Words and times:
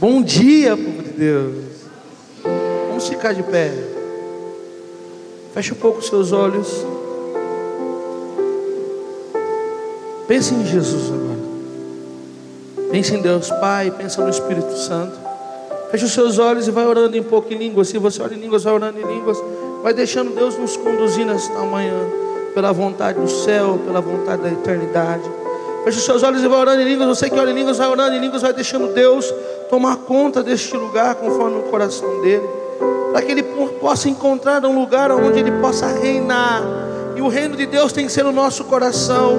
Bom 0.00 0.22
dia, 0.22 0.78
povo 0.78 1.02
de 1.02 1.10
Deus. 1.10 1.54
Vamos 2.88 3.06
ficar 3.06 3.34
de 3.34 3.42
pé. 3.42 3.70
Feche 5.52 5.74
um 5.74 5.76
pouco 5.76 5.98
os 5.98 6.06
seus 6.06 6.32
olhos. 6.32 6.86
Pense 10.26 10.54
em 10.54 10.64
Jesus 10.64 11.12
agora. 11.12 12.88
Pense 12.90 13.14
em 13.14 13.20
Deus 13.20 13.50
Pai, 13.60 13.90
pensa 13.90 14.24
no 14.24 14.30
Espírito 14.30 14.74
Santo. 14.74 15.18
Feche 15.90 16.06
os 16.06 16.12
seus 16.12 16.38
olhos 16.38 16.66
e 16.66 16.70
vai 16.70 16.86
orando 16.86 17.14
em 17.18 17.22
pouco 17.22 17.52
em 17.52 17.58
línguas. 17.58 17.88
Se 17.88 17.98
você 17.98 18.22
ora 18.22 18.34
em 18.34 18.40
línguas, 18.40 18.64
vai 18.64 18.72
orando 18.72 18.98
em 18.98 19.04
línguas. 19.04 19.36
Vai 19.82 19.92
deixando 19.92 20.34
Deus 20.34 20.56
nos 20.56 20.78
conduzir 20.78 21.26
nesta 21.26 21.58
manhã. 21.58 22.08
Pela 22.54 22.72
vontade 22.72 23.20
do 23.20 23.28
céu, 23.28 23.78
pela 23.84 24.00
vontade 24.00 24.40
da 24.40 24.50
eternidade. 24.50 25.30
Feche 25.84 25.98
os 25.98 26.04
seus 26.06 26.22
olhos 26.22 26.42
e 26.42 26.48
vai 26.48 26.58
orando 26.58 26.80
em 26.80 26.86
línguas. 26.86 27.18
Você 27.18 27.28
que 27.28 27.38
ora 27.38 27.50
em 27.50 27.54
línguas, 27.54 27.76
vai 27.76 27.88
orando 27.88 28.16
em 28.16 28.18
línguas, 28.18 28.40
vai 28.40 28.54
deixando 28.54 28.94
Deus 28.94 29.30
tomar 29.70 29.98
conta 29.98 30.42
deste 30.42 30.76
lugar 30.76 31.14
conforme 31.14 31.60
o 31.60 31.62
coração 31.62 32.20
dele, 32.20 32.46
para 33.12 33.22
que 33.22 33.30
ele 33.30 33.44
possa 33.80 34.08
encontrar 34.08 34.64
um 34.66 34.78
lugar 34.78 35.12
onde 35.12 35.38
ele 35.38 35.52
possa 35.52 35.86
reinar. 35.86 36.60
E 37.16 37.22
o 37.22 37.28
reino 37.28 37.56
de 37.56 37.66
Deus 37.66 37.92
tem 37.92 38.04
que 38.04 38.12
ser 38.12 38.26
o 38.26 38.32
nosso 38.32 38.64
coração. 38.64 39.38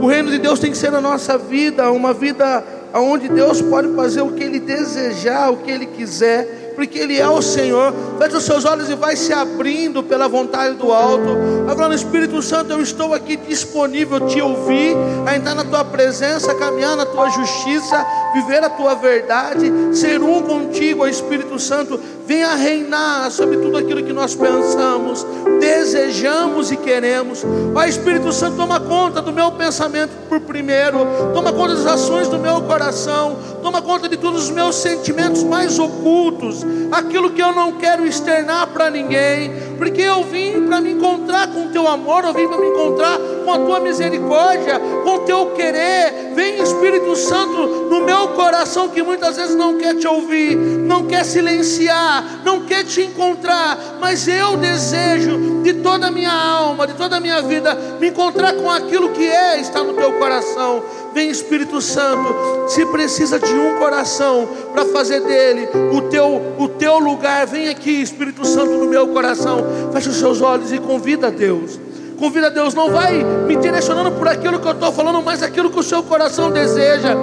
O 0.00 0.06
reino 0.06 0.30
de 0.30 0.38
Deus 0.38 0.60
tem 0.60 0.70
que 0.70 0.76
ser 0.76 0.94
a 0.94 1.00
nossa 1.00 1.36
vida, 1.36 1.90
uma 1.90 2.12
vida 2.12 2.64
onde 2.94 3.28
Deus 3.28 3.60
pode 3.60 3.92
fazer 3.94 4.20
o 4.20 4.32
que 4.32 4.44
ele 4.44 4.60
desejar, 4.60 5.50
o 5.50 5.56
que 5.56 5.70
ele 5.70 5.86
quiser 5.86 6.63
porque 6.74 6.98
Ele 6.98 7.18
é 7.18 7.28
o 7.28 7.40
Senhor. 7.40 7.92
Feche 8.18 8.36
os 8.36 8.44
seus 8.44 8.64
olhos 8.64 8.88
e 8.90 8.94
vai 8.94 9.16
se 9.16 9.32
abrindo 9.32 10.02
pela 10.02 10.28
vontade 10.28 10.76
do 10.76 10.92
alto. 10.92 11.36
Agora, 11.68 11.94
Espírito 11.94 12.40
Santo, 12.42 12.72
eu 12.72 12.80
estou 12.80 13.14
aqui 13.14 13.36
disponível 13.36 14.20
te 14.26 14.40
ouvir, 14.40 14.96
a 15.26 15.36
entrar 15.36 15.54
na 15.54 15.64
tua 15.64 15.84
presença, 15.84 16.54
caminhar 16.54 16.96
na 16.96 17.06
tua 17.06 17.30
justiça, 17.30 18.06
viver 18.34 18.62
a 18.62 18.70
tua 18.70 18.94
verdade, 18.94 19.72
ser 19.92 20.20
um 20.20 20.42
contigo, 20.42 21.06
Espírito 21.06 21.58
Santo. 21.58 21.98
Venha 22.26 22.54
reinar 22.54 23.30
sobre 23.30 23.58
tudo 23.58 23.76
aquilo 23.76 24.02
que 24.02 24.12
nós 24.12 24.34
pensamos, 24.34 25.26
desejamos 25.60 26.72
e 26.72 26.76
queremos. 26.76 27.44
Ó 27.74 27.84
Espírito 27.84 28.32
Santo, 28.32 28.56
toma 28.56 28.80
conta 28.80 29.20
do 29.20 29.30
meu 29.30 29.52
pensamento 29.52 30.10
por 30.28 30.40
primeiro, 30.40 31.00
toma 31.34 31.52
conta 31.52 31.74
das 31.74 31.86
ações 31.86 32.28
do 32.28 32.38
meu 32.38 32.62
coração, 32.62 33.36
toma 33.62 33.82
conta 33.82 34.08
de 34.08 34.16
todos 34.16 34.44
os 34.44 34.50
meus 34.50 34.76
sentimentos 34.76 35.42
mais 35.42 35.78
ocultos, 35.78 36.63
aquilo 36.92 37.30
que 37.30 37.42
eu 37.42 37.52
não 37.52 37.72
quero 37.72 38.06
externar 38.06 38.68
para 38.68 38.90
ninguém, 38.90 39.50
porque 39.76 40.00
eu 40.00 40.22
vim 40.24 40.66
para 40.66 40.80
me 40.80 40.92
encontrar 40.92 41.48
com 41.48 41.66
o 41.66 41.68
teu 41.70 41.86
amor, 41.88 42.24
eu 42.24 42.32
vim 42.32 42.48
para 42.48 42.58
me 42.58 42.68
encontrar 42.68 43.18
com 43.44 43.52
a 43.52 43.58
tua 43.58 43.80
misericórdia, 43.80 44.80
com 45.04 45.16
o 45.16 45.18
teu 45.20 45.46
querer. 45.52 46.32
Vem 46.34 46.62
Espírito 46.62 47.14
Santo 47.14 47.66
no 47.88 48.00
meu 48.00 48.28
coração 48.28 48.88
que 48.88 49.02
muitas 49.02 49.36
vezes 49.36 49.54
não 49.54 49.78
quer 49.78 49.94
te 49.94 50.06
ouvir, 50.08 50.56
não 50.56 51.06
quer 51.06 51.24
silenciar, 51.24 52.42
não 52.44 52.62
quer 52.62 52.84
te 52.84 53.02
encontrar, 53.02 53.98
mas 54.00 54.26
eu 54.26 54.56
desejo 54.56 55.62
de 55.62 55.74
toda 55.74 56.08
a 56.08 56.10
minha 56.10 56.32
alma, 56.32 56.86
de 56.86 56.94
toda 56.94 57.16
a 57.16 57.20
minha 57.20 57.40
vida, 57.42 57.74
me 58.00 58.08
encontrar 58.08 58.54
com 58.54 58.70
aquilo 58.70 59.10
que 59.10 59.26
é, 59.26 59.60
está 59.60 59.82
no 59.82 59.94
teu 59.94 60.12
coração. 60.14 60.82
Vem 61.12 61.30
Espírito 61.30 61.80
Santo, 61.80 62.34
se 62.68 62.84
precisa 62.86 63.38
de 63.38 63.52
um 63.52 63.78
coração 63.78 64.48
para 64.72 64.84
fazer 64.86 65.20
dele 65.20 65.68
o 65.92 66.02
teu, 66.02 66.42
o 66.58 66.68
teu 66.68 66.98
lugar, 66.98 67.46
vem 67.46 67.68
aqui, 67.68 68.02
Espírito 68.02 68.44
Santo, 68.44 68.72
no 68.72 68.86
meu 68.86 69.08
coração. 69.08 69.64
Feche 69.92 70.08
os 70.08 70.16
seus 70.16 70.40
olhos 70.40 70.72
e 70.72 70.78
convida 70.78 71.28
a 71.28 71.30
Deus. 71.30 71.78
Convida 72.24 72.50
Deus, 72.50 72.72
não 72.72 72.90
vai 72.90 73.22
me 73.22 73.54
direcionando 73.54 74.12
por 74.12 74.26
aquilo 74.26 74.58
que 74.58 74.66
eu 74.66 74.72
estou 74.72 74.90
falando, 74.90 75.20
mas 75.22 75.42
aquilo 75.42 75.70
que 75.70 75.78
o 75.78 75.82
seu 75.82 76.02
coração 76.02 76.50
deseja. 76.50 77.14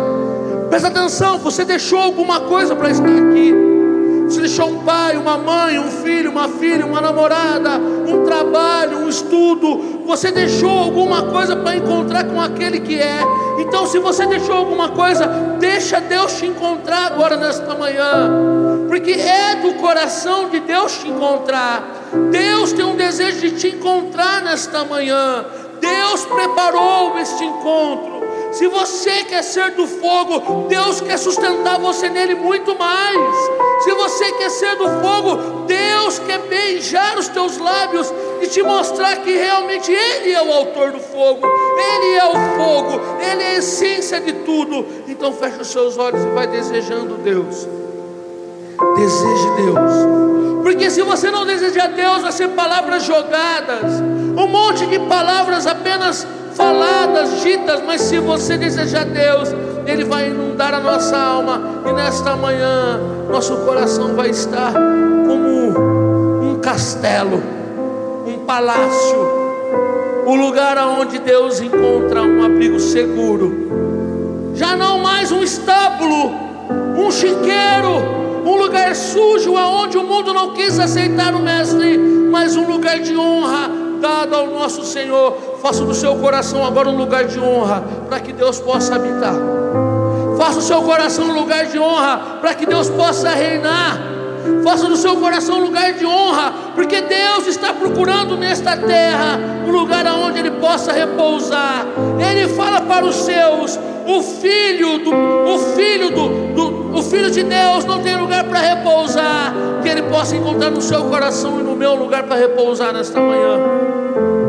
Presta 0.69 0.89
atenção, 0.89 1.39
você 1.39 1.65
deixou 1.65 1.97
alguma 1.97 2.41
coisa 2.41 2.75
para 2.75 2.91
estar 2.91 3.09
aqui. 3.09 3.70
Você 4.31 4.39
deixou 4.39 4.69
um 4.69 4.79
pai, 4.85 5.17
uma 5.17 5.37
mãe, 5.37 5.77
um 5.77 5.91
filho, 5.91 6.31
uma 6.31 6.47
filha, 6.47 6.85
uma 6.85 7.01
namorada, 7.01 7.71
um 7.77 8.23
trabalho, 8.23 8.99
um 8.99 9.09
estudo. 9.09 10.03
Você 10.05 10.31
deixou 10.31 10.69
alguma 10.69 11.23
coisa 11.23 11.53
para 11.57 11.75
encontrar 11.75 12.23
com 12.23 12.39
aquele 12.39 12.79
que 12.79 12.97
é. 12.97 13.19
Então, 13.59 13.85
se 13.85 13.99
você 13.99 14.25
deixou 14.25 14.55
alguma 14.55 14.87
coisa, 14.87 15.27
deixa 15.59 15.99
Deus 15.99 16.37
te 16.37 16.45
encontrar 16.45 17.07
agora 17.07 17.35
nesta 17.35 17.75
manhã. 17.75 18.31
Porque 18.87 19.11
é 19.11 19.55
do 19.55 19.73
coração 19.73 20.49
de 20.49 20.61
Deus 20.61 20.99
te 20.99 21.09
encontrar. 21.09 21.83
Deus 22.31 22.71
tem 22.71 22.85
um 22.85 22.95
desejo 22.95 23.41
de 23.41 23.51
te 23.51 23.67
encontrar 23.75 24.41
nesta 24.43 24.85
manhã. 24.85 25.43
Deus 25.81 26.23
preparou 26.23 27.19
este 27.19 27.43
encontro. 27.43 28.10
Se 28.51 28.67
você 28.67 29.23
quer 29.23 29.43
ser 29.43 29.71
do 29.71 29.87
fogo, 29.87 30.67
Deus 30.67 30.99
quer 30.99 31.17
sustentar 31.17 31.79
você 31.79 32.09
nele 32.09 32.35
muito 32.35 32.77
mais. 32.77 33.35
Se 33.83 33.91
você 33.93 34.31
quer 34.33 34.49
ser 34.49 34.75
do 34.75 34.89
fogo, 35.01 35.65
Deus 35.65 36.19
quer 36.19 36.39
beijar 36.39 37.17
os 37.17 37.29
teus 37.29 37.57
lábios 37.57 38.13
e 38.41 38.47
te 38.47 38.61
mostrar 38.61 39.15
que 39.17 39.31
realmente 39.31 39.91
Ele 39.91 40.33
é 40.33 40.43
o 40.43 40.51
autor 40.51 40.91
do 40.91 40.99
fogo, 40.99 41.47
Ele 41.47 42.17
é 42.17 42.25
o 42.25 42.33
fogo, 42.57 43.01
Ele 43.21 43.41
é 43.41 43.47
a 43.47 43.57
essência 43.59 44.19
de 44.19 44.33
tudo. 44.33 44.85
Então 45.07 45.31
feche 45.31 45.61
os 45.61 45.67
seus 45.67 45.97
olhos 45.97 46.21
e 46.21 46.29
vai 46.29 46.47
desejando 46.47 47.15
Deus. 47.15 47.67
Deseje 48.97 49.49
Deus. 49.57 50.61
Porque 50.61 50.89
se 50.89 51.01
você 51.01 51.31
não 51.31 51.45
desejar 51.45 51.87
Deus, 51.87 52.21
vai 52.21 52.31
ser 52.31 52.49
palavras 52.49 53.03
jogadas, 53.03 53.99
um 54.37 54.47
monte 54.47 54.85
de 54.85 54.99
palavras 54.99 55.65
apenas 55.65 56.27
faladas, 56.61 57.41
ditas, 57.41 57.81
mas 57.85 58.01
se 58.01 58.19
você 58.19 58.55
desejar 58.55 59.05
Deus, 59.05 59.49
Ele 59.87 60.03
vai 60.03 60.27
inundar 60.27 60.75
a 60.75 60.79
nossa 60.79 61.17
alma, 61.17 61.59
e 61.89 61.91
nesta 61.91 62.35
manhã, 62.35 62.99
nosso 63.27 63.55
coração 63.65 64.15
vai 64.15 64.29
estar 64.29 64.71
como 64.73 66.43
um 66.43 66.59
castelo, 66.61 67.41
um 68.27 68.45
palácio, 68.45 69.41
o 70.27 70.35
lugar 70.35 70.77
onde 70.77 71.17
Deus 71.17 71.59
encontra 71.59 72.21
um 72.21 72.45
abrigo 72.45 72.79
seguro, 72.79 74.51
já 74.53 74.75
não 74.75 74.99
mais 74.99 75.31
um 75.31 75.41
estábulo, 75.41 76.31
um 76.95 77.09
chiqueiro, 77.09 78.21
um 78.45 78.55
lugar 78.55 78.95
sujo 78.95 79.57
aonde 79.57 79.97
o 79.97 80.03
mundo 80.03 80.31
não 80.31 80.53
quis 80.53 80.77
aceitar 80.77 81.33
o 81.33 81.39
mestre, 81.39 81.97
mas 81.97 82.55
um 82.55 82.67
lugar 82.67 82.99
de 82.99 83.17
honra 83.17 83.69
dado 83.99 84.35
ao 84.35 84.47
nosso 84.47 84.83
Senhor. 84.83 85.50
Faça 85.61 85.85
do 85.85 85.93
seu 85.93 86.15
coração 86.15 86.65
agora 86.65 86.89
um 86.89 86.97
lugar 86.97 87.25
de 87.25 87.39
honra 87.39 87.83
para 88.09 88.19
que 88.19 88.33
Deus 88.33 88.59
possa 88.59 88.95
habitar. 88.95 89.35
Faça 90.37 90.57
o 90.57 90.61
seu 90.61 90.81
coração 90.81 91.25
um 91.25 91.33
lugar 91.33 91.65
de 91.67 91.77
honra 91.77 92.39
para 92.41 92.55
que 92.55 92.65
Deus 92.65 92.89
possa 92.89 93.29
reinar. 93.29 93.99
Faça 94.63 94.87
do 94.87 94.97
seu 94.97 95.17
coração 95.17 95.59
um 95.59 95.65
lugar 95.65 95.93
de 95.93 96.03
honra, 96.03 96.51
porque 96.73 97.01
Deus 97.01 97.45
está 97.45 97.73
procurando 97.73 98.35
nesta 98.35 98.75
terra 98.75 99.39
um 99.67 99.71
lugar 99.71 100.05
onde 100.07 100.39
Ele 100.39 100.51
possa 100.51 100.91
repousar. 100.91 101.85
Ele 102.19 102.47
fala 102.47 102.81
para 102.81 103.05
os 103.05 103.15
seus: 103.17 103.77
o 104.07 104.21
filho 104.23 104.97
do, 104.97 105.11
o 105.13 105.59
filho 105.75 106.09
do, 106.09 106.53
do 106.55 106.81
o 106.97 107.03
filho 107.03 107.31
de 107.31 107.43
Deus 107.43 107.85
não 107.85 108.01
tem 108.01 108.17
lugar 108.17 108.43
para 108.43 108.59
repousar, 108.59 109.53
que 109.81 109.89
ele 109.89 110.03
possa 110.03 110.35
encontrar 110.35 110.69
no 110.69 110.81
seu 110.81 111.05
coração 111.05 111.59
e 111.59 111.63
no 111.63 111.75
meu 111.75 111.95
lugar 111.95 112.23
para 112.23 112.35
repousar 112.35 112.91
nesta 112.93 113.19
manhã. 113.19 114.40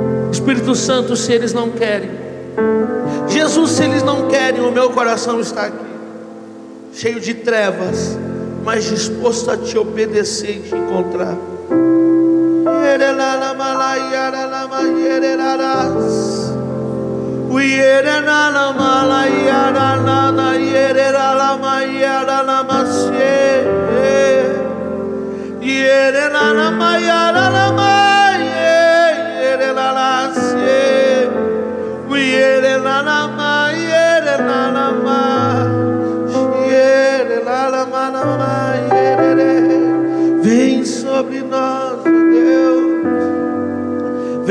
Espírito 0.42 0.74
Santo, 0.74 1.14
se 1.14 1.32
eles 1.32 1.52
não 1.52 1.70
querem, 1.70 2.10
Jesus, 3.28 3.70
se 3.70 3.84
eles 3.84 4.02
não 4.02 4.26
querem, 4.26 4.60
o 4.60 4.72
meu 4.72 4.90
coração 4.90 5.38
está 5.38 5.66
aqui, 5.66 5.84
cheio 6.92 7.20
de 7.20 7.32
trevas, 7.32 8.18
mas 8.64 8.82
disposto 8.82 9.52
a 9.52 9.56
te 9.56 9.78
obedecer 9.78 10.56
e 10.56 10.62
te 10.62 10.74
encontrar. 10.74 11.36
Uyere 17.48 18.02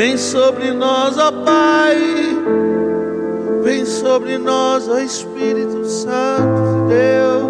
vem 0.02 0.18
sobre 0.18 0.72
nós 0.72 1.16
ó 1.20 1.32
Pai 1.32 1.96
Vem 3.62 3.86
sobre 3.86 4.40
nós, 4.40 4.90
ó 4.90 4.98
Espírito 4.98 5.86
Santo 5.86 6.88
de 6.88 6.96
Deus. 6.96 7.46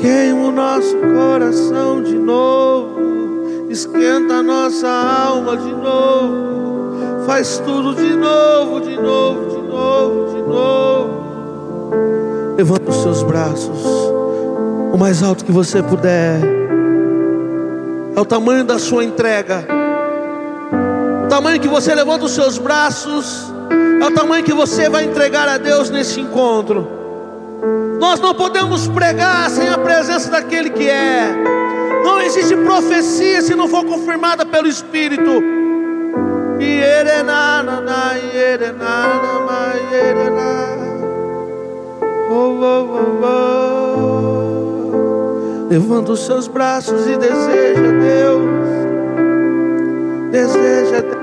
Queima 0.00 0.48
o 0.48 0.50
nosso 0.50 0.96
coração 0.96 2.02
de 2.02 2.14
novo. 2.14 3.68
Esquenta 3.68 4.36
a 4.36 4.42
nossa 4.42 4.88
alma 4.88 5.58
de 5.58 5.70
novo. 5.70 7.26
Faz 7.26 7.58
tudo 7.58 7.94
de 7.94 8.16
novo, 8.16 8.80
de 8.80 8.96
novo, 8.96 9.50
de 9.50 9.68
novo, 9.68 10.34
de 10.34 10.42
novo. 10.48 11.94
Levanta 12.56 12.90
os 12.90 13.02
seus 13.02 13.22
braços. 13.22 13.84
o 14.90 14.96
mais 14.96 15.22
alto 15.22 15.44
que 15.44 15.52
você 15.52 15.82
puder. 15.82 16.40
É 18.16 18.20
o 18.20 18.24
tamanho 18.24 18.64
da 18.64 18.78
sua 18.78 19.04
entrega. 19.04 19.83
Tamanho 21.34 21.58
que 21.58 21.66
você 21.66 21.92
levanta 21.92 22.26
os 22.26 22.30
seus 22.30 22.58
braços. 22.58 23.52
É 24.00 24.06
o 24.06 24.10
tamanho 24.12 24.44
que 24.44 24.52
você 24.52 24.88
vai 24.88 25.02
entregar 25.02 25.48
a 25.48 25.58
Deus 25.58 25.90
nesse 25.90 26.20
encontro. 26.20 26.86
Nós 27.98 28.20
não 28.20 28.32
podemos 28.32 28.86
pregar 28.86 29.50
sem 29.50 29.68
a 29.68 29.76
presença 29.76 30.30
daquele 30.30 30.70
que 30.70 30.88
é. 30.88 31.34
Não 32.04 32.20
existe 32.20 32.54
profecia 32.58 33.42
se 33.42 33.52
não 33.56 33.66
for 33.66 33.84
confirmada 33.84 34.46
pelo 34.46 34.68
Espírito. 34.68 35.42
Levanta 45.68 46.12
os 46.12 46.24
seus 46.24 46.46
braços 46.46 47.08
e 47.08 47.16
deseja 47.16 47.90
Deus. 47.90 48.64
Deseja 50.30 51.13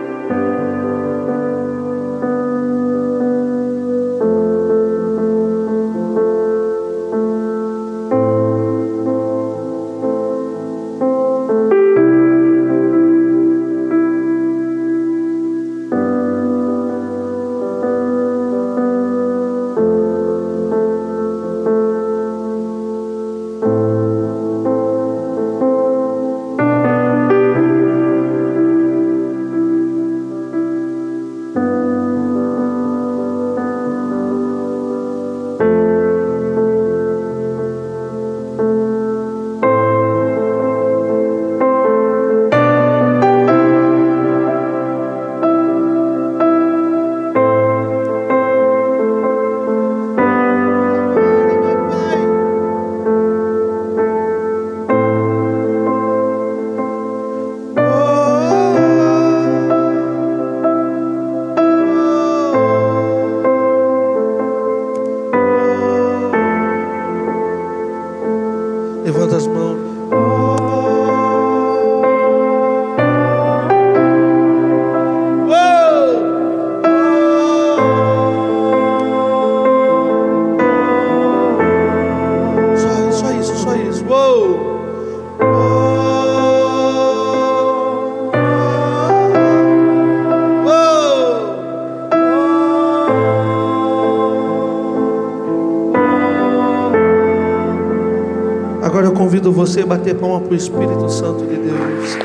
você 99.61 99.85
bater 99.85 100.15
palma 100.15 100.41
para 100.41 100.53
o 100.53 100.55
Espírito 100.55 101.07
Santo 101.07 101.45
de 101.45 101.55
Deus, 101.55 102.17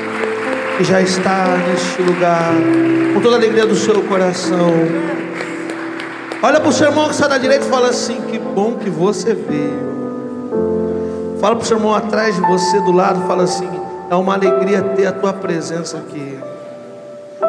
que 0.79 0.85
já 0.85 1.03
está 1.03 1.45
neste 1.69 2.01
lugar, 2.01 2.55
com 3.13 3.21
toda 3.21 3.37
a 3.37 3.39
alegria 3.39 3.67
do 3.67 3.77
seu 3.77 4.03
coração. 4.05 4.73
Olha 6.43 6.59
para 6.59 6.71
o 6.71 6.73
seu 6.73 6.89
irmão 6.89 7.05
que 7.05 7.13
está 7.13 7.29
da 7.29 7.37
direita 7.37 7.67
e 7.67 7.69
fala 7.69 7.91
assim: 7.91 8.23
Que 8.23 8.39
bom 8.39 8.77
que 8.77 8.89
você 8.89 9.35
veio. 9.35 11.37
Fala 11.39 11.57
para 11.57 11.63
o 11.63 11.67
seu 11.67 11.77
irmão 11.77 11.95
atrás 11.95 12.37
de 12.37 12.41
você, 12.41 12.81
do 12.81 12.93
lado, 12.93 13.27
fala 13.27 13.45
assim: 13.45 13.69
É 14.11 14.15
uma 14.15 14.33
alegria 14.33 14.81
ter 14.97 15.07
a 15.07 15.13
tua 15.13 15.35
presença 15.35 15.99
aqui. 15.99 16.39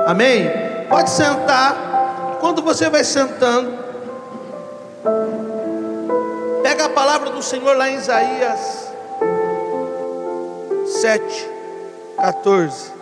Amém? 0.06 0.52
Pode 0.90 1.12
sentar. 1.12 2.38
Quando 2.42 2.62
você 2.62 2.90
vai 2.90 3.06
sentando, 3.06 3.72
pega 6.62 6.86
a 6.86 6.90
palavra 6.90 7.30
do 7.30 7.42
Senhor 7.42 7.78
lá 7.78 7.90
em 7.90 7.96
Isaías 7.96 8.77
14. 12.48 12.94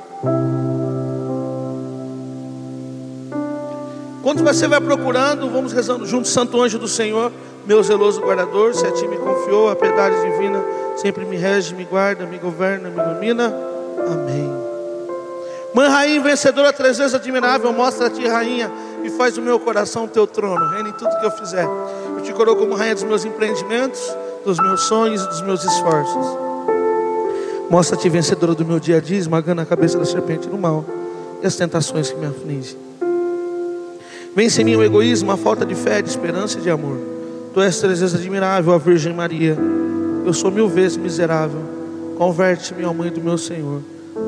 Quando 4.24 4.44
você 4.44 4.68
vai 4.68 4.82
procurando, 4.82 5.48
vamos 5.52 5.72
rezando 5.72 6.04
junto, 6.08 6.28
Santo 6.28 6.60
Anjo 6.60 6.80
do 6.80 6.88
Senhor, 6.88 7.32
meu 7.64 7.84
zeloso 7.84 8.22
guardador, 8.22 8.74
se 8.74 8.88
a 8.88 8.92
ti 8.92 9.08
me 9.08 9.18
confiou, 9.18 9.70
a 9.70 9.76
piedade 9.76 10.16
divina 10.20 10.64
sempre 10.98 11.26
me 11.26 11.38
rege, 11.38 11.76
me 11.76 11.86
guarda, 11.86 12.26
me 12.26 12.40
governa, 12.40 12.90
me 12.90 13.00
ilumina. 13.00 13.54
Amém. 14.12 14.52
Mãe 15.76 15.90
rainha 15.90 16.22
vencedora, 16.22 16.74
três 16.74 16.98
vezes 16.98 17.14
admirável, 17.14 17.72
mostra 17.72 18.08
a 18.08 18.10
ti, 18.10 18.26
rainha, 18.28 18.72
e 19.04 19.12
faz 19.12 19.38
o 19.38 19.44
meu 19.44 19.60
coração 19.60 20.08
teu 20.08 20.26
trono, 20.26 20.72
reina 20.72 20.90
em 20.90 20.94
tudo 20.94 21.20
que 21.20 21.26
eu 21.26 21.32
fizer. 21.32 21.68
Eu 22.16 22.22
te 22.24 22.34
coroo 22.34 22.56
como 22.56 22.74
rainha 22.74 22.96
dos 22.96 23.04
meus 23.04 23.24
empreendimentos, 23.24 24.02
dos 24.44 24.58
meus 24.58 24.82
sonhos 24.84 25.22
e 25.22 25.28
dos 25.28 25.42
meus 25.42 25.64
esforços. 25.64 26.45
Mostra-te 27.70 28.08
vencedora 28.10 28.54
do 28.54 28.66
meu 28.66 28.80
dia 28.80 28.98
a 28.98 29.00
dia, 29.00 29.18
esmagando 29.18 29.62
a 29.62 29.66
cabeça 29.66 29.98
da 29.98 30.06
serpente 30.06 30.48
do 30.48 30.58
mal 30.58 30.86
e 31.42 31.48
as 31.48 31.56
tentações 31.56 32.12
que 32.12 32.18
me 32.18 32.28
afligem. 32.28 32.78
Vence 34.36 34.62
em 34.62 34.66
mim 34.66 34.76
o 34.76 34.84
egoísmo, 34.84 35.32
a 35.32 35.38
falta 35.38 35.66
de 35.66 35.74
fé, 35.74 36.02
de 36.02 36.10
esperança 36.10 36.60
e 36.60 36.62
de 36.62 36.70
amor. 36.70 36.98
Tu 37.54 37.62
és 37.62 37.80
três 37.80 38.02
vezes 38.02 38.16
admirável, 38.16 38.74
a 38.74 38.78
Virgem 38.78 39.14
Maria. 39.14 39.58
Eu 40.26 40.34
sou 40.34 40.52
mil 40.52 40.68
vezes 40.68 40.98
miserável. 40.98 41.62
Converte-me 42.18 42.84
ao 42.84 42.94
mãe 42.94 43.10
do 43.10 43.22
meu 43.22 43.38
Senhor, 43.38 43.82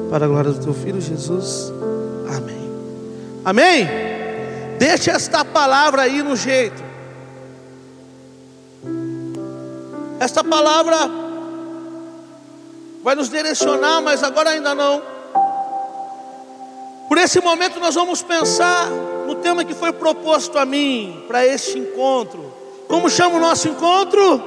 para 0.09 0.25
a 0.25 0.27
glória 0.27 0.51
do 0.51 0.59
teu 0.59 0.73
Filho 0.73 1.01
Jesus. 1.01 1.71
Amém. 2.35 2.71
Amém? 3.43 3.87
Deixe 4.79 5.09
esta 5.09 5.43
palavra 5.43 6.03
aí 6.03 6.23
no 6.23 6.35
jeito. 6.35 6.81
Esta 10.19 10.43
palavra 10.43 11.26
vai 13.03 13.15
nos 13.15 13.29
direcionar, 13.29 14.01
mas 14.01 14.23
agora 14.23 14.51
ainda 14.51 14.73
não. 14.75 15.01
Por 17.07 17.17
esse 17.17 17.39
momento 17.39 17.79
nós 17.79 17.95
vamos 17.95 18.21
pensar 18.21 18.89
no 19.25 19.35
tema 19.35 19.63
que 19.63 19.73
foi 19.73 19.93
proposto 19.93 20.57
a 20.57 20.65
mim 20.65 21.23
para 21.27 21.45
este 21.45 21.79
encontro. 21.79 22.53
Como 22.87 23.09
chama 23.09 23.37
o 23.37 23.39
nosso 23.39 23.67
encontro? 23.67 24.41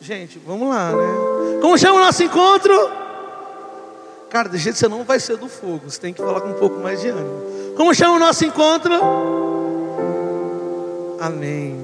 Gente, 0.00 0.38
vamos 0.44 0.68
lá, 0.68 0.92
né? 0.92 1.60
Como 1.60 1.78
chama 1.78 2.00
o 2.00 2.04
nosso 2.04 2.22
encontro? 2.22 2.90
Cara, 4.28 4.48
de 4.48 4.58
jeito 4.58 4.78
você 4.78 4.88
não 4.88 5.04
vai 5.04 5.18
ser 5.18 5.36
do 5.36 5.48
fogo, 5.48 5.88
você 5.88 6.00
tem 6.00 6.12
que 6.12 6.20
falar 6.20 6.40
com 6.40 6.48
um 6.48 6.54
pouco 6.54 6.78
mais 6.80 7.00
de 7.00 7.08
ânimo. 7.08 7.74
Como 7.76 7.94
chama 7.94 8.16
o 8.16 8.18
nosso 8.18 8.44
encontro? 8.44 8.92
Amém. 11.20 11.78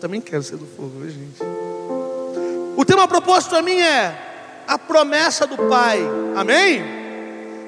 Também 0.00 0.20
quero 0.20 0.42
ser 0.42 0.56
do 0.56 0.66
fogo, 0.66 0.92
viu, 1.00 1.10
gente? 1.10 1.59
O 2.76 2.84
tema 2.84 3.06
proposto 3.06 3.54
a 3.56 3.62
mim 3.62 3.78
é 3.78 4.16
a 4.66 4.78
promessa 4.78 5.46
do 5.46 5.56
Pai. 5.56 6.00
Amém? 6.36 6.82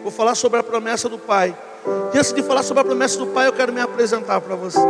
Vou 0.02 0.10
falar 0.10 0.34
sobre 0.34 0.60
a 0.60 0.62
promessa 0.62 1.08
do 1.08 1.18
Pai. 1.18 1.56
E 2.14 2.18
antes 2.18 2.32
de 2.32 2.42
falar 2.42 2.62
sobre 2.62 2.82
a 2.82 2.84
promessa 2.84 3.18
do 3.18 3.26
Pai, 3.26 3.48
eu 3.48 3.52
quero 3.52 3.72
me 3.72 3.80
apresentar 3.80 4.40
para 4.40 4.54
vocês. 4.54 4.84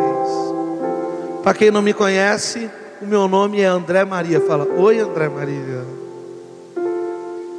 Para 1.42 1.54
quem 1.54 1.70
não 1.70 1.82
me 1.82 1.92
conhece, 1.92 2.70
o 3.00 3.06
meu 3.06 3.26
nome 3.26 3.60
é 3.60 3.66
André 3.66 4.04
Maria. 4.04 4.40
Fala, 4.40 4.66
oi 4.76 4.98
André 5.00 5.28
Maria. 5.28 5.84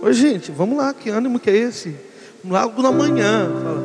Oi 0.02 0.14
gente, 0.14 0.52
vamos 0.52 0.78
lá, 0.78 0.94
que 0.94 1.10
ânimo 1.10 1.40
que 1.40 1.50
é 1.50 1.56
esse? 1.56 1.96
Logo 2.46 2.82
na 2.82 2.92
manhã. 2.92 3.50
Fala, 3.64 3.82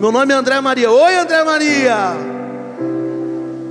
meu 0.00 0.12
nome 0.12 0.32
é 0.32 0.36
André 0.36 0.60
Maria. 0.60 0.90
Oi 0.90 1.14
André 1.16 1.44
Maria. 1.44 1.96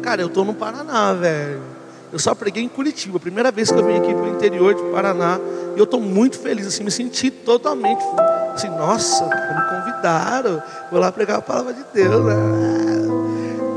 Cara, 0.01 0.21
eu 0.21 0.27
estou 0.27 0.43
no 0.43 0.53
Paraná, 0.53 1.13
velho. 1.13 1.68
Eu 2.11 2.19
só 2.19 2.33
preguei 2.33 2.63
em 2.63 2.67
Curitiba, 2.67 3.19
primeira 3.19 3.51
vez 3.51 3.71
que 3.71 3.77
eu 3.77 3.85
vim 3.85 3.97
aqui 3.97 4.13
para 4.13 4.23
o 4.23 4.29
interior 4.29 4.73
de 4.73 4.81
Paraná. 4.91 5.39
E 5.75 5.79
eu 5.79 5.83
estou 5.83 6.01
muito 6.01 6.39
feliz, 6.39 6.65
assim, 6.67 6.83
me 6.83 6.91
senti 6.91 7.29
totalmente 7.29 8.03
assim, 8.59 8.69
nossa, 8.69 9.25
me 9.25 9.69
convidaram, 9.69 10.61
vou 10.91 10.99
lá 10.99 11.11
pregar 11.11 11.37
a 11.37 11.41
palavra 11.41 11.73
de 11.73 11.83
Deus. 11.93 12.25
Né? 12.25 12.35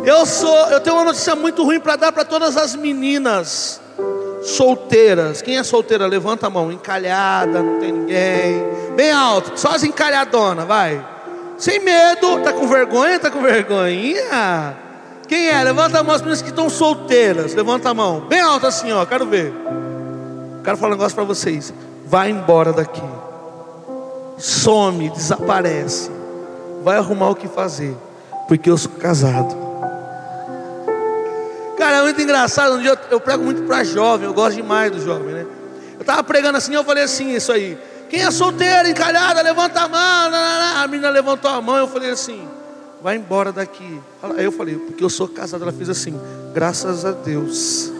Eu 0.04 0.26
sou, 0.26 0.56
eu 0.70 0.80
tenho 0.80 0.96
uma 0.96 1.04
notícia 1.04 1.36
muito 1.36 1.62
ruim 1.62 1.78
para 1.78 1.94
dar 1.94 2.12
para 2.12 2.24
todas 2.24 2.56
as 2.56 2.74
meninas. 2.74 3.80
solteiras. 4.42 5.40
Quem 5.40 5.56
é 5.58 5.62
solteira? 5.62 6.06
Levanta 6.06 6.48
a 6.48 6.50
mão. 6.50 6.72
Encalhada, 6.72 7.62
não 7.62 7.78
tem 7.78 7.92
ninguém. 7.92 8.64
Bem 8.96 9.12
alto, 9.12 9.52
só 9.54 9.68
as 9.68 9.84
encalhadonas, 9.84 10.66
vai. 10.66 11.04
Sem 11.56 11.78
medo, 11.78 12.40
tá 12.42 12.52
com 12.52 12.66
vergonha? 12.66 13.20
Tá 13.20 13.30
com 13.30 13.40
vergonhinha? 13.40 14.76
Quem 15.28 15.48
é? 15.48 15.62
Levanta 15.62 16.00
a 16.00 16.02
mão, 16.02 16.14
as 16.14 16.20
meninas 16.20 16.42
que 16.42 16.50
estão 16.50 16.68
solteiras. 16.68 17.54
Levanta 17.54 17.90
a 17.90 17.94
mão. 17.94 18.20
Bem 18.28 18.40
alto 18.40 18.66
assim, 18.66 18.92
ó. 18.92 19.04
Quero 19.06 19.26
ver. 19.26 19.52
Quero 20.64 20.76
falar 20.76 20.92
um 20.92 20.96
negócio 20.96 21.14
para 21.14 21.24
vocês. 21.24 21.72
Vai 22.06 22.30
embora 22.30 22.72
daqui. 22.72 23.02
Some, 24.38 25.08
desaparece. 25.10 26.10
Vai 26.82 26.96
arrumar 26.96 27.30
o 27.30 27.34
que 27.34 27.48
fazer. 27.48 27.96
Porque 28.48 28.68
eu 28.68 28.76
sou 28.76 28.92
casado. 28.92 29.56
Cara, 31.78 31.98
é 31.98 32.02
muito 32.02 32.20
engraçado. 32.20 32.74
Um 32.74 32.80
dia 32.80 32.90
eu, 32.90 32.98
eu 33.10 33.20
prego 33.20 33.42
muito 33.42 33.62
para 33.62 33.82
jovem. 33.84 34.26
Eu 34.26 34.34
gosto 34.34 34.56
demais 34.56 34.90
do 34.90 35.00
jovem, 35.00 35.34
né? 35.34 35.46
Eu 35.98 36.04
tava 36.04 36.24
pregando 36.24 36.58
assim, 36.58 36.74
eu 36.74 36.82
falei 36.82 37.04
assim, 37.04 37.32
isso 37.32 37.52
aí. 37.52 37.78
Quem 38.10 38.22
é 38.22 38.30
solteira, 38.30 38.88
encalhada, 38.90 39.40
levanta 39.40 39.82
a 39.82 39.88
mão. 39.88 40.30
A 40.82 40.86
menina 40.88 41.08
levantou 41.08 41.50
a 41.50 41.62
mão, 41.62 41.76
eu 41.76 41.86
falei 41.86 42.10
assim, 42.10 42.46
vai 43.02 43.16
embora 43.16 43.52
daqui. 43.52 44.00
Aí 44.22 44.44
eu 44.44 44.52
falei, 44.52 44.76
porque 44.76 45.02
eu 45.02 45.10
sou 45.10 45.26
casado. 45.26 45.62
Ela 45.62 45.72
fez 45.72 45.90
assim, 45.90 46.18
graças 46.54 47.04
a 47.04 47.10
Deus. 47.10 47.92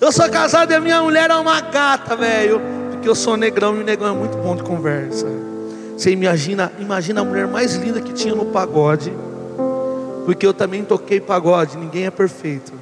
Eu 0.00 0.12
sou 0.12 0.28
casado 0.28 0.70
e 0.70 0.74
a 0.74 0.80
minha 0.80 1.02
mulher 1.02 1.30
é 1.30 1.34
uma 1.34 1.60
gata, 1.60 2.14
velho. 2.16 2.60
Porque 2.90 3.08
eu 3.08 3.14
sou 3.14 3.36
negrão 3.36 3.76
e 3.76 3.80
o 3.80 3.84
negrão 3.84 4.14
é 4.14 4.18
muito 4.18 4.36
bom 4.38 4.54
de 4.54 4.62
conversa. 4.62 5.26
Você 5.96 6.10
imagina, 6.10 6.72
imagina 6.78 7.20
a 7.20 7.24
mulher 7.24 7.46
mais 7.46 7.74
linda 7.74 8.00
que 8.00 8.12
tinha 8.12 8.34
no 8.34 8.46
pagode. 8.46 9.12
Porque 10.24 10.46
eu 10.46 10.54
também 10.54 10.84
toquei 10.84 11.20
pagode, 11.20 11.76
ninguém 11.76 12.06
é 12.06 12.10
perfeito. 12.10 12.72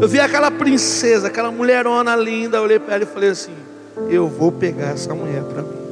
Eu 0.00 0.08
vi 0.08 0.18
aquela 0.18 0.50
princesa, 0.50 1.28
aquela 1.28 1.50
mulherona 1.50 2.16
linda, 2.16 2.60
olhei 2.60 2.78
para 2.78 2.96
ela 2.96 3.04
e 3.04 3.06
falei 3.06 3.30
assim: 3.30 3.52
Eu 4.08 4.28
vou 4.28 4.50
pegar 4.50 4.88
essa 4.88 5.14
mulher 5.14 5.42
para 5.44 5.62
mim. 5.62 5.84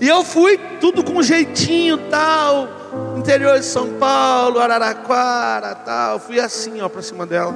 E 0.00 0.08
eu 0.08 0.22
fui 0.22 0.58
tudo 0.80 1.02
com 1.02 1.22
jeitinho 1.22 1.98
tal, 2.10 2.68
interior 3.16 3.58
de 3.58 3.64
São 3.64 3.94
Paulo, 3.94 4.60
Araraquara, 4.60 5.74
tal. 5.74 6.20
Fui 6.20 6.38
assim, 6.38 6.80
ó, 6.80 6.88
para 6.88 7.02
cima 7.02 7.26
dela. 7.26 7.54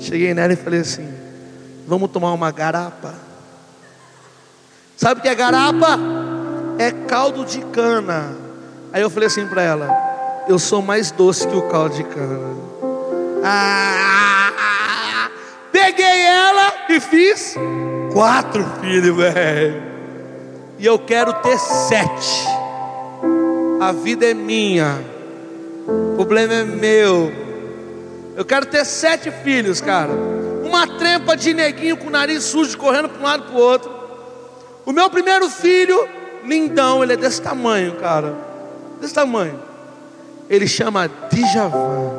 Cheguei 0.00 0.32
nela 0.32 0.52
e 0.52 0.56
falei 0.56 0.80
assim: 0.80 1.08
Vamos 1.86 2.10
tomar 2.10 2.32
uma 2.32 2.50
garapa. 2.50 3.14
Sabe 4.96 5.20
o 5.20 5.22
que 5.22 5.28
é 5.28 5.34
garapa? 5.34 5.98
É 6.78 6.90
caldo 6.90 7.44
de 7.44 7.60
cana. 7.66 8.34
Aí 8.92 9.02
eu 9.02 9.10
falei 9.10 9.26
assim 9.26 9.46
para 9.46 9.62
ela: 9.62 9.88
Eu 10.48 10.58
sou 10.58 10.80
mais 10.80 11.10
doce 11.10 11.46
que 11.46 11.54
o 11.54 11.68
caldo 11.68 11.94
de 11.94 12.04
cana. 12.04 12.56
Ah, 13.44 15.30
peguei 15.70 16.22
ela 16.22 16.72
e 16.88 16.98
fiz 16.98 17.56
quatro 18.12 18.64
filhos, 18.80 19.16
velho. 19.16 19.89
E 20.80 20.86
eu 20.86 20.98
quero 20.98 21.34
ter 21.34 21.58
sete. 21.58 22.46
A 23.82 23.92
vida 23.92 24.24
é 24.24 24.32
minha. 24.32 24.98
O 25.86 26.14
problema 26.16 26.54
é 26.54 26.64
meu. 26.64 27.30
Eu 28.34 28.46
quero 28.46 28.64
ter 28.64 28.86
sete 28.86 29.30
filhos, 29.30 29.82
cara. 29.82 30.10
Uma 30.64 30.86
trempa 30.86 31.36
de 31.36 31.52
neguinho 31.52 31.98
com 31.98 32.06
o 32.06 32.10
nariz 32.10 32.44
sujo 32.44 32.78
correndo 32.78 33.10
para 33.10 33.20
um 33.20 33.24
lado 33.24 33.42
para 33.42 33.54
o 33.54 33.60
outro. 33.60 33.90
O 34.86 34.92
meu 34.92 35.10
primeiro 35.10 35.50
filho, 35.50 36.08
lindão, 36.46 37.02
ele 37.02 37.12
é 37.12 37.16
desse 37.16 37.42
tamanho, 37.42 37.96
cara. 37.96 38.34
Desse 39.02 39.12
tamanho. 39.12 39.60
Ele 40.48 40.66
chama 40.66 41.10
Djavan. 41.30 42.10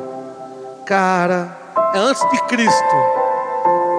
Cara, 0.86 1.58
é 1.92 1.98
antes 1.98 2.22
de 2.30 2.40
Cristo. 2.44 2.94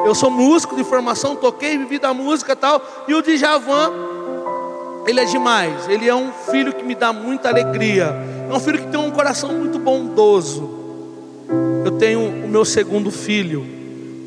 Eu 0.05 0.15
sou 0.15 0.29
músico 0.29 0.73
de 0.73 0.85
formação, 0.85 1.35
toquei, 1.35 1.77
vivi 1.77 1.99
da 1.99 2.13
música 2.13 2.53
e 2.53 2.55
tal. 2.55 2.81
E 3.09 3.13
o 3.13 3.21
Djavan, 3.21 4.12
ele 5.05 5.19
é 5.19 5.25
demais. 5.25 5.87
Ele 5.87 6.07
é 6.07 6.15
um 6.15 6.31
filho 6.31 6.73
que 6.73 6.83
me 6.83 6.95
dá 6.95 7.11
muita 7.11 7.49
alegria. 7.49 8.15
É 8.49 8.53
um 8.53 8.59
filho 8.59 8.79
que 8.79 8.87
tem 8.87 8.99
um 8.99 9.11
coração 9.11 9.53
muito 9.53 9.79
bondoso 9.79 10.83
eu 11.85 11.91
tenho 11.91 12.45
o 12.45 12.47
meu 12.47 12.63
segundo 12.63 13.11
filho, 13.11 13.67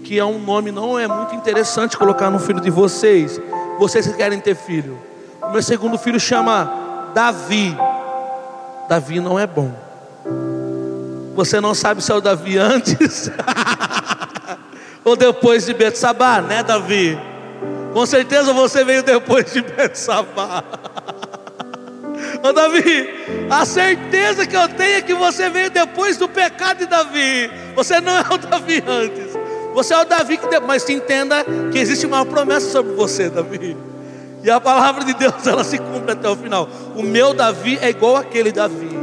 que 0.05 0.19
é 0.19 0.25
um 0.25 0.39
nome 0.39 0.71
não 0.71 0.99
é 0.99 1.09
muito 1.09 1.35
interessante 1.35 1.97
colocar 1.97 2.31
no 2.31 2.39
filho 2.39 2.61
de 2.61 2.71
vocês. 2.71 3.41
Vocês 3.79 4.07
que 4.07 4.13
querem 4.13 4.39
ter 4.39 4.55
filho. 4.55 4.99
O 5.43 5.51
meu 5.51 5.63
segundo 5.63 5.97
filho 5.97 6.21
chama 6.21 7.11
Davi. 7.15 7.77
Davi 8.89 9.21
não 9.21 9.39
é 9.39 9.47
bom. 9.47 9.73
Você 11.35 11.61
não 11.61 11.75
sabe 11.75 12.03
se 12.03 12.13
é 12.13 12.15
o 12.15 12.21
Davi 12.21 12.57
antes 12.59 13.31
ou 15.03 15.17
depois 15.17 15.65
de 15.65 15.73
Betsabá, 15.73 16.43
né, 16.43 16.63
Davi? 16.63 17.19
Com 17.97 18.05
certeza 18.05 18.53
você 18.53 18.85
veio 18.85 19.03
depois 19.03 19.51
de 19.55 19.63
Betsabá. 19.63 20.63
Ô 22.43 22.53
Davi, 22.53 23.09
a 23.49 23.65
certeza 23.65 24.47
que 24.47 24.55
eu 24.55 24.69
tenho 24.69 24.99
é 24.99 25.01
que 25.01 25.15
você 25.15 25.49
veio 25.49 25.71
depois 25.71 26.19
do 26.19 26.29
pecado 26.29 26.77
de 26.81 26.85
Davi. 26.85 27.51
Você 27.75 27.99
não 28.03 28.19
é 28.19 28.25
o 28.31 28.37
Davi 28.37 28.85
antes. 28.87 29.33
Você 29.73 29.95
é 29.95 29.99
o 29.99 30.05
Davi 30.05 30.37
que. 30.37 30.61
Mas 30.61 30.87
entenda 30.91 31.43
que 31.73 31.79
existe 31.79 32.05
uma 32.05 32.27
promessa 32.27 32.69
sobre 32.69 32.93
você, 32.93 33.31
Davi. 33.31 33.75
E 34.45 34.51
a 34.51 34.61
palavra 34.61 35.03
de 35.03 35.15
Deus 35.15 35.47
ela 35.47 35.65
se 35.65 35.79
cumpre 35.79 36.13
até 36.13 36.29
o 36.29 36.37
final. 36.37 36.69
O 36.95 37.03
meu 37.03 37.33
Davi 37.33 37.79
é 37.81 37.89
igual 37.89 38.17
aquele 38.17 38.53
Davi. 38.53 38.95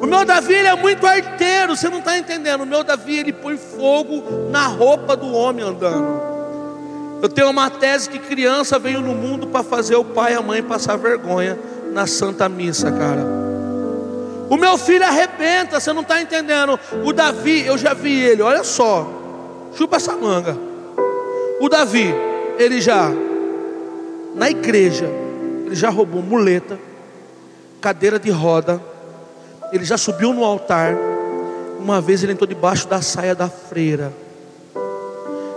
O 0.00 0.04
meu 0.04 0.24
Davi 0.24 0.52
ele 0.52 0.66
é 0.66 0.74
muito 0.74 1.06
arteiro, 1.06 1.76
você 1.76 1.88
não 1.88 2.00
está 2.00 2.18
entendendo. 2.18 2.62
O 2.62 2.66
meu 2.66 2.82
Davi 2.82 3.20
ele 3.20 3.32
põe 3.32 3.56
fogo 3.56 4.50
na 4.50 4.66
roupa 4.66 5.14
do 5.16 5.32
homem 5.32 5.64
andando. 5.64 6.33
Eu 7.24 7.28
tenho 7.30 7.48
uma 7.48 7.70
tese 7.70 8.10
que 8.10 8.18
criança 8.18 8.78
veio 8.78 9.00
no 9.00 9.14
mundo 9.14 9.46
para 9.46 9.64
fazer 9.64 9.96
o 9.96 10.04
pai 10.04 10.34
e 10.34 10.36
a 10.36 10.42
mãe 10.42 10.62
passar 10.62 10.96
vergonha 10.98 11.58
na 11.90 12.06
Santa 12.06 12.50
Missa, 12.50 12.92
cara. 12.92 13.24
O 14.50 14.58
meu 14.58 14.76
filho 14.76 15.06
arrebenta, 15.06 15.80
você 15.80 15.90
não 15.94 16.02
está 16.02 16.20
entendendo. 16.20 16.78
O 17.02 17.14
Davi, 17.14 17.64
eu 17.64 17.78
já 17.78 17.94
vi 17.94 18.12
ele, 18.12 18.42
olha 18.42 18.62
só, 18.62 19.08
chupa 19.74 19.96
essa 19.96 20.12
manga. 20.12 20.54
O 21.62 21.66
Davi, 21.70 22.14
ele 22.58 22.78
já, 22.78 23.10
na 24.34 24.50
igreja, 24.50 25.06
ele 25.64 25.74
já 25.74 25.88
roubou 25.88 26.20
muleta, 26.20 26.78
cadeira 27.80 28.18
de 28.18 28.30
roda, 28.30 28.82
ele 29.72 29.86
já 29.86 29.96
subiu 29.96 30.34
no 30.34 30.44
altar. 30.44 30.94
Uma 31.80 32.02
vez 32.02 32.22
ele 32.22 32.32
entrou 32.32 32.46
debaixo 32.46 32.86
da 32.86 33.00
saia 33.00 33.34
da 33.34 33.48
freira. 33.48 34.12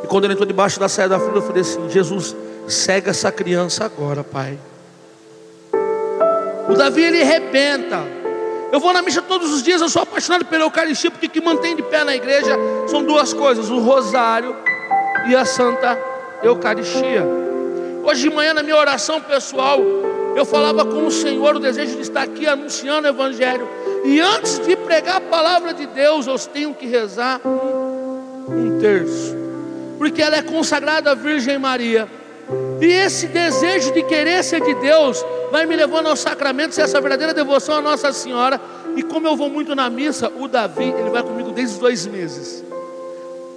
E 0.07 0.09
quando 0.09 0.23
ele 0.23 0.35
entrou 0.35 0.47
debaixo 0.47 0.79
da 0.79 0.87
saia 0.87 1.09
da 1.09 1.19
freira, 1.19 1.39
eu 1.39 1.41
falei 1.41 1.61
assim: 1.63 1.89
Jesus, 1.89 2.33
cega 2.65 3.11
essa 3.11 3.29
criança 3.29 3.83
agora, 3.83 4.23
Pai. 4.23 4.57
O 6.69 6.73
Davi 6.75 7.03
ele 7.03 7.21
arrebenta. 7.21 8.01
Eu 8.71 8.79
vou 8.79 8.93
na 8.93 9.01
missa 9.01 9.21
todos 9.21 9.51
os 9.51 9.61
dias, 9.61 9.81
eu 9.81 9.89
sou 9.89 10.03
apaixonado 10.03 10.45
pela 10.45 10.63
Eucaristia, 10.63 11.11
porque 11.11 11.27
o 11.27 11.29
que 11.29 11.41
mantém 11.41 11.75
de 11.75 11.81
pé 11.81 12.05
na 12.05 12.15
igreja 12.15 12.57
são 12.87 13.03
duas 13.03 13.33
coisas: 13.33 13.69
o 13.69 13.79
rosário 13.79 14.55
e 15.27 15.35
a 15.35 15.43
Santa 15.43 15.99
Eucaristia. 16.41 17.25
Hoje 18.05 18.29
de 18.29 18.33
manhã, 18.33 18.53
na 18.53 18.63
minha 18.63 18.77
oração 18.77 19.19
pessoal, 19.19 19.81
eu 20.37 20.45
falava 20.45 20.85
com 20.85 21.05
o 21.05 21.11
Senhor 21.11 21.57
o 21.57 21.59
desejo 21.59 21.97
de 21.97 22.03
estar 22.03 22.21
aqui 22.21 22.47
anunciando 22.47 23.09
o 23.09 23.11
Evangelho. 23.11 23.67
E 24.05 24.21
antes 24.21 24.57
de 24.65 24.73
pregar 24.77 25.17
a 25.17 25.21
palavra 25.21 25.73
de 25.73 25.85
Deus, 25.85 26.27
eu 26.27 26.39
tenho 26.39 26.73
que 26.73 26.87
rezar 26.87 27.41
um 27.45 28.79
terço, 28.79 29.35
porque 29.97 30.21
ela 30.21 30.37
é 30.37 30.41
consagrada 30.41 31.11
à 31.11 31.15
Virgem 31.15 31.57
Maria. 31.57 32.07
E 32.79 32.85
esse 32.85 33.27
desejo 33.27 33.91
de 33.91 34.03
querer 34.03 34.43
ser 34.43 34.61
de 34.61 34.73
Deus 34.75 35.23
vai 35.51 35.65
me 35.65 35.75
levando 35.75 36.07
aos 36.07 36.19
sacramentos, 36.19 36.77
essa 36.77 36.99
verdadeira 37.01 37.33
devoção 37.33 37.77
à 37.77 37.81
Nossa 37.81 38.11
Senhora. 38.13 38.59
E 38.95 39.03
como 39.03 39.27
eu 39.27 39.35
vou 39.35 39.49
muito 39.49 39.75
na 39.75 39.89
missa, 39.89 40.31
o 40.39 40.47
Davi, 40.47 40.85
ele 40.85 41.09
vai 41.09 41.23
comigo 41.23 41.51
desde 41.51 41.75
os 41.75 41.79
dois 41.79 42.05
meses. 42.05 42.63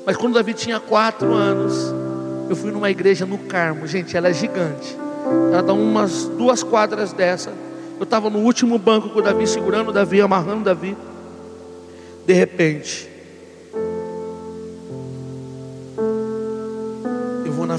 Mas 0.04 0.16
quando 0.16 0.32
o 0.32 0.34
Davi 0.36 0.54
tinha 0.54 0.80
quatro 0.80 1.32
anos, 1.32 1.94
eu 2.48 2.56
fui 2.56 2.70
numa 2.70 2.90
igreja 2.90 3.26
no 3.26 3.38
Carmo, 3.38 3.86
gente, 3.86 4.16
ela 4.16 4.28
é 4.28 4.32
gigante. 4.32 4.96
Ela 5.52 5.62
dá 5.62 5.72
umas 5.72 6.26
duas 6.26 6.62
quadras 6.62 7.12
dessa. 7.12 7.52
Eu 7.98 8.04
estava 8.04 8.30
no 8.30 8.38
último 8.38 8.78
banco 8.78 9.10
com 9.10 9.18
o 9.18 9.22
Davi, 9.22 9.46
segurando 9.46 9.90
o 9.90 9.92
Davi, 9.92 10.20
amarrando 10.20 10.62
o 10.62 10.64
Davi. 10.64 10.96
De 12.26 12.32
repente, 12.32 13.09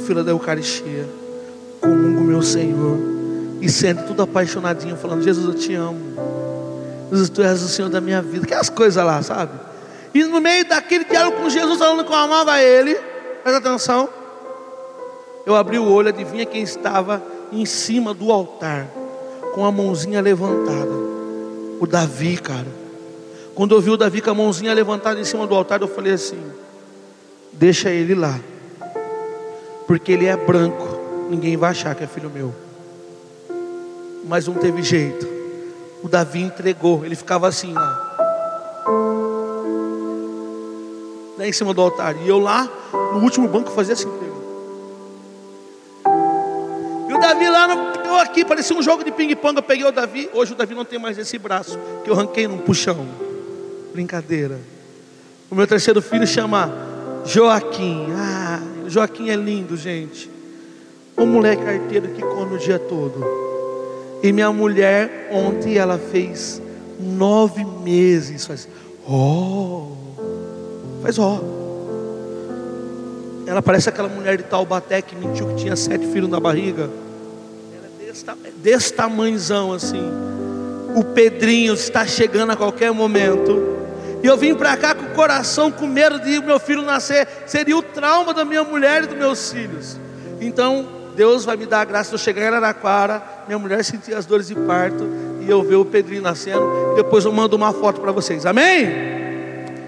fila 0.01 0.23
da 0.23 0.31
Eucaristia, 0.31 1.07
comungo 1.79 2.21
meu 2.21 2.41
Senhor 2.41 2.97
e 3.61 3.69
sente 3.69 4.03
tudo 4.03 4.23
apaixonadinho, 4.23 4.97
falando: 4.97 5.23
Jesus, 5.23 5.45
eu 5.45 5.53
te 5.53 5.73
amo. 5.75 5.99
Jesus, 7.11 7.29
tu 7.29 7.41
és 7.43 7.61
o 7.61 7.67
Senhor 7.67 7.89
da 7.89 8.01
minha 8.01 8.21
vida. 8.21 8.45
Que 8.45 8.53
as 8.53 8.69
coisas 8.69 9.03
lá, 9.03 9.21
sabe? 9.21 9.51
E 10.13 10.23
no 10.23 10.41
meio 10.41 10.67
daquele 10.67 11.05
diálogo 11.05 11.37
com 11.37 11.49
Jesus, 11.49 11.77
falando 11.77 12.03
que 12.03 12.11
eu 12.11 12.15
amava 12.15 12.59
ele, 12.61 12.95
presta 13.43 13.69
atenção. 13.69 14.09
Eu 15.45 15.55
abri 15.55 15.77
o 15.77 15.87
olho, 15.87 16.09
adivinha 16.09 16.45
quem 16.45 16.63
estava 16.63 17.21
em 17.51 17.65
cima 17.65 18.13
do 18.13 18.31
altar, 18.31 18.87
com 19.53 19.65
a 19.65 19.71
mãozinha 19.71 20.21
levantada? 20.21 20.91
O 21.79 21.87
Davi, 21.87 22.37
cara, 22.37 22.67
Quando 23.55 23.75
eu 23.75 23.81
vi 23.81 23.89
o 23.89 23.97
Davi 23.97 24.21
com 24.21 24.31
a 24.31 24.33
mãozinha 24.33 24.73
levantada 24.73 25.19
em 25.19 25.25
cima 25.25 25.45
do 25.45 25.53
altar, 25.53 25.81
eu 25.81 25.87
falei 25.87 26.13
assim: 26.13 26.39
Deixa 27.53 27.89
ele 27.89 28.15
lá, 28.15 28.39
porque 29.91 30.13
ele 30.13 30.25
é 30.25 30.37
branco, 30.37 30.87
ninguém 31.29 31.57
vai 31.57 31.71
achar 31.71 31.93
que 31.93 32.01
é 32.01 32.07
filho 32.07 32.29
meu. 32.29 32.55
Mas 34.25 34.47
não 34.47 34.53
teve 34.53 34.81
jeito. 34.81 35.27
O 36.01 36.07
Davi 36.07 36.41
entregou, 36.41 37.03
ele 37.05 37.13
ficava 37.13 37.45
assim 37.45 37.73
lá. 37.73 38.87
Lá 41.37 41.45
em 41.45 41.51
cima 41.51 41.73
do 41.73 41.81
altar. 41.81 42.15
E 42.23 42.29
eu 42.29 42.39
lá, 42.39 42.69
no 42.93 43.19
último 43.19 43.49
banco, 43.49 43.69
fazia 43.71 43.93
assim. 43.93 44.07
E 47.09 47.13
o 47.13 47.19
Davi 47.19 47.49
lá, 47.49 47.67
no, 47.67 48.01
eu 48.07 48.15
aqui, 48.15 48.45
parecia 48.45 48.73
um 48.77 48.81
jogo 48.81 49.03
de 49.03 49.11
ping-pong. 49.11 49.57
Eu 49.57 49.61
peguei 49.61 49.85
o 49.85 49.91
Davi. 49.91 50.29
Hoje 50.33 50.53
o 50.53 50.55
Davi 50.55 50.73
não 50.73 50.85
tem 50.85 50.99
mais 50.99 51.17
esse 51.17 51.37
braço, 51.37 51.77
que 52.05 52.09
eu 52.09 52.15
ranquei 52.15 52.47
num 52.47 52.59
puxão. 52.59 53.05
Brincadeira. 53.91 54.57
O 55.49 55.55
meu 55.55 55.67
terceiro 55.67 56.01
filho 56.01 56.25
chama 56.25 56.71
Joaquim. 57.25 58.07
Ah, 58.15 58.70
Joaquim 58.91 59.29
é 59.29 59.35
lindo, 59.37 59.77
gente. 59.77 60.29
Um 61.17 61.25
moleque 61.25 61.63
arteiro 61.63 62.09
que 62.09 62.21
come 62.21 62.55
o 62.55 62.57
dia 62.57 62.77
todo. 62.77 63.23
E 64.21 64.33
minha 64.33 64.51
mulher, 64.51 65.29
ontem, 65.31 65.77
ela 65.77 65.97
fez 65.97 66.61
nove 66.99 67.63
meses. 67.63 68.45
Faz, 68.45 68.67
oh, 69.07 69.91
faz 71.01 71.17
ó. 71.17 71.39
Oh. 71.41 71.61
Ela 73.47 73.61
parece 73.61 73.87
aquela 73.87 74.09
mulher 74.09 74.35
de 74.35 74.43
Taubaté 74.43 75.01
que 75.01 75.15
mentiu 75.15 75.47
que 75.47 75.55
tinha 75.55 75.77
sete 75.77 76.05
filhos 76.07 76.29
na 76.29 76.41
barriga. 76.41 76.89
Ela 77.73 77.87
é 78.01 78.05
desse, 78.05 78.25
desse 78.57 78.93
tamanhozão 78.93 79.71
assim. 79.71 80.03
O 80.97 81.03
Pedrinho 81.05 81.73
está 81.73 82.05
chegando 82.05 82.51
a 82.51 82.57
qualquer 82.57 82.91
momento. 82.91 83.80
E 84.23 84.27
eu 84.27 84.37
vim 84.37 84.53
para 84.53 84.77
cá 84.77 84.93
com 84.93 85.05
o 85.05 85.09
coração 85.11 85.71
com 85.71 85.87
medo 85.87 86.19
de 86.19 86.39
meu 86.39 86.59
filho 86.59 86.83
nascer. 86.83 87.27
Seria 87.47 87.75
o 87.75 87.81
trauma 87.81 88.33
da 88.33 88.45
minha 88.45 88.63
mulher 88.63 89.03
e 89.03 89.07
dos 89.07 89.17
meus 89.17 89.51
filhos. 89.51 89.99
Então, 90.39 90.87
Deus 91.15 91.43
vai 91.43 91.57
me 91.57 91.65
dar 91.65 91.81
a 91.81 91.85
graça 91.85 92.09
de 92.09 92.15
eu 92.15 92.19
chegar 92.19 92.43
em 92.43 92.47
Araraquara, 92.47 93.21
minha 93.47 93.57
mulher 93.57 93.83
sentir 93.83 94.13
as 94.13 94.25
dores 94.25 94.47
de 94.47 94.55
parto 94.55 95.07
e 95.41 95.49
eu 95.49 95.63
ver 95.63 95.75
o 95.75 95.85
Pedrinho 95.85 96.21
nascendo. 96.21 96.93
Depois 96.95 97.25
eu 97.25 97.31
mando 97.31 97.55
uma 97.55 97.73
foto 97.73 97.99
para 97.99 98.11
vocês. 98.11 98.45
Amém? 98.45 99.11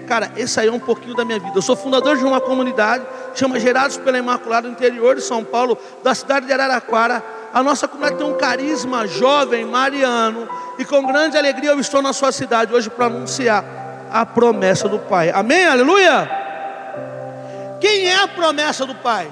Cara, 0.08 0.32
esse 0.36 0.58
aí 0.60 0.66
é 0.66 0.72
um 0.72 0.80
pouquinho 0.80 1.14
da 1.14 1.24
minha 1.24 1.38
vida. 1.38 1.52
Eu 1.54 1.62
sou 1.62 1.76
fundador 1.76 2.16
de 2.16 2.24
uma 2.24 2.40
comunidade, 2.40 3.06
chama 3.34 3.58
Gerados 3.58 3.96
pela 3.96 4.18
Imaculada, 4.18 4.66
no 4.66 4.74
interior 4.74 5.14
de 5.14 5.22
São 5.22 5.42
Paulo, 5.44 5.78
da 6.02 6.14
cidade 6.14 6.46
de 6.46 6.52
Araraquara. 6.52 7.24
A 7.54 7.62
nossa 7.62 7.86
comunidade 7.86 8.22
tem 8.22 8.30
um 8.30 8.36
carisma 8.36 9.06
jovem, 9.06 9.64
mariano, 9.64 10.46
e 10.78 10.84
com 10.84 11.06
grande 11.06 11.38
alegria 11.38 11.70
eu 11.70 11.80
estou 11.80 12.02
na 12.02 12.12
sua 12.12 12.32
cidade 12.32 12.74
hoje 12.74 12.90
para 12.90 13.06
anunciar 13.06 13.83
a 14.14 14.24
promessa 14.24 14.88
do 14.88 15.00
Pai. 15.00 15.30
Amém? 15.30 15.66
Aleluia! 15.66 16.30
Quem 17.80 18.06
é 18.06 18.14
a 18.14 18.28
promessa 18.28 18.86
do 18.86 18.94
Pai? 18.94 19.28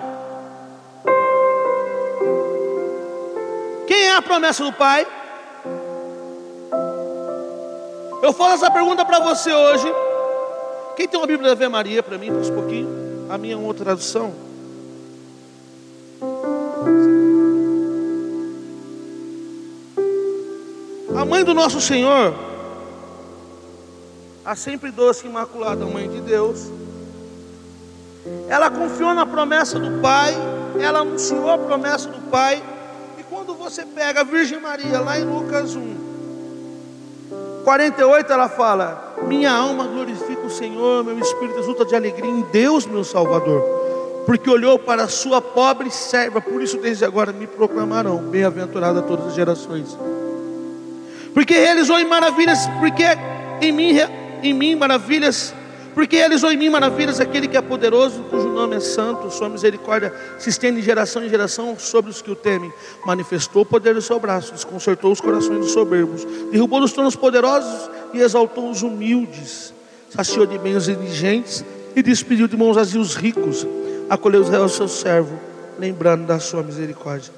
Quem 3.87 4.09
é 4.09 4.17
a 4.17 4.21
promessa 4.21 4.65
do 4.65 4.73
Pai? 4.73 5.07
Eu 8.21 8.33
faço 8.33 8.55
essa 8.55 8.71
pergunta 8.73 9.05
para 9.05 9.21
você 9.21 9.53
hoje. 9.53 9.87
Quem 10.97 11.07
tem 11.07 11.21
uma 11.21 11.29
Bíblia 11.29 11.51
da 11.51 11.53
Ave 11.53 11.69
Maria 11.69 12.03
para 12.03 12.19
mim, 12.19 12.33
por 12.33 12.41
um 12.41 12.55
pouquinho? 12.55 13.27
A 13.31 13.39
minha 13.39 13.55
é 13.55 13.57
uma 13.57 13.69
outra 13.69 13.85
tradução. 13.85 14.35
A 21.17 21.25
mãe 21.25 21.45
do 21.45 21.55
nosso 21.55 21.81
Senhor 21.81 22.52
a 24.45 24.57
sempre 24.57 24.91
doce 24.91 25.27
imaculada 25.27 25.87
mãe 25.87 26.09
de 26.09 26.21
Deus. 26.21 26.71
Ela 28.49 28.71
confiou 28.71 29.15
na 29.15 29.27
promessa 29.27 29.79
do 29.79 30.01
Pai, 30.01 30.35
ela 30.81 31.01
anunciou 31.01 31.51
a 31.51 31.59
promessa 31.59 32.09
do 32.09 32.31
Pai. 32.31 32.63
E 33.19 33.23
quando 33.25 33.55
você 33.55 33.85
pega 33.85 34.21
a 34.21 34.25
Virgem 34.25 34.61
Maria, 34.61 35.01
lá 35.01 35.19
em 35.19 35.25
Lucas 35.25 35.75
1, 35.77 36.03
48, 37.65 38.33
ela 38.33 38.49
fala: 38.49 39.15
Minha 39.23 39.53
alma 39.53 39.85
glorifica 39.87 40.43
o 40.43 40.51
Senhor, 40.51 41.05
meu 41.05 41.19
espírito 41.19 41.59
exulta 41.59 41.85
de 41.85 41.95
alegria 41.95 42.31
em 42.31 42.43
Deus, 42.43 42.87
meu 42.87 43.05
Salvador, 43.05 43.63
porque 44.27 44.51
olhou 44.51 44.79
para 44.79 45.05
a 45.05 45.09
sua 45.09 45.41
pobre 45.41 45.91
serva, 45.91 46.41
por 46.41 46.63
isso 46.63 46.79
desde 46.79 47.05
agora 47.05 47.33
me 47.33 47.47
proclamarão 47.47 48.19
bem-aventurada 48.19 49.03
todas 49.03 49.29
as 49.29 49.35
gerações. 49.35 49.97
Porque 51.33 51.55
realizou 51.55 51.99
em 51.99 52.05
maravilhas, 52.05 52.67
porque 52.79 53.05
em 53.61 53.73
mim 53.73 53.93
em 54.43 54.53
mim 54.53 54.75
maravilhas, 54.75 55.55
porque 55.95 56.17
realizou 56.17 56.51
em 56.51 56.57
mim 56.57 56.71
maravilhas 56.71 57.21
aquele 57.21 57.47
que 57.47 57.57
é 57.57 57.63
poderoso, 57.63 58.23
cujo 58.25 58.49
nome 58.49 58.77
é 58.77 58.81
santo, 58.81 59.31
sua 59.31 59.49
misericórdia 59.49 60.13
se 60.39 60.49
estende 60.49 60.81
de 60.81 60.87
geração 60.87 61.23
em 61.25 61.29
geração 61.29 61.79
sobre 61.79 62.11
os 62.11 62.23
que 62.23 62.31
o 62.31 62.37
temem. 62.37 62.73
Manifestou 63.05 63.63
o 63.63 63.67
poder 63.67 63.95
do 63.95 64.03
seu 64.03 64.19
braço, 64.19 64.53
desconcertou 64.53 65.13
os 65.13 65.21
corações 65.21 65.59
dos 65.59 65.73
soberbos, 65.73 66.25
derrubou 66.51 66.81
dos 66.81 66.93
tronos 66.93 67.15
poderosos 67.15 67.91
e 68.13 68.21
exaltou 68.21 68.71
os 68.71 68.83
humildes, 68.83 69.73
saciou 70.11 70.47
de 70.47 70.59
bem 70.59 70.77
os 70.77 70.89
indigentes 70.89 71.65
e 71.95 72.03
despediu 72.03 72.49
de 72.49 72.57
mãos 72.57 72.75
vazios 72.75 73.11
os 73.11 73.15
ricos, 73.15 73.67
acolheu 74.09 74.41
os 74.41 74.49
do 74.49 74.69
seu 74.69 74.89
servo, 74.89 75.39
lembrando 75.79 76.27
da 76.27 76.39
sua 76.39 76.63
misericórdia. 76.63 77.33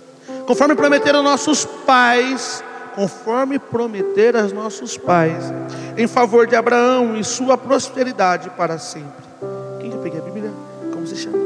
Conforme 0.46 0.74
prometeram 0.74 1.22
nossos 1.22 1.64
pais, 1.64 2.62
conforme 2.94 3.58
prometer 3.58 4.36
aos 4.36 4.52
nossos 4.52 4.96
pais, 4.96 5.52
em 5.96 6.06
favor 6.06 6.46
de 6.46 6.56
Abraão 6.56 7.16
e 7.16 7.24
sua 7.24 7.58
prosperidade 7.58 8.50
para 8.50 8.78
sempre. 8.78 9.24
Quem 9.80 9.90
que 9.90 9.98
peguei 9.98 10.20
a 10.20 10.22
Bíblia? 10.22 10.52
Como 10.92 11.06
se 11.06 11.16
chama? 11.16 11.38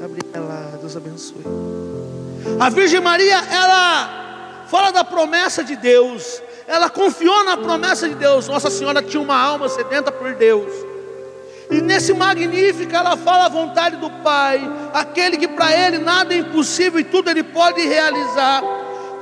Gabriela, 0.00 0.78
Deus 0.80 0.96
abençoe. 0.96 1.44
A 2.60 2.68
Virgem 2.68 3.00
Maria, 3.00 3.38
ela 3.50 4.64
fala 4.68 4.90
da 4.90 5.04
promessa 5.04 5.64
de 5.64 5.76
Deus, 5.76 6.42
ela 6.66 6.88
confiou 6.88 7.44
na 7.44 7.56
promessa 7.56 8.08
de 8.08 8.14
Deus. 8.14 8.48
Nossa 8.48 8.70
Senhora 8.70 9.02
tinha 9.02 9.22
uma 9.22 9.36
alma 9.36 9.68
sedenta 9.68 10.12
por 10.12 10.34
Deus. 10.34 10.72
E 11.70 11.80
nesse 11.80 12.12
magnífico 12.12 12.94
ela 12.94 13.16
fala 13.16 13.46
a 13.46 13.48
vontade 13.48 13.96
do 13.96 14.10
Pai, 14.22 14.60
aquele 14.92 15.38
que 15.38 15.48
para 15.48 15.74
ele 15.74 15.98
nada 15.98 16.34
é 16.34 16.38
impossível 16.38 17.00
e 17.00 17.04
tudo 17.04 17.30
ele 17.30 17.42
pode 17.42 17.80
realizar 17.80 18.62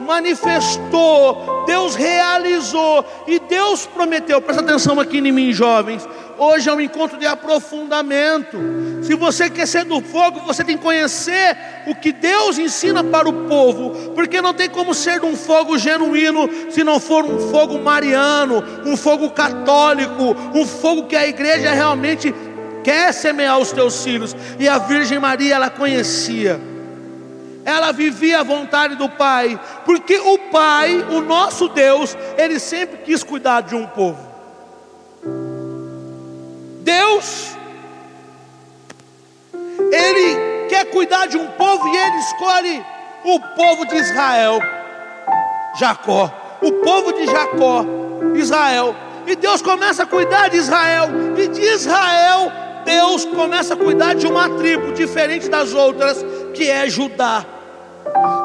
manifestou, 0.01 1.65
Deus 1.67 1.95
realizou 1.95 3.05
e 3.27 3.39
Deus 3.39 3.87
prometeu. 3.87 4.41
Presta 4.41 4.63
atenção 4.63 4.99
aqui 4.99 5.19
em 5.19 5.33
mim, 5.33 5.53
jovens. 5.53 6.07
Hoje 6.39 6.69
é 6.69 6.73
um 6.73 6.81
encontro 6.81 7.19
de 7.19 7.27
aprofundamento. 7.27 8.59
Se 9.03 9.15
você 9.15 9.49
quer 9.49 9.67
ser 9.67 9.85
do 9.85 10.01
fogo, 10.01 10.41
você 10.41 10.65
tem 10.65 10.77
que 10.77 10.83
conhecer 10.83 11.57
o 11.87 11.95
que 11.95 12.13
Deus 12.13 12.59
ensina 12.59 13.05
para 13.05 13.29
o 13.29 13.49
povo, 13.49 14.13
porque 14.15 14.41
não 14.41 14.55
tem 14.55 14.69
como 14.69 14.95
ser 14.95 15.21
de 15.21 15.27
um 15.27 15.37
fogo 15.37 15.79
genuíno 15.79 16.49
se 16.71 16.83
não 16.83 16.99
for 16.99 17.25
um 17.25 17.39
fogo 17.51 17.79
mariano, 17.79 18.65
um 18.85 18.97
fogo 18.97 19.31
católico, 19.31 20.37
um 20.55 20.67
fogo 20.67 21.05
que 21.05 21.17
a 21.17 21.27
igreja 21.27 21.73
realmente 21.73 22.35
quer 22.83 23.13
semear 23.13 23.59
os 23.59 23.71
teus 23.71 24.03
filhos. 24.03 24.35
E 24.59 24.69
a 24.69 24.79
Virgem 24.79 25.19
Maria 25.19 25.55
ela 25.55 25.71
conhecia 25.71 26.72
ela 27.65 27.93
vivia 27.93 28.41
a 28.41 28.43
vontade 28.43 28.97
do 28.97 29.09
Pai, 29.09 29.59
porque 29.85 30.19
o 30.19 30.39
Pai, 30.51 30.95
o 31.11 31.21
nosso 31.21 31.69
Deus, 31.69 32.17
ele 32.37 32.59
sempre 32.59 32.99
quis 32.99 33.23
cuidar 33.23 33.63
de 33.63 33.75
um 33.75 33.87
povo. 33.87 34.33
Deus, 36.81 37.57
ele 39.93 40.69
quer 40.69 40.87
cuidar 40.87 41.27
de 41.27 41.37
um 41.37 41.47
povo 41.53 41.87
e 41.87 41.97
ele 41.97 42.17
escolhe 42.19 42.85
o 43.25 43.39
povo 43.55 43.87
de 43.87 43.97
Israel, 43.97 44.59
Jacó, 45.79 46.59
o 46.61 46.73
povo 46.85 47.13
de 47.13 47.27
Jacó, 47.27 47.85
Israel. 48.35 48.95
E 49.25 49.37
Deus 49.37 49.63
começa 49.63 50.03
a 50.03 50.07
cuidar 50.07 50.49
de 50.49 50.57
Israel, 50.57 51.09
e 51.39 51.47
de 51.47 51.61
Israel, 51.61 52.51
Deus 52.85 53.25
começa 53.25 53.75
a 53.75 53.77
cuidar 53.77 54.15
de 54.15 54.27
uma 54.27 54.49
tribo 54.51 54.93
diferente 54.93 55.49
das 55.49 55.73
outras, 55.73 56.25
que 56.53 56.71
é 56.71 56.89
Judá. 56.89 57.45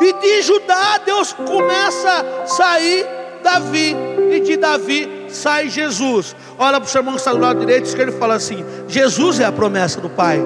E 0.02 0.14
de 0.14 0.42
Judá 0.42 1.00
Deus 1.06 1.34
começa 1.34 2.26
a 2.44 2.46
sair 2.46 3.06
Davi, 3.44 3.96
e 4.32 4.40
de 4.42 4.58
Davi 4.58 5.28
sai 5.30 5.70
Jesus. 5.70 6.36
Olha 6.58 6.80
para 6.80 6.88
o 6.88 6.90
seu 6.90 7.00
irmão 7.00 7.14
que 7.14 7.20
está 7.20 7.32
do 7.32 7.40
lado 7.40 7.60
direito, 7.60 7.94
que 7.94 8.02
ele 8.02 8.12
fala 8.12 8.36
assim: 8.36 8.66
Jesus 8.88 9.40
é 9.40 9.46
a 9.46 9.52
promessa 9.52 10.02
do 10.02 10.10
Pai. 10.10 10.40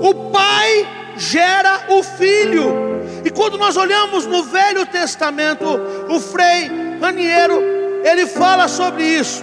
O 0.00 0.30
Pai 0.30 0.88
gera 1.16 1.86
o 1.88 2.02
Filho. 2.02 2.84
E 3.24 3.30
quando 3.30 3.56
nós 3.56 3.76
olhamos 3.76 4.26
no 4.26 4.42
Velho 4.44 4.84
Testamento, 4.86 5.64
o 6.08 6.20
Frei 6.20 6.70
Raniero, 7.00 7.62
ele 8.04 8.26
fala 8.26 8.68
sobre 8.68 9.02
isso. 9.02 9.42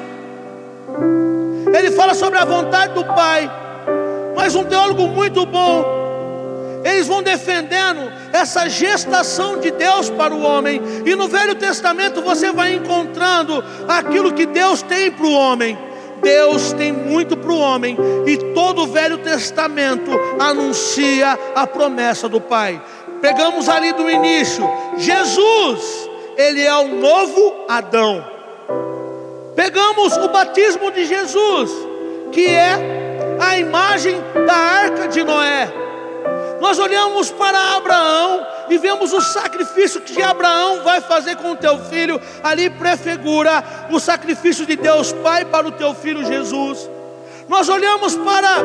Ele 1.73 1.91
fala 1.91 2.13
sobre 2.13 2.37
a 2.37 2.45
vontade 2.45 2.93
do 2.93 3.03
Pai. 3.03 3.49
Mas 4.41 4.55
um 4.55 4.63
teólogo 4.63 5.07
muito 5.07 5.45
bom, 5.45 5.85
eles 6.83 7.05
vão 7.05 7.21
defendendo 7.21 8.11
essa 8.33 8.67
gestação 8.67 9.59
de 9.59 9.69
Deus 9.69 10.09
para 10.09 10.33
o 10.33 10.41
homem, 10.41 10.81
e 11.05 11.15
no 11.15 11.27
Velho 11.27 11.53
Testamento 11.53 12.23
você 12.23 12.51
vai 12.51 12.73
encontrando 12.73 13.63
aquilo 13.87 14.33
que 14.33 14.47
Deus 14.47 14.81
tem 14.81 15.11
para 15.11 15.27
o 15.27 15.31
homem. 15.31 15.77
Deus 16.23 16.73
tem 16.73 16.91
muito 16.91 17.37
para 17.37 17.51
o 17.51 17.59
homem, 17.59 17.95
e 18.25 18.35
todo 18.55 18.81
o 18.81 18.87
Velho 18.87 19.19
Testamento 19.19 20.09
anuncia 20.39 21.37
a 21.53 21.67
promessa 21.67 22.27
do 22.27 22.41
Pai. 22.41 22.81
Pegamos 23.21 23.69
ali 23.69 23.93
do 23.93 24.09
início, 24.09 24.67
Jesus, 24.97 26.09
ele 26.35 26.63
é 26.63 26.75
o 26.77 26.87
novo 26.87 27.65
Adão. 27.69 28.25
Pegamos 29.55 30.17
o 30.17 30.29
batismo 30.29 30.89
de 30.89 31.05
Jesus, 31.05 31.71
que 32.31 32.47
é 32.47 33.10
a 33.41 33.57
imagem 33.57 34.21
da 34.45 34.53
arca 34.53 35.07
de 35.07 35.23
Noé. 35.23 35.69
Nós 36.61 36.77
olhamos 36.77 37.31
para 37.31 37.75
Abraão 37.75 38.45
e 38.69 38.77
vemos 38.77 39.11
o 39.11 39.19
sacrifício 39.19 39.99
que 39.99 40.21
Abraão 40.21 40.83
vai 40.83 41.01
fazer 41.01 41.35
com 41.37 41.51
o 41.51 41.57
teu 41.57 41.79
filho, 41.85 42.21
ali 42.43 42.69
prefigura 42.69 43.63
o 43.89 43.99
sacrifício 43.99 44.65
de 44.65 44.75
Deus 44.75 45.11
Pai 45.11 45.43
para 45.43 45.67
o 45.67 45.71
teu 45.71 45.93
filho 45.95 46.23
Jesus. 46.23 46.89
Nós 47.49 47.67
olhamos 47.67 48.15
para 48.15 48.61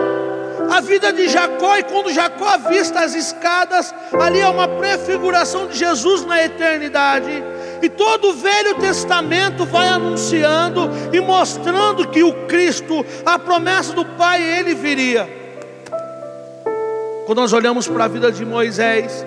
a 0.70 0.80
vida 0.80 1.12
de 1.12 1.26
Jacó, 1.28 1.76
e 1.76 1.82
quando 1.82 2.12
Jacó 2.12 2.46
avista 2.46 3.00
as 3.00 3.14
escadas, 3.14 3.94
ali 4.20 4.40
é 4.40 4.48
uma 4.48 4.68
prefiguração 4.68 5.66
de 5.66 5.78
Jesus 5.78 6.24
na 6.24 6.44
eternidade. 6.44 7.42
E 7.82 7.88
todo 7.88 8.30
o 8.30 8.34
Velho 8.34 8.74
Testamento 8.76 9.64
vai 9.64 9.88
anunciando 9.88 10.90
e 11.12 11.20
mostrando 11.20 12.08
que 12.08 12.22
o 12.22 12.46
Cristo, 12.46 13.04
a 13.24 13.38
promessa 13.38 13.92
do 13.92 14.04
Pai, 14.04 14.42
ele 14.42 14.74
viria. 14.74 15.28
Quando 17.26 17.40
nós 17.40 17.52
olhamos 17.52 17.88
para 17.88 18.04
a 18.04 18.08
vida 18.08 18.30
de 18.30 18.44
Moisés, 18.44 19.24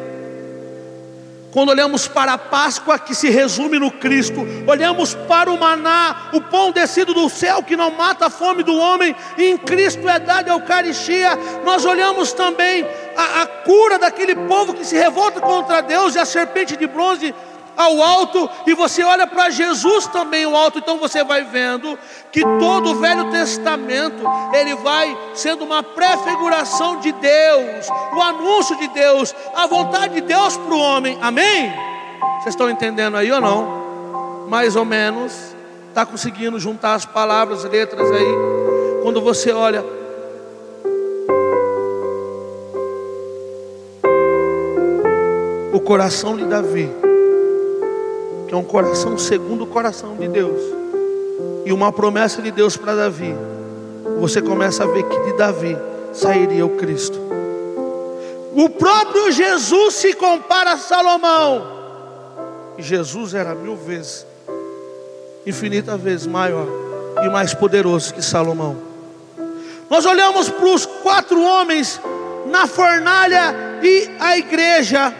quando 1.51 1.69
olhamos 1.69 2.07
para 2.07 2.33
a 2.33 2.37
Páscoa 2.37 2.99
que 2.99 3.15
se 3.15 3.29
resume 3.29 3.79
no 3.79 3.89
Cristo, 3.89 4.45
olhamos 4.67 5.15
para 5.15 5.49
o 5.49 5.59
maná, 5.59 6.29
o 6.31 6.41
pão 6.41 6.71
descido 6.71 7.13
do 7.13 7.27
céu 7.27 7.63
que 7.63 7.75
não 7.75 7.89
mata 7.91 8.27
a 8.27 8.29
fome 8.29 8.61
do 8.61 8.75
homem, 8.75 9.15
e 9.37 9.45
em 9.45 9.57
Cristo 9.57 10.07
é 10.07 10.19
dada 10.19 10.51
a 10.51 10.55
Eucaristia, 10.55 11.31
nós 11.65 11.85
olhamos 11.85 12.33
também 12.33 12.85
a, 13.17 13.41
a 13.41 13.47
cura 13.47 13.97
daquele 13.97 14.35
povo 14.35 14.75
que 14.75 14.85
se 14.85 14.95
revolta 14.95 15.41
contra 15.41 15.81
Deus 15.81 16.13
e 16.13 16.19
a 16.19 16.25
serpente 16.25 16.77
de 16.77 16.85
bronze 16.85 17.33
ao 17.79 18.03
alto 18.03 18.49
e 18.67 18.73
você 18.73 19.01
olha 19.01 19.25
para 19.25 19.49
Jesus 19.49 20.05
também 20.07 20.45
o 20.45 20.53
alto, 20.53 20.79
então 20.79 20.97
você 20.97 21.23
vai 21.23 21.45
vendo 21.45 21.97
que 22.29 22.41
todo 22.41 22.91
o 22.91 22.95
Velho 22.95 23.31
Testamento 23.31 24.21
ele 24.53 24.75
vai 24.75 25.17
sendo 25.33 25.63
uma 25.63 25.81
prefiguração 25.81 26.99
de 26.99 27.13
Deus, 27.13 27.87
o 28.13 28.21
anúncio 28.21 28.75
de 28.75 28.89
Deus, 28.89 29.33
a 29.55 29.65
vontade 29.65 30.15
de 30.15 30.21
Deus 30.21 30.57
para 30.57 30.73
o 30.73 30.77
homem. 30.77 31.17
Amém? 31.21 31.71
Vocês 32.41 32.53
estão 32.53 32.69
entendendo 32.69 33.15
aí 33.15 33.31
ou 33.31 33.39
não? 33.39 34.45
Mais 34.49 34.75
ou 34.75 34.83
menos. 34.83 35.55
Está 35.87 36.05
conseguindo 36.05 36.59
juntar 36.59 36.95
as 36.95 37.05
palavras, 37.05 37.63
letras 37.63 38.11
aí? 38.11 38.35
Quando 39.03 39.21
você 39.21 39.53
olha 39.53 39.85
o 45.71 45.79
coração 45.79 46.35
de 46.35 46.43
Davi 46.43 47.08
que 48.49 48.55
é 48.55 48.57
um 48.57 48.63
coração 48.63 49.15
segundo 49.15 49.63
o 49.63 49.67
coração 49.67 50.15
de 50.15 50.27
Deus, 50.27 50.59
e 51.65 51.71
uma 51.71 51.91
promessa 51.91 52.41
de 52.41 52.49
Deus 52.49 52.75
para 52.75 52.95
Davi, 52.95 53.35
você 54.19 54.41
começa 54.41 54.83
a 54.83 54.87
ver 54.87 55.03
que 55.03 55.19
de 55.19 55.33
Davi 55.33 55.77
sairia 56.11 56.65
o 56.65 56.69
Cristo. 56.69 57.19
O 58.55 58.67
próprio 58.71 59.31
Jesus 59.31 59.93
se 59.93 60.13
compara 60.13 60.73
a 60.73 60.77
Salomão. 60.77 61.79
Jesus 62.79 63.35
era 63.35 63.53
mil 63.53 63.75
vezes, 63.75 64.25
infinita 65.45 65.95
vezes 65.95 66.25
maior 66.25 66.65
e 67.23 67.29
mais 67.29 67.53
poderoso 67.53 68.15
que 68.15 68.21
Salomão. 68.23 68.75
Nós 69.87 70.07
olhamos 70.07 70.49
para 70.49 70.73
os 70.73 70.87
quatro 70.87 71.39
homens 71.39 72.01
na 72.47 72.65
fornalha 72.65 73.53
e 73.83 74.09
a 74.19 74.39
igreja 74.39 75.13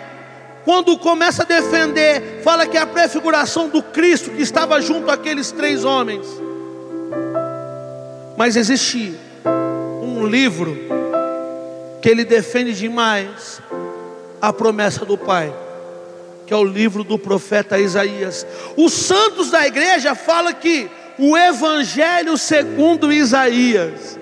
quando 0.69 0.95
começa 0.99 1.41
a 1.41 1.45
defender, 1.47 2.41
fala 2.43 2.67
que 2.67 2.77
é 2.77 2.81
a 2.81 2.85
prefiguração 2.85 3.69
do 3.69 3.81
Cristo 3.81 4.29
que 4.29 4.43
estava 4.43 4.79
junto 4.79 5.09
àqueles 5.09 5.51
três 5.51 5.83
homens. 5.83 6.27
Mas 8.37 8.55
existe 8.55 9.15
um 9.99 10.27
livro 10.27 10.77
que 12.03 12.07
ele 12.07 12.23
defende 12.23 12.71
demais 12.75 13.59
a 14.39 14.53
promessa 14.53 15.03
do 15.03 15.17
Pai, 15.17 15.51
que 16.45 16.53
é 16.53 16.57
o 16.57 16.63
livro 16.63 17.03
do 17.03 17.17
profeta 17.17 17.79
Isaías. 17.79 18.45
Os 18.77 18.93
santos 18.93 19.49
da 19.49 19.65
igreja 19.65 20.13
falam 20.13 20.53
que 20.53 20.87
o 21.17 21.35
Evangelho 21.35 22.37
segundo 22.37 23.11
Isaías, 23.11 24.19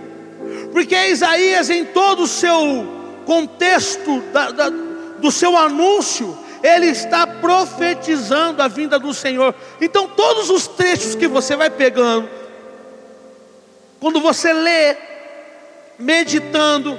porque 0.71 0.95
Isaías, 1.07 1.69
em 1.69 1.83
todo 1.83 2.23
o 2.23 2.27
seu 2.27 2.87
contexto 3.25 4.21
da, 4.31 4.51
da, 4.51 4.86
do 5.19 5.31
seu 5.31 5.57
anúncio, 5.57 6.37
ele 6.63 6.87
está 6.87 7.25
profetizando 7.25 8.61
a 8.61 8.67
vinda 8.67 8.97
do 8.97 9.13
Senhor. 9.13 9.53
Então, 9.79 10.07
todos 10.07 10.49
os 10.49 10.67
trechos 10.67 11.15
que 11.15 11.27
você 11.27 11.55
vai 11.55 11.69
pegando, 11.69 12.27
quando 13.99 14.19
você 14.19 14.53
lê, 14.53 14.95
meditando 15.97 16.97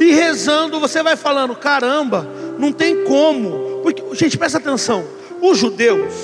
e 0.00 0.12
rezando, 0.12 0.80
você 0.80 1.02
vai 1.02 1.16
falando: 1.16 1.54
caramba, 1.56 2.28
não 2.58 2.72
tem 2.72 3.04
como. 3.04 3.80
Porque, 3.82 4.02
gente, 4.14 4.38
presta 4.38 4.58
atenção: 4.58 5.04
os 5.40 5.58
judeus, 5.58 6.14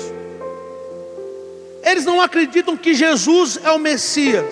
eles 1.83 2.05
não 2.05 2.21
acreditam 2.21 2.75
que 2.77 2.93
Jesus 2.93 3.59
é 3.63 3.71
o 3.71 3.79
Messias. 3.79 4.45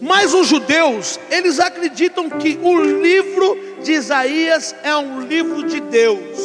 Mas 0.00 0.32
os 0.32 0.46
judeus, 0.46 1.20
eles 1.30 1.60
acreditam 1.60 2.30
que 2.30 2.58
o 2.62 2.80
livro 2.82 3.56
de 3.82 3.92
Isaías 3.92 4.74
é 4.82 4.94
um 4.96 5.20
livro 5.20 5.64
de 5.64 5.80
Deus. 5.80 6.38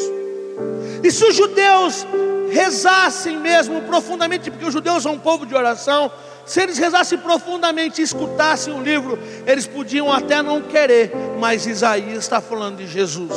E 1.03 1.11
se 1.11 1.23
os 1.23 1.35
judeus 1.35 2.05
rezassem 2.49 3.37
mesmo 3.37 3.81
profundamente, 3.81 4.49
porque 4.49 4.65
os 4.65 4.73
judeus 4.73 5.03
são 5.03 5.13
um 5.13 5.19
povo 5.19 5.45
de 5.45 5.53
oração, 5.53 6.11
se 6.45 6.61
eles 6.61 6.77
rezassem 6.77 7.17
profundamente 7.17 8.01
e 8.01 8.03
escutassem 8.03 8.73
o 8.73 8.81
livro, 8.81 9.17
eles 9.45 9.65
podiam 9.65 10.11
até 10.11 10.41
não 10.41 10.61
querer, 10.61 11.11
mas 11.39 11.65
Isaías 11.65 12.23
está 12.23 12.39
falando 12.39 12.77
de 12.77 12.87
Jesus. 12.87 13.31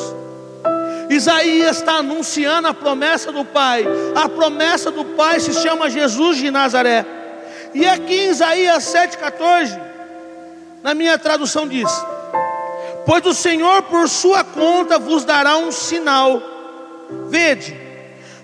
Isaías 1.11 1.79
está 1.79 1.95
anunciando 1.95 2.69
a 2.69 2.75
promessa 2.75 3.33
do 3.33 3.45
Pai. 3.45 3.85
A 4.15 4.29
promessa 4.29 4.91
do 4.91 5.05
Pai 5.05 5.41
se 5.41 5.55
chama 5.55 5.89
Jesus 5.89 6.37
de 6.37 6.51
Nazaré. 6.51 7.05
E 7.73 7.87
aqui 7.87 8.15
em 8.15 8.31
Isaías 8.31 8.85
7,14, 8.85 9.81
na 10.83 10.93
minha 10.93 11.19
tradução 11.19 11.67
diz: 11.67 11.91
Pois 13.09 13.25
o 13.25 13.33
Senhor 13.33 13.85
por 13.85 14.07
sua 14.07 14.44
conta 14.44 14.99
vos 14.99 15.25
dará 15.25 15.57
um 15.57 15.73
sinal. 15.73 16.42
Vede, 17.31 17.75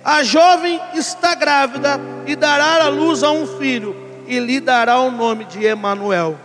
a 0.02 0.22
jovem 0.22 0.80
está 0.94 1.34
grávida 1.34 2.00
e 2.26 2.34
dará 2.34 2.82
a 2.82 2.88
luz 2.88 3.22
a 3.22 3.30
um 3.30 3.46
filho, 3.58 3.94
e 4.26 4.38
lhe 4.38 4.60
dará 4.60 5.00
o 5.00 5.10
nome 5.10 5.44
de 5.44 5.62
Emanuel. 5.62 6.40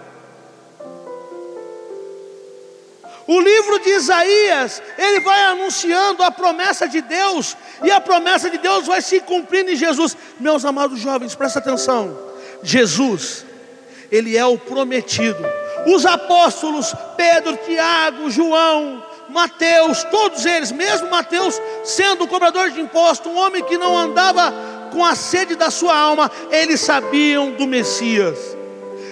O 3.26 3.40
livro 3.40 3.80
de 3.80 3.90
Isaías, 3.92 4.82
ele 4.98 5.22
vai 5.22 5.42
anunciando 5.46 6.22
a 6.22 6.30
promessa 6.30 6.90
de 6.90 7.00
Deus, 7.00 7.56
e 7.86 7.90
a 7.90 8.02
promessa 8.02 8.50
de 8.50 8.58
Deus 8.58 8.86
vai 8.86 9.02
se 9.02 9.22
cumprindo 9.22 9.72
em 9.72 9.78
Jesus. 9.78 10.18
Meus 10.38 10.66
amados 10.66 11.00
jovens, 11.00 11.36
presta 11.36 11.60
atenção. 11.60 12.20
Jesus, 12.62 13.46
ele 14.12 14.36
é 14.36 14.46
o 14.46 14.58
prometido 14.58 15.42
os 15.86 16.06
apóstolos 16.06 16.94
Pedro, 17.16 17.58
Tiago, 17.58 18.30
João, 18.30 19.04
Mateus, 19.30 20.04
todos 20.06 20.46
eles, 20.46 20.72
mesmo 20.72 21.10
Mateus 21.10 21.60
sendo 21.84 22.28
cobrador 22.28 22.72
de 22.72 22.82
imposto, 22.82 23.30
um 23.30 23.38
homem 23.38 23.64
que 23.64 23.78
não 23.78 23.98
andava 23.98 24.54
com 24.92 25.06
a 25.06 25.16
sede 25.16 25.56
da 25.56 25.70
sua 25.70 25.96
alma, 25.96 26.32
eles 26.52 26.82
sabiam 26.82 27.52
do 27.52 27.68
Messias. 27.68 28.58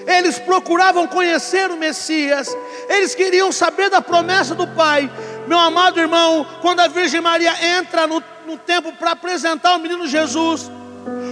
Eles 0.08 0.40
procuravam 0.40 1.06
conhecer 1.06 1.70
o 1.70 1.78
Messias, 1.78 2.56
eles 2.88 3.14
queriam 3.14 3.52
saber 3.52 3.90
da 3.90 4.02
promessa 4.02 4.56
do 4.56 4.66
Pai. 4.68 5.12
Meu 5.48 5.60
amado 5.60 6.00
irmão, 6.00 6.46
quando 6.62 6.80
a 6.80 6.88
Virgem 6.88 7.22
Maria 7.22 7.54
entra 7.78 8.08
no, 8.08 8.24
no 8.46 8.58
templo 8.58 8.94
para 8.94 9.12
apresentar 9.12 9.76
o 9.76 9.80
menino 9.80 10.08
Jesus, 10.08 10.72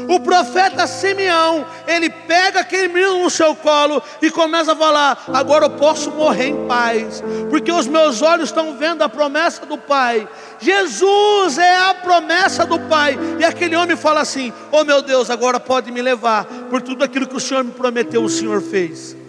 o 0.07 0.19
profeta 0.19 0.87
Simeão, 0.87 1.65
ele 1.87 2.09
pega 2.09 2.61
aquele 2.61 2.87
menino 2.87 3.23
no 3.23 3.29
seu 3.29 3.55
colo 3.55 4.01
e 4.21 4.29
começa 4.29 4.73
a 4.73 4.75
falar: 4.75 5.23
agora 5.33 5.65
eu 5.65 5.71
posso 5.71 6.11
morrer 6.11 6.47
em 6.47 6.67
paz, 6.67 7.23
porque 7.49 7.71
os 7.71 7.87
meus 7.87 8.21
olhos 8.21 8.49
estão 8.49 8.77
vendo 8.77 9.01
a 9.01 9.09
promessa 9.09 9.65
do 9.65 9.77
Pai. 9.77 10.27
Jesus 10.59 11.57
é 11.57 11.77
a 11.77 11.93
promessa 11.95 12.65
do 12.65 12.79
Pai. 12.79 13.17
E 13.39 13.43
aquele 13.43 13.75
homem 13.75 13.97
fala 13.97 14.21
assim: 14.21 14.53
Oh 14.71 14.83
meu 14.83 15.01
Deus, 15.01 15.29
agora 15.29 15.59
pode 15.59 15.91
me 15.91 16.01
levar, 16.01 16.45
por 16.69 16.81
tudo 16.81 17.03
aquilo 17.03 17.27
que 17.27 17.35
o 17.35 17.39
Senhor 17.39 17.63
me 17.63 17.71
prometeu, 17.71 18.23
o 18.23 18.29
Senhor 18.29 18.61
fez. 18.61 19.24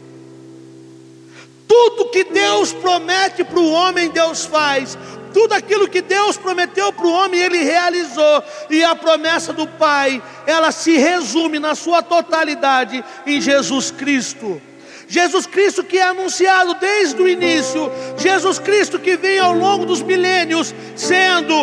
Tudo 1.77 2.09
que 2.09 2.25
Deus 2.25 2.73
promete 2.73 3.45
para 3.45 3.61
o 3.61 3.71
homem, 3.71 4.09
Deus 4.09 4.47
faz. 4.47 4.97
Tudo 5.35 5.53
aquilo 5.53 5.87
que 5.87 6.01
Deus 6.01 6.39
prometeu 6.39 6.91
para 6.91 7.07
o 7.07 7.13
homem, 7.13 7.39
ele 7.39 7.59
realizou. 7.59 8.43
E 8.71 8.83
a 8.83 8.95
promessa 8.95 9.53
do 9.53 9.67
Pai, 9.67 10.23
ela 10.47 10.73
se 10.73 10.97
resume 10.97 11.59
na 11.59 11.75
sua 11.75 12.03
totalidade 12.03 13.05
em 13.27 13.43
Jesus 13.43 13.91
Cristo. 13.91 14.61
Jesus 15.07 15.45
Cristo 15.45 15.85
que 15.85 15.99
é 15.99 16.05
anunciado 16.05 16.75
desde 16.81 17.21
o 17.21 17.29
início, 17.29 17.93
Jesus 18.17 18.59
Cristo 18.59 18.99
que 18.99 19.15
vem 19.15 19.39
ao 19.39 19.55
longo 19.55 19.85
dos 19.85 20.01
milênios, 20.01 20.75
sendo 20.97 21.55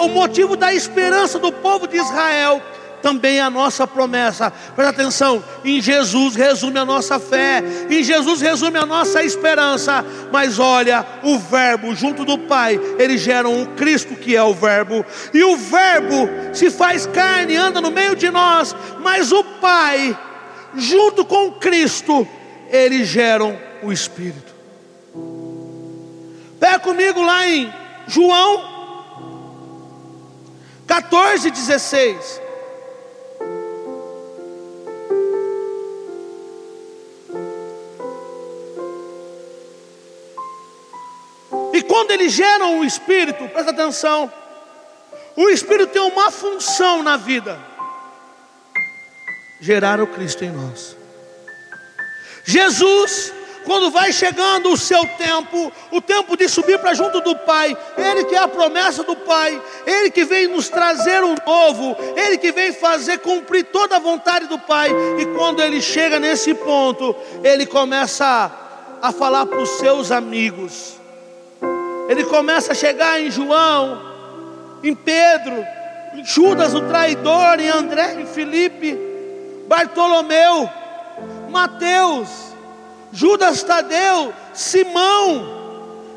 o 0.00 0.08
motivo 0.08 0.56
da 0.56 0.72
esperança 0.72 1.38
do 1.38 1.52
povo 1.52 1.86
de 1.86 1.98
Israel 1.98 2.60
também 3.02 3.40
a 3.40 3.50
nossa 3.50 3.86
promessa. 3.86 4.50
Presta 4.50 4.90
atenção, 4.90 5.42
em 5.64 5.80
Jesus 5.80 6.34
resume 6.34 6.78
a 6.78 6.84
nossa 6.84 7.18
fé, 7.18 7.62
em 7.90 8.02
Jesus 8.02 8.40
resume 8.40 8.78
a 8.78 8.86
nossa 8.86 9.22
esperança. 9.22 10.04
Mas 10.32 10.58
olha, 10.58 11.04
o 11.22 11.38
Verbo 11.38 11.94
junto 11.94 12.24
do 12.24 12.38
Pai, 12.38 12.80
eles 12.98 13.20
geram 13.20 13.52
um 13.52 13.66
Cristo 13.66 14.14
que 14.14 14.36
é 14.36 14.42
o 14.42 14.54
Verbo, 14.54 15.04
e 15.32 15.42
o 15.42 15.56
Verbo 15.56 16.28
se 16.52 16.70
faz 16.70 17.06
carne, 17.06 17.56
anda 17.56 17.80
no 17.80 17.90
meio 17.90 18.14
de 18.14 18.30
nós, 18.30 18.74
mas 19.00 19.32
o 19.32 19.42
Pai, 19.42 20.16
junto 20.74 21.24
com 21.24 21.52
Cristo, 21.52 22.26
eles 22.70 23.08
geram 23.08 23.58
o 23.82 23.92
Espírito. 23.92 24.54
Pega 26.58 26.80
comigo 26.80 27.22
lá 27.22 27.46
em 27.46 27.72
João 28.06 28.78
14, 30.86 31.50
16. 31.50 32.47
E 41.78 41.82
quando 41.82 42.10
eles 42.10 42.32
geram 42.32 42.80
o 42.80 42.84
Espírito, 42.84 43.48
presta 43.50 43.70
atenção, 43.70 44.32
o 45.36 45.48
Espírito 45.48 45.92
tem 45.92 46.02
uma 46.02 46.28
função 46.28 47.04
na 47.04 47.16
vida: 47.16 47.56
gerar 49.60 50.00
o 50.00 50.08
Cristo 50.08 50.44
em 50.44 50.50
nós. 50.50 50.96
Jesus, 52.42 53.32
quando 53.64 53.92
vai 53.92 54.10
chegando 54.10 54.72
o 54.72 54.76
seu 54.76 55.06
tempo, 55.16 55.72
o 55.92 56.00
tempo 56.00 56.36
de 56.36 56.48
subir 56.48 56.80
para 56.80 56.94
junto 56.94 57.20
do 57.20 57.36
Pai, 57.36 57.78
Ele 57.96 58.24
que 58.24 58.34
é 58.34 58.38
a 58.38 58.48
promessa 58.48 59.04
do 59.04 59.14
Pai, 59.14 59.62
Ele 59.86 60.10
que 60.10 60.24
vem 60.24 60.48
nos 60.48 60.68
trazer 60.68 61.22
um 61.22 61.36
novo, 61.46 61.96
Ele 62.16 62.38
que 62.38 62.50
vem 62.50 62.72
fazer 62.72 63.18
cumprir 63.18 63.66
toda 63.66 63.94
a 63.94 64.00
vontade 64.00 64.48
do 64.48 64.58
Pai, 64.58 64.90
e 65.20 65.26
quando 65.26 65.62
Ele 65.62 65.80
chega 65.80 66.18
nesse 66.18 66.54
ponto, 66.54 67.14
Ele 67.44 67.66
começa 67.66 68.26
a, 68.26 69.10
a 69.10 69.12
falar 69.12 69.46
para 69.46 69.60
os 69.60 69.78
seus 69.78 70.10
amigos, 70.10 70.97
ele 72.08 72.24
começa 72.24 72.72
a 72.72 72.74
chegar 72.74 73.20
em 73.20 73.30
João, 73.30 74.00
em 74.82 74.94
Pedro, 74.94 75.62
em 76.14 76.24
Judas 76.24 76.72
o 76.72 76.80
traidor, 76.88 77.60
em 77.60 77.68
André, 77.68 78.14
em 78.14 78.26
Felipe, 78.26 78.98
Bartolomeu, 79.68 80.70
Mateus, 81.50 82.28
Judas 83.12 83.62
Tadeu, 83.62 84.32
Simão, 84.54 85.58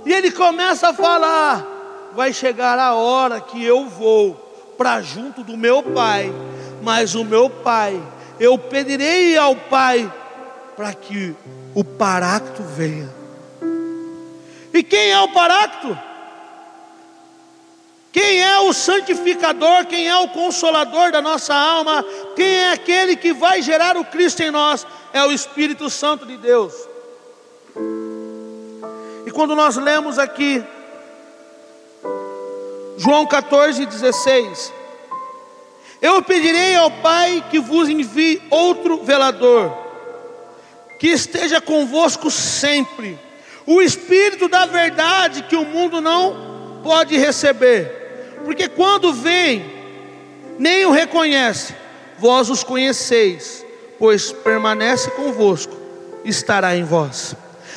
e 0.05 0.13
ele 0.13 0.31
começa 0.31 0.89
a 0.89 0.93
falar: 0.93 1.67
vai 2.13 2.31
chegar 2.31 2.79
a 2.79 2.93
hora 2.93 3.41
que 3.41 3.61
eu 3.61 3.85
vou 3.85 4.33
para 4.77 5.01
junto 5.01 5.43
do 5.43 5.57
meu 5.57 5.83
pai, 5.83 6.33
mas 6.81 7.15
o 7.15 7.25
meu 7.25 7.49
pai, 7.49 8.01
eu 8.39 8.57
pedirei 8.57 9.37
ao 9.37 9.57
pai 9.57 10.11
para 10.77 10.93
que 10.93 11.35
o 11.75 11.83
Parácto 11.83 12.63
venha 12.63 13.20
e 14.73 14.83
quem 14.83 15.11
é 15.11 15.19
o 15.19 15.29
Parácto? 15.29 15.97
Quem 18.11 18.41
é 18.43 18.59
o 18.59 18.73
santificador? 18.73 19.85
Quem 19.85 20.07
é 20.07 20.17
o 20.17 20.29
consolador 20.29 21.11
da 21.11 21.21
nossa 21.21 21.53
alma? 21.53 22.03
Quem 22.35 22.45
é 22.45 22.71
aquele 22.71 23.15
que 23.15 23.31
vai 23.33 23.61
gerar 23.61 23.95
o 23.95 24.03
Cristo 24.03 24.41
em 24.41 24.51
nós? 24.51 24.85
É 25.13 25.23
o 25.23 25.31
Espírito 25.31 25.89
Santo 25.89 26.25
de 26.25 26.37
Deus. 26.37 26.73
E 29.25 29.31
quando 29.31 29.55
nós 29.55 29.77
lemos 29.77 30.19
aqui, 30.19 30.61
João 32.97 33.25
14, 33.25 33.85
16: 33.85 34.73
Eu 36.01 36.21
pedirei 36.21 36.75
ao 36.75 36.91
Pai 36.91 37.43
que 37.49 37.59
vos 37.59 37.87
envie 37.87 38.41
outro 38.49 39.03
velador, 39.03 39.71
que 40.99 41.07
esteja 41.07 41.61
convosco 41.61 42.29
sempre 42.29 43.17
o 43.65 43.81
Espírito 43.81 44.47
da 44.47 44.65
verdade 44.65 45.43
que 45.43 45.55
o 45.55 45.65
mundo 45.65 46.01
não 46.01 46.81
pode 46.83 47.17
receber, 47.17 48.39
porque 48.43 48.67
quando 48.67 49.13
vem, 49.13 49.65
nem 50.57 50.85
o 50.85 50.91
reconhece, 50.91 51.75
vós 52.17 52.49
os 52.49 52.63
conheceis, 52.63 53.65
pois 53.99 54.31
permanece 54.31 55.11
convosco, 55.11 55.75
estará 56.25 56.75
em 56.75 56.83
vós. 56.83 57.35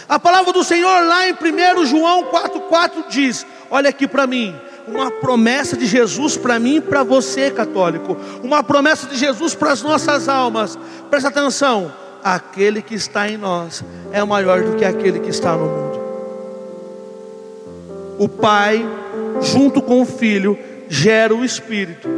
A 0.08 0.18
palavra 0.18 0.52
do 0.52 0.64
Senhor 0.64 1.02
lá 1.04 1.28
em 1.28 1.32
1 1.32 1.86
João 1.86 2.24
4,4 2.24 3.08
diz: 3.08 3.46
Olha 3.70 3.88
aqui 3.88 4.06
para 4.06 4.26
mim, 4.26 4.54
uma 4.86 5.10
promessa 5.10 5.76
de 5.76 5.86
Jesus 5.86 6.36
para 6.36 6.58
mim 6.58 6.76
e 6.76 6.80
para 6.80 7.02
você, 7.02 7.50
católico, 7.50 8.16
uma 8.42 8.62
promessa 8.62 9.06
de 9.06 9.16
Jesus 9.16 9.54
para 9.54 9.72
as 9.72 9.82
nossas 9.82 10.28
almas, 10.28 10.78
presta 11.10 11.28
atenção 11.28 12.03
aquele 12.24 12.80
que 12.80 12.94
está 12.94 13.28
em 13.28 13.36
nós 13.36 13.84
é 14.10 14.24
maior 14.24 14.62
do 14.62 14.76
que 14.76 14.84
aquele 14.84 15.20
que 15.20 15.28
está 15.28 15.54
no 15.54 15.66
mundo. 15.66 16.00
O 18.18 18.26
Pai, 18.26 18.82
junto 19.42 19.82
com 19.82 20.00
o 20.00 20.06
Filho, 20.06 20.58
gera 20.88 21.34
o 21.34 21.44
Espírito. 21.44 22.08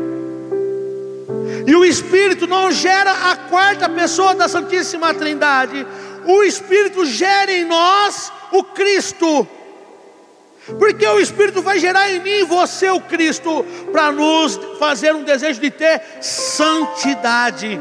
E 1.66 1.74
o 1.74 1.84
Espírito 1.84 2.46
não 2.46 2.70
gera 2.70 3.30
a 3.32 3.36
quarta 3.36 3.88
pessoa 3.88 4.32
da 4.34 4.46
Santíssima 4.46 5.12
Trindade. 5.12 5.84
O 6.24 6.44
Espírito 6.44 7.04
gera 7.04 7.50
em 7.50 7.64
nós 7.64 8.32
o 8.52 8.62
Cristo. 8.62 9.48
Porque 10.78 11.06
o 11.06 11.18
Espírito 11.18 11.62
vai 11.62 11.80
gerar 11.80 12.10
em 12.10 12.20
mim 12.20 12.30
e 12.30 12.44
você 12.44 12.88
o 12.90 13.00
Cristo, 13.00 13.64
para 13.90 14.12
nos 14.12 14.58
fazer 14.78 15.14
um 15.14 15.24
desejo 15.24 15.60
de 15.60 15.70
ter 15.70 16.00
santidade. 16.20 17.80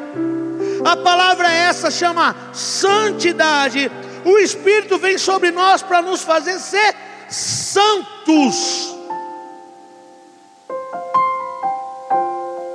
A 0.86 0.96
palavra 0.96 1.52
é 1.52 1.62
essa 1.64 1.90
chama 1.90 2.36
santidade. 2.54 3.92
O 4.24 4.38
Espírito 4.38 5.00
vem 5.00 5.18
sobre 5.18 5.50
nós 5.50 5.82
para 5.82 6.00
nos 6.00 6.22
fazer 6.22 6.60
ser 6.60 6.96
santos. 7.28 8.96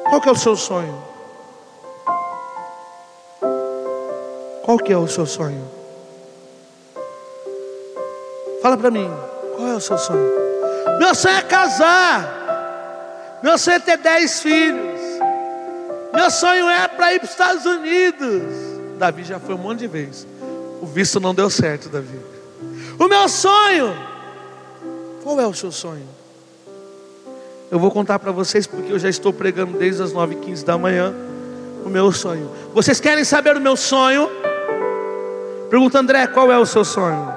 Qual 0.08 0.20
que 0.20 0.28
é 0.28 0.32
o 0.32 0.36
seu 0.36 0.56
sonho? 0.56 1.04
Qual 4.64 4.76
que 4.78 4.92
é 4.92 4.96
o 4.96 5.06
seu 5.06 5.24
sonho? 5.24 5.70
Fala 8.60 8.76
para 8.76 8.90
mim, 8.90 9.08
qual 9.54 9.68
é 9.68 9.74
o 9.74 9.80
seu 9.80 9.96
sonho? 9.96 10.30
Meu 10.98 11.14
sonho 11.14 11.36
é 11.36 11.42
casar. 11.42 13.38
Meu 13.40 13.56
sonho 13.56 13.76
é 13.76 13.80
ter 13.80 13.98
dez 13.98 14.40
filhos. 14.40 14.89
Meu 16.12 16.30
sonho 16.30 16.68
é 16.68 16.88
para 16.88 17.14
ir 17.14 17.20
para 17.20 17.26
os 17.26 17.30
Estados 17.30 17.64
Unidos. 17.64 18.42
Davi 18.98 19.24
já 19.24 19.38
foi 19.38 19.54
um 19.54 19.58
monte 19.58 19.80
de 19.80 19.86
vezes. 19.86 20.26
O 20.80 20.86
visto 20.86 21.20
não 21.20 21.34
deu 21.34 21.48
certo, 21.48 21.88
Davi. 21.88 22.18
O 22.98 23.06
meu 23.06 23.28
sonho. 23.28 23.94
Qual 25.22 25.40
é 25.40 25.46
o 25.46 25.54
seu 25.54 25.70
sonho? 25.70 26.06
Eu 27.70 27.78
vou 27.78 27.90
contar 27.90 28.18
para 28.18 28.32
vocês 28.32 28.66
porque 28.66 28.92
eu 28.92 28.98
já 28.98 29.08
estou 29.08 29.32
pregando 29.32 29.78
desde 29.78 30.02
as 30.02 30.12
9h15 30.12 30.64
da 30.64 30.76
manhã. 30.76 31.14
O 31.84 31.88
meu 31.88 32.10
sonho. 32.10 32.50
Vocês 32.74 33.00
querem 33.00 33.24
saber 33.24 33.56
o 33.56 33.60
meu 33.60 33.76
sonho? 33.76 34.28
Pergunta 35.70 36.00
André, 36.00 36.26
qual 36.26 36.50
é 36.50 36.58
o 36.58 36.66
seu 36.66 36.84
sonho? 36.84 37.32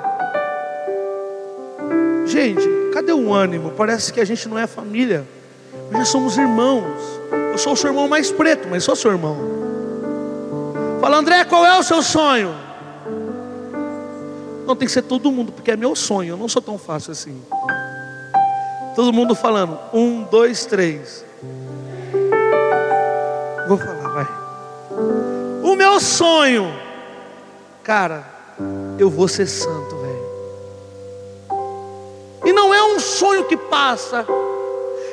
Gente, 2.25 2.67
cadê 2.93 3.13
o 3.13 3.31
ânimo? 3.31 3.71
Parece 3.71 4.11
que 4.11 4.19
a 4.19 4.25
gente 4.25 4.49
não 4.49 4.57
é 4.57 4.65
família. 4.65 5.23
Nós 5.91 5.99
já 5.99 6.05
somos 6.05 6.37
irmãos. 6.37 7.22
Eu 7.53 7.57
sou 7.59 7.73
o 7.73 7.77
seu 7.77 7.91
irmão 7.91 8.07
mais 8.07 8.31
preto, 8.31 8.67
mas 8.67 8.83
sou 8.83 8.95
seu 8.95 9.11
irmão. 9.11 9.37
Fala, 10.99 11.17
André, 11.17 11.45
qual 11.45 11.63
é 11.63 11.77
o 11.77 11.83
seu 11.83 12.01
sonho? 12.01 12.51
Não 14.65 14.75
tem 14.75 14.87
que 14.87 14.91
ser 14.91 15.03
todo 15.03 15.31
mundo, 15.31 15.51
porque 15.51 15.69
é 15.69 15.77
meu 15.77 15.95
sonho. 15.95 16.33
Eu 16.33 16.37
não 16.37 16.47
sou 16.47 16.63
tão 16.63 16.79
fácil 16.79 17.11
assim. 17.11 17.39
Todo 18.95 19.13
mundo 19.13 19.35
falando. 19.35 19.77
Um, 19.93 20.23
dois, 20.23 20.65
três. 20.65 21.23
Vou 23.67 23.77
falar, 23.77 24.09
vai. 24.09 24.27
O 25.61 25.75
meu 25.75 25.99
sonho, 25.99 26.73
cara, 27.83 28.25
eu 28.97 29.11
vou 29.11 29.27
ser 29.27 29.45
santo, 29.45 29.95
velho. 29.97 30.25
E 32.45 32.51
não 32.51 32.73
é 32.73 32.81
um 32.81 32.99
sonho 32.99 33.43
que 33.45 33.55
passa, 33.55 34.25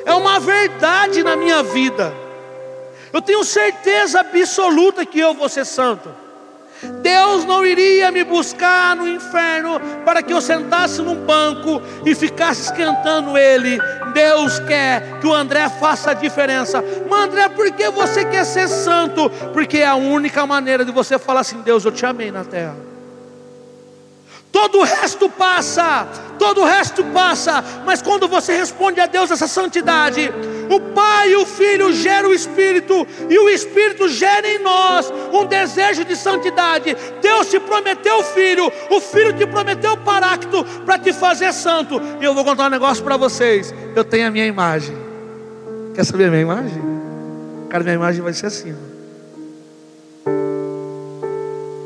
é 0.03 0.15
uma 0.15 0.39
verdade 0.39 1.21
na 1.21 1.35
minha 1.35 1.61
vida. 1.61 2.20
Eu 3.13 3.21
tenho 3.21 3.43
certeza 3.43 4.21
absoluta 4.21 5.05
que 5.05 5.19
eu 5.19 5.33
vou 5.33 5.49
ser 5.49 5.65
santo. 5.65 6.09
Deus 7.01 7.45
não 7.45 7.65
iria 7.65 8.11
me 8.11 8.23
buscar 8.23 8.95
no 8.95 9.07
inferno 9.07 9.79
para 10.03 10.23
que 10.23 10.33
eu 10.33 10.41
sentasse 10.41 11.01
num 11.01 11.25
banco 11.25 11.81
e 12.05 12.15
ficasse 12.15 12.63
esquentando 12.63 13.37
ele. 13.37 13.79
Deus 14.13 14.59
quer 14.59 15.19
que 15.19 15.27
o 15.27 15.33
André 15.33 15.69
faça 15.69 16.11
a 16.11 16.13
diferença. 16.13 16.83
Mas 17.09 17.25
André, 17.25 17.49
por 17.49 17.71
que 17.71 17.89
você 17.89 18.25
quer 18.25 18.45
ser 18.45 18.67
santo? 18.67 19.29
Porque 19.53 19.77
é 19.77 19.87
a 19.87 19.95
única 19.95 20.45
maneira 20.47 20.83
de 20.83 20.91
você 20.91 21.19
falar 21.19 21.41
assim: 21.41 21.61
Deus, 21.61 21.85
eu 21.85 21.91
te 21.91 22.05
amei 22.05 22.31
na 22.31 22.43
terra. 22.43 22.90
Todo 24.51 24.79
o 24.79 24.83
resto 24.83 25.29
passa, 25.29 26.05
todo 26.37 26.61
o 26.61 26.65
resto 26.65 27.05
passa, 27.05 27.63
mas 27.85 28.01
quando 28.01 28.27
você 28.27 28.51
responde 28.51 28.99
a 28.99 29.05
Deus 29.05 29.31
essa 29.31 29.47
santidade, 29.47 30.29
o 30.69 30.93
Pai 30.93 31.31
e 31.31 31.35
o 31.37 31.45
Filho 31.45 31.93
geram 31.93 32.29
o 32.29 32.33
Espírito, 32.33 33.07
e 33.29 33.39
o 33.39 33.47
Espírito 33.47 34.09
gera 34.09 34.45
em 34.45 34.59
nós 34.59 35.11
um 35.31 35.45
desejo 35.45 36.03
de 36.03 36.17
santidade. 36.17 36.97
Deus 37.21 37.49
te 37.49 37.61
prometeu 37.61 38.19
o 38.19 38.23
Filho, 38.23 38.69
o 38.89 38.99
Filho 38.99 39.31
te 39.31 39.47
prometeu 39.47 39.93
o 39.93 39.97
Parácto 39.97 40.65
para 40.85 40.99
te 40.99 41.13
fazer 41.13 41.53
santo. 41.53 42.01
E 42.19 42.25
eu 42.25 42.33
vou 42.33 42.43
contar 42.43 42.67
um 42.67 42.71
negócio 42.71 43.01
para 43.05 43.15
vocês: 43.15 43.73
eu 43.95 44.03
tenho 44.03 44.27
a 44.27 44.31
minha 44.31 44.45
imagem. 44.45 44.97
Quer 45.95 46.03
saber 46.03 46.25
a 46.25 46.29
minha 46.29 46.41
imagem? 46.41 46.81
Cara, 47.69 47.85
minha 47.85 47.95
imagem 47.95 48.21
vai 48.21 48.33
ser 48.33 48.47
assim. 48.47 48.75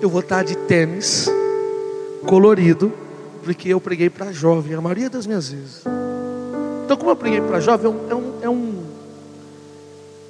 Eu 0.01 0.09
vou 0.09 0.21
estar 0.21 0.43
de 0.43 0.55
tênis 0.55 1.29
colorido, 2.25 2.91
porque 3.43 3.69
eu 3.69 3.79
preguei 3.79 4.09
para 4.09 4.31
jovem 4.31 4.73
a 4.73 4.81
maioria 4.81 5.09
das 5.09 5.25
minhas 5.25 5.49
vezes. 5.49 5.83
Então, 6.85 6.97
como 6.97 7.11
eu 7.11 7.15
preguei 7.15 7.41
para 7.41 7.59
jovem, 7.59 7.91
é 8.09 8.15
um, 8.15 8.33
é, 8.41 8.49
um, 8.49 8.83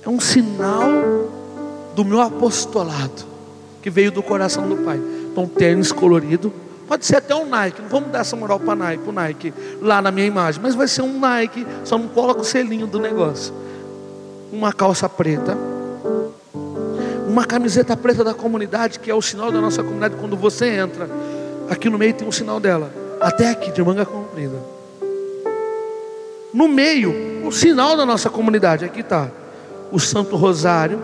é 0.06 0.10
um 0.10 0.20
sinal 0.20 0.88
do 1.96 2.06
meu 2.06 2.22
apostolado, 2.22 3.24
que 3.82 3.90
veio 3.90 4.12
do 4.12 4.22
coração 4.22 4.68
do 4.68 4.78
Pai. 4.78 5.00
Então, 5.32 5.48
tênis 5.48 5.92
colorido, 5.92 6.52
pode 6.88 7.06
ser 7.06 7.18
até 7.18 7.36
um 7.36 7.46
Nike, 7.46 7.82
não 7.82 7.90
vamos 7.90 8.12
dar 8.12 8.20
essa 8.20 8.36
moral 8.36 8.60
para 8.60 8.76
Nike, 8.76 9.04
o 9.08 9.12
Nike 9.12 9.54
lá 9.82 10.02
na 10.02 10.12
minha 10.12 10.28
imagem, 10.28 10.62
mas 10.62 10.76
vai 10.76 10.88
ser 10.88 11.02
um 11.02 11.20
Nike, 11.20 11.66
só 11.84 11.98
não 11.98 12.08
coloca 12.08 12.42
o 12.42 12.46
selinho 12.46 12.88
do 12.88 13.00
negócio. 13.00 13.54
Uma 14.52 14.72
calça 14.72 15.10
preta, 15.10 15.58
uma 17.28 17.44
camiseta 17.44 17.98
preta 17.98 18.24
da 18.24 18.34
comunidade, 18.34 19.00
que 19.00 19.12
é 19.12 19.14
o 19.14 19.22
sinal 19.22 19.52
da 19.52 19.60
nossa 19.60 19.84
comunidade 19.84 20.16
quando 20.16 20.38
você 20.38 20.68
entra. 20.68 21.10
Aqui 21.70 21.90
no 21.90 21.98
meio 21.98 22.14
tem 22.14 22.28
um 22.28 22.32
sinal 22.32 22.60
dela. 22.60 22.92
Até 23.20 23.50
aqui, 23.50 23.72
de 23.72 23.84
manga 23.84 24.06
comprida. 24.06 24.56
No 26.54 26.68
meio, 26.68 27.46
o 27.46 27.52
sinal 27.52 27.98
da 27.98 28.06
nossa 28.06 28.30
comunidade. 28.30 28.86
Aqui 28.86 29.02
está 29.02 29.30
o 29.92 30.00
Santo 30.00 30.36
Rosário, 30.36 31.02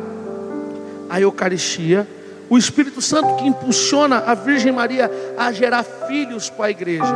a 1.10 1.20
Eucaristia, 1.20 2.08
o 2.50 2.58
Espírito 2.58 3.02
Santo 3.02 3.36
que 3.36 3.46
impulsiona 3.46 4.20
a 4.20 4.34
Virgem 4.34 4.72
Maria 4.72 5.10
a 5.38 5.52
gerar 5.52 5.84
filhos 5.84 6.50
para 6.50 6.66
a 6.66 6.72
igreja. 6.72 7.16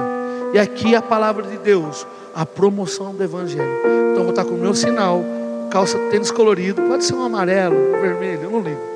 E 0.53 0.59
aqui 0.59 0.95
a 0.95 1.01
palavra 1.01 1.43
de 1.43 1.57
Deus, 1.57 2.05
a 2.33 2.45
promoção 2.45 3.13
do 3.13 3.23
Evangelho. 3.23 3.69
Então 4.11 4.23
vou 4.23 4.29
estar 4.31 4.45
com 4.45 4.55
o 4.55 4.57
meu 4.57 4.73
sinal, 4.73 5.23
calça 5.69 5.97
tênis 6.09 6.31
colorido, 6.31 6.81
pode 6.83 7.03
ser 7.03 7.13
um 7.13 7.23
amarelo, 7.23 7.75
um 7.75 8.01
vermelho, 8.01 8.43
eu 8.43 8.51
não 8.51 8.61
ligo 8.61 8.94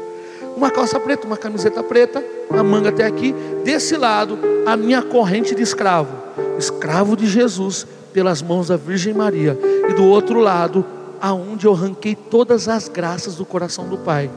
uma 0.59 0.69
calça 0.69 0.99
preta, 0.99 1.25
uma 1.25 1.37
camiseta 1.37 1.81
preta, 1.81 2.23
a 2.49 2.61
manga 2.61 2.89
até 2.89 3.05
aqui. 3.05 3.33
Desse 3.63 3.95
lado, 3.95 4.37
a 4.65 4.75
minha 4.75 5.01
corrente 5.01 5.55
de 5.55 5.63
escravo, 5.63 6.13
escravo 6.57 7.15
de 7.15 7.25
Jesus, 7.25 7.87
pelas 8.11 8.41
mãos 8.41 8.67
da 8.67 8.75
Virgem 8.75 9.13
Maria. 9.13 9.57
E 9.89 9.93
do 9.93 10.03
outro 10.03 10.39
lado, 10.39 10.85
aonde 11.21 11.65
eu 11.65 11.73
arranquei 11.73 12.13
todas 12.13 12.67
as 12.67 12.89
graças 12.89 13.35
do 13.35 13.45
coração 13.45 13.87
do 13.87 13.97
Pai, 13.97 14.29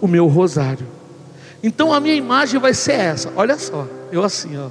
o 0.00 0.08
meu 0.08 0.26
rosário. 0.26 0.86
Então 1.62 1.92
a 1.92 2.00
minha 2.00 2.16
imagem 2.16 2.58
vai 2.58 2.74
ser 2.74 2.94
essa. 2.94 3.32
Olha 3.36 3.56
só, 3.56 3.86
eu 4.10 4.24
assim, 4.24 4.58
ó. 4.58 4.68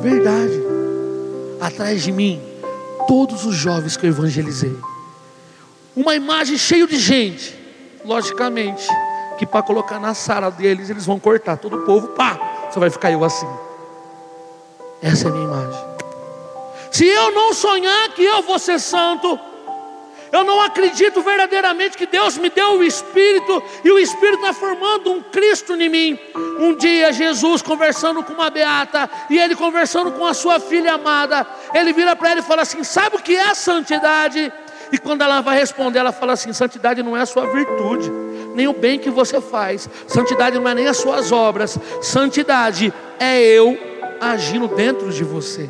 Verdade. 0.00 0.60
Atrás 1.60 2.02
de 2.02 2.12
mim 2.12 2.49
todos 3.10 3.44
os 3.44 3.56
jovens 3.56 3.96
que 3.96 4.06
eu 4.06 4.10
evangelizei. 4.10 4.78
Uma 5.96 6.14
imagem 6.14 6.56
cheia 6.56 6.86
de 6.86 6.96
gente, 6.96 7.58
logicamente, 8.04 8.86
que 9.36 9.44
para 9.44 9.64
colocar 9.64 9.98
na 9.98 10.14
sala 10.14 10.48
deles, 10.48 10.90
eles 10.90 11.06
vão 11.06 11.18
cortar 11.18 11.56
todo 11.56 11.78
o 11.78 11.80
povo, 11.80 12.06
pá, 12.10 12.38
só 12.72 12.78
vai 12.78 12.88
ficar 12.88 13.10
eu 13.10 13.24
assim. 13.24 13.48
Essa 15.02 15.26
é 15.26 15.28
a 15.28 15.34
minha 15.34 15.44
imagem. 15.44 15.84
Se 16.92 17.04
eu 17.04 17.32
não 17.32 17.52
sonhar 17.52 18.10
que 18.10 18.22
eu 18.22 18.44
vou 18.44 18.60
ser 18.60 18.78
santo, 18.78 19.40
eu 20.32 20.44
não 20.44 20.60
acredito 20.60 21.22
verdadeiramente 21.22 21.96
que 21.96 22.06
Deus 22.06 22.38
me 22.38 22.50
deu 22.50 22.78
o 22.78 22.84
Espírito 22.84 23.62
e 23.82 23.90
o 23.90 23.98
Espírito 23.98 24.40
está 24.40 24.52
formando 24.52 25.10
um 25.10 25.20
Cristo 25.22 25.74
em 25.74 25.88
mim. 25.88 26.18
Um 26.58 26.74
dia, 26.76 27.12
Jesus 27.12 27.62
conversando 27.62 28.22
com 28.22 28.32
uma 28.32 28.48
beata 28.48 29.10
e 29.28 29.38
ele 29.38 29.56
conversando 29.56 30.12
com 30.12 30.24
a 30.24 30.32
sua 30.32 30.60
filha 30.60 30.94
amada, 30.94 31.46
ele 31.74 31.92
vira 31.92 32.14
para 32.14 32.30
ela 32.30 32.40
e 32.40 32.44
fala 32.44 32.62
assim: 32.62 32.84
Sabe 32.84 33.16
o 33.16 33.22
que 33.22 33.34
é 33.34 33.54
santidade? 33.54 34.52
E 34.92 34.98
quando 34.98 35.22
ela 35.22 35.40
vai 35.40 35.58
responder, 35.58 35.98
ela 35.98 36.12
fala 36.12 36.34
assim: 36.34 36.52
Santidade 36.52 37.02
não 37.02 37.16
é 37.16 37.22
a 37.22 37.26
sua 37.26 37.46
virtude, 37.46 38.10
nem 38.54 38.68
o 38.68 38.72
bem 38.72 39.00
que 39.00 39.10
você 39.10 39.40
faz, 39.40 39.88
santidade 40.06 40.58
não 40.58 40.68
é 40.68 40.74
nem 40.74 40.86
as 40.86 40.96
suas 40.96 41.32
obras, 41.32 41.76
santidade 42.00 42.92
é 43.18 43.40
eu 43.40 43.76
agindo 44.20 44.68
dentro 44.68 45.10
de 45.10 45.24
você. 45.24 45.68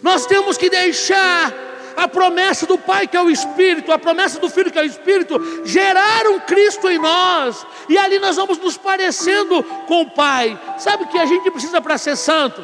Nós 0.00 0.26
temos 0.26 0.56
que 0.56 0.70
deixar 0.70 1.52
a 1.98 2.06
promessa 2.06 2.64
do 2.64 2.78
Pai 2.78 3.08
que 3.08 3.16
é 3.16 3.20
o 3.20 3.28
Espírito, 3.28 3.90
a 3.90 3.98
promessa 3.98 4.38
do 4.38 4.48
Filho 4.48 4.70
que 4.70 4.78
é 4.78 4.82
o 4.82 4.86
Espírito, 4.86 5.66
geraram 5.66 6.38
Cristo 6.40 6.88
em 6.88 6.96
nós, 6.96 7.66
e 7.88 7.98
ali 7.98 8.20
nós 8.20 8.36
vamos 8.36 8.56
nos 8.58 8.76
parecendo 8.76 9.64
com 9.64 10.02
o 10.02 10.10
Pai. 10.10 10.58
Sabe 10.78 11.02
o 11.02 11.06
que 11.08 11.18
a 11.18 11.26
gente 11.26 11.50
precisa 11.50 11.80
para 11.80 11.98
ser 11.98 12.16
santo? 12.16 12.62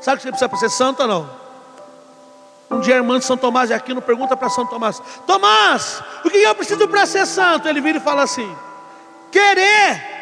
Sabe 0.00 0.16
o 0.16 0.18
que 0.18 0.22
você 0.22 0.30
precisa 0.30 0.48
para 0.48 0.58
ser 0.58 0.70
santo 0.70 1.02
ou 1.02 1.08
não? 1.08 1.46
Um 2.70 2.80
dia 2.80 2.94
a 2.94 2.96
irmã 2.96 3.18
de 3.18 3.26
São 3.26 3.36
Tomás 3.36 3.68
de 3.68 3.74
Aquino 3.74 4.00
pergunta 4.00 4.34
para 4.36 4.48
São 4.48 4.66
Tomás: 4.66 5.00
Tomás, 5.26 6.02
o 6.24 6.30
que 6.30 6.38
eu 6.38 6.54
preciso 6.54 6.88
para 6.88 7.04
ser 7.04 7.26
santo? 7.26 7.68
Ele 7.68 7.82
vira 7.82 7.98
e 7.98 8.00
fala 8.00 8.22
assim: 8.22 8.56
Querer. 9.30 10.16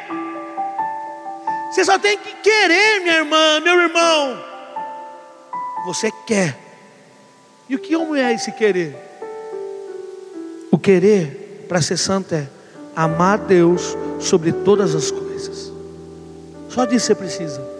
Você 1.70 1.84
só 1.84 1.98
tem 1.98 2.18
que 2.18 2.34
querer, 2.34 3.00
minha 3.00 3.16
irmã, 3.16 3.60
meu 3.60 3.80
irmão. 3.80 4.44
Você 5.86 6.10
quer 6.26 6.63
e 7.68 7.74
o 7.74 7.78
que 7.78 7.94
é 7.94 8.32
esse 8.32 8.52
querer? 8.52 8.94
O 10.70 10.78
querer 10.78 11.66
para 11.68 11.80
ser 11.80 11.96
santo 11.96 12.34
é 12.34 12.46
amar 12.94 13.38
Deus 13.38 13.96
sobre 14.20 14.52
todas 14.52 14.94
as 14.94 15.10
coisas. 15.10 15.72
Só 16.68 16.84
disso 16.84 17.06
você 17.06 17.14
precisa. 17.14 17.74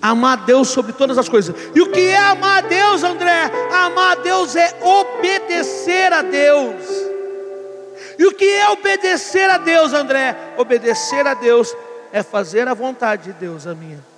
Amar 0.00 0.44
Deus 0.44 0.68
sobre 0.68 0.92
todas 0.92 1.18
as 1.18 1.28
coisas. 1.28 1.54
E 1.74 1.80
o 1.80 1.90
que 1.90 2.00
é 2.00 2.18
amar 2.18 2.62
Deus, 2.62 3.02
André? 3.02 3.50
Amar 3.72 4.16
Deus 4.16 4.54
é 4.54 4.74
obedecer 4.82 6.12
a 6.12 6.22
Deus. 6.22 6.84
E 8.18 8.26
o 8.26 8.32
que 8.32 8.44
é 8.44 8.68
obedecer 8.70 9.48
a 9.50 9.58
Deus, 9.58 9.92
André? 9.92 10.36
Obedecer 10.56 11.26
a 11.26 11.34
Deus 11.34 11.74
é 12.12 12.22
fazer 12.22 12.68
a 12.68 12.74
vontade 12.74 13.24
de 13.24 13.32
Deus, 13.32 13.66
a 13.66 13.74
minha. 13.74 14.13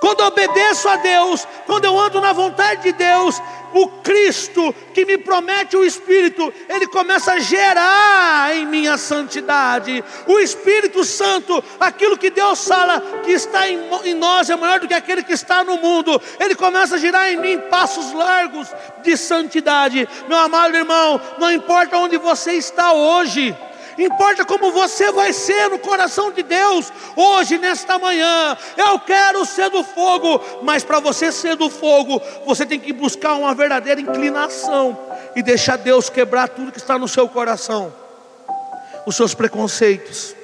Quando 0.00 0.20
eu 0.20 0.26
obedeço 0.26 0.88
a 0.88 0.96
Deus, 0.96 1.46
quando 1.66 1.84
eu 1.84 1.98
ando 1.98 2.20
na 2.20 2.32
vontade 2.32 2.82
de 2.82 2.92
Deus, 2.92 3.40
o 3.72 3.88
Cristo 3.88 4.74
que 4.94 5.04
me 5.04 5.18
promete 5.18 5.76
o 5.76 5.84
Espírito, 5.84 6.52
ele 6.68 6.86
começa 6.86 7.32
a 7.32 7.38
gerar 7.38 8.54
em 8.54 8.66
mim 8.66 8.86
a 8.86 8.96
santidade. 8.96 10.02
O 10.26 10.38
Espírito 10.38 11.04
Santo, 11.04 11.62
aquilo 11.78 12.16
que 12.16 12.30
Deus 12.30 12.66
fala 12.66 13.00
que 13.24 13.32
está 13.32 13.68
em, 13.68 13.78
em 14.04 14.14
nós 14.14 14.48
é 14.48 14.56
maior 14.56 14.80
do 14.80 14.88
que 14.88 14.94
aquele 14.94 15.22
que 15.22 15.32
está 15.32 15.62
no 15.64 15.76
mundo. 15.76 16.20
Ele 16.38 16.54
começa 16.54 16.94
a 16.94 16.98
girar 16.98 17.30
em 17.30 17.36
mim 17.36 17.58
passos 17.70 18.12
largos 18.12 18.68
de 19.02 19.16
santidade. 19.16 20.08
Meu 20.28 20.38
amado 20.38 20.76
irmão, 20.76 21.20
não 21.38 21.52
importa 21.52 21.98
onde 21.98 22.16
você 22.16 22.52
está 22.52 22.92
hoje 22.92 23.56
importa 24.04 24.44
como 24.44 24.70
você 24.70 25.10
vai 25.10 25.32
ser 25.32 25.68
no 25.68 25.78
coração 25.78 26.30
de 26.30 26.42
Deus 26.42 26.92
hoje, 27.16 27.58
nesta 27.58 27.98
manhã. 27.98 28.56
Eu 28.76 28.98
quero 29.00 29.44
ser 29.44 29.70
do 29.70 29.82
fogo, 29.82 30.40
mas 30.62 30.84
para 30.84 31.00
você 31.00 31.32
ser 31.32 31.56
do 31.56 31.68
fogo, 31.68 32.20
você 32.46 32.64
tem 32.64 32.78
que 32.78 32.92
buscar 32.92 33.34
uma 33.34 33.54
verdadeira 33.54 34.00
inclinação 34.00 34.98
e 35.34 35.42
deixar 35.42 35.76
Deus 35.76 36.08
quebrar 36.08 36.48
tudo 36.48 36.72
que 36.72 36.78
está 36.78 36.98
no 36.98 37.08
seu 37.08 37.28
coração, 37.28 37.92
os 39.06 39.16
seus 39.16 39.34
preconceitos, 39.34 40.34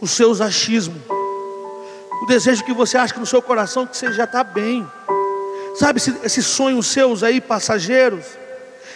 os 0.00 0.10
seus 0.12 0.40
achismos, 0.40 1.02
o 2.22 2.26
desejo 2.26 2.64
que 2.64 2.72
você 2.72 2.96
acha 2.96 3.12
que 3.12 3.20
no 3.20 3.26
seu 3.26 3.42
coração 3.42 3.86
que 3.86 3.96
você 3.96 4.12
já 4.12 4.24
está 4.24 4.42
bem. 4.42 4.86
Sabe 5.76 6.00
esses 6.24 6.46
sonhos 6.46 6.88
seus 6.88 7.22
aí 7.22 7.40
passageiros? 7.40 8.24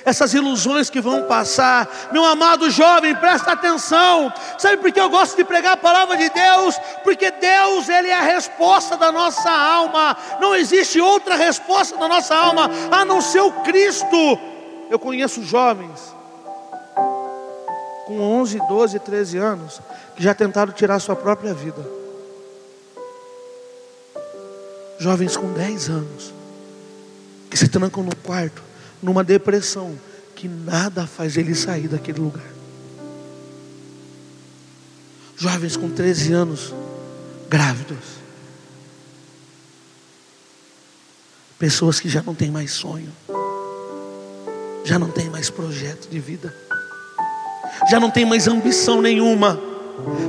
Essas 0.04 0.34
ilusões 0.34 0.90
que 0.90 1.00
vão 1.00 1.24
passar. 1.24 1.88
Meu 2.12 2.24
amado 2.24 2.70
jovem, 2.70 3.14
presta 3.14 3.52
atenção. 3.52 4.32
Sabe 4.58 4.76
por 4.78 4.92
que 4.92 5.00
eu 5.00 5.10
gosto 5.10 5.36
de 5.36 5.44
pregar 5.44 5.74
a 5.74 5.76
palavra 5.76 6.16
de 6.16 6.28
Deus? 6.28 6.78
Porque 7.04 7.30
Deus, 7.30 7.88
Ele 7.88 8.08
é 8.08 8.14
a 8.14 8.22
resposta 8.22 8.96
da 8.96 9.12
nossa 9.12 9.50
alma. 9.50 10.16
Não 10.40 10.54
existe 10.54 11.00
outra 11.00 11.36
resposta 11.36 11.96
da 11.96 12.08
nossa 12.08 12.34
alma 12.34 12.70
a 12.90 13.04
não 13.04 13.20
ser 13.20 13.40
o 13.40 13.52
Cristo. 13.62 14.38
Eu 14.90 14.98
conheço 14.98 15.42
jovens 15.42 16.14
com 18.06 18.20
11, 18.20 18.58
12, 18.68 18.98
13 18.98 19.38
anos 19.38 19.80
que 20.16 20.22
já 20.22 20.34
tentaram 20.34 20.72
tirar 20.72 20.98
sua 21.00 21.16
própria 21.16 21.54
vida. 21.54 21.82
Jovens 24.98 25.36
com 25.36 25.52
10 25.52 25.88
anos 25.88 26.34
que 27.50 27.56
se 27.56 27.68
trancam 27.68 28.02
no 28.02 28.14
quarto 28.16 28.71
numa 29.02 29.24
depressão 29.24 29.98
que 30.36 30.48
nada 30.48 31.06
faz 31.06 31.36
ele 31.36 31.54
sair 31.54 31.88
daquele 31.88 32.20
lugar. 32.20 32.52
Jovens 35.36 35.76
com 35.76 35.90
13 35.90 36.32
anos 36.32 36.72
grávidos. 37.48 38.22
Pessoas 41.58 42.00
que 42.00 42.08
já 42.08 42.22
não 42.22 42.34
têm 42.34 42.50
mais 42.50 42.72
sonho, 42.72 43.12
já 44.84 44.98
não 44.98 45.10
têm 45.10 45.28
mais 45.30 45.50
projeto 45.50 46.08
de 46.08 46.18
vida, 46.18 46.54
já 47.90 48.00
não 48.00 48.10
têm 48.10 48.24
mais 48.24 48.48
ambição 48.48 49.00
nenhuma. 49.00 49.71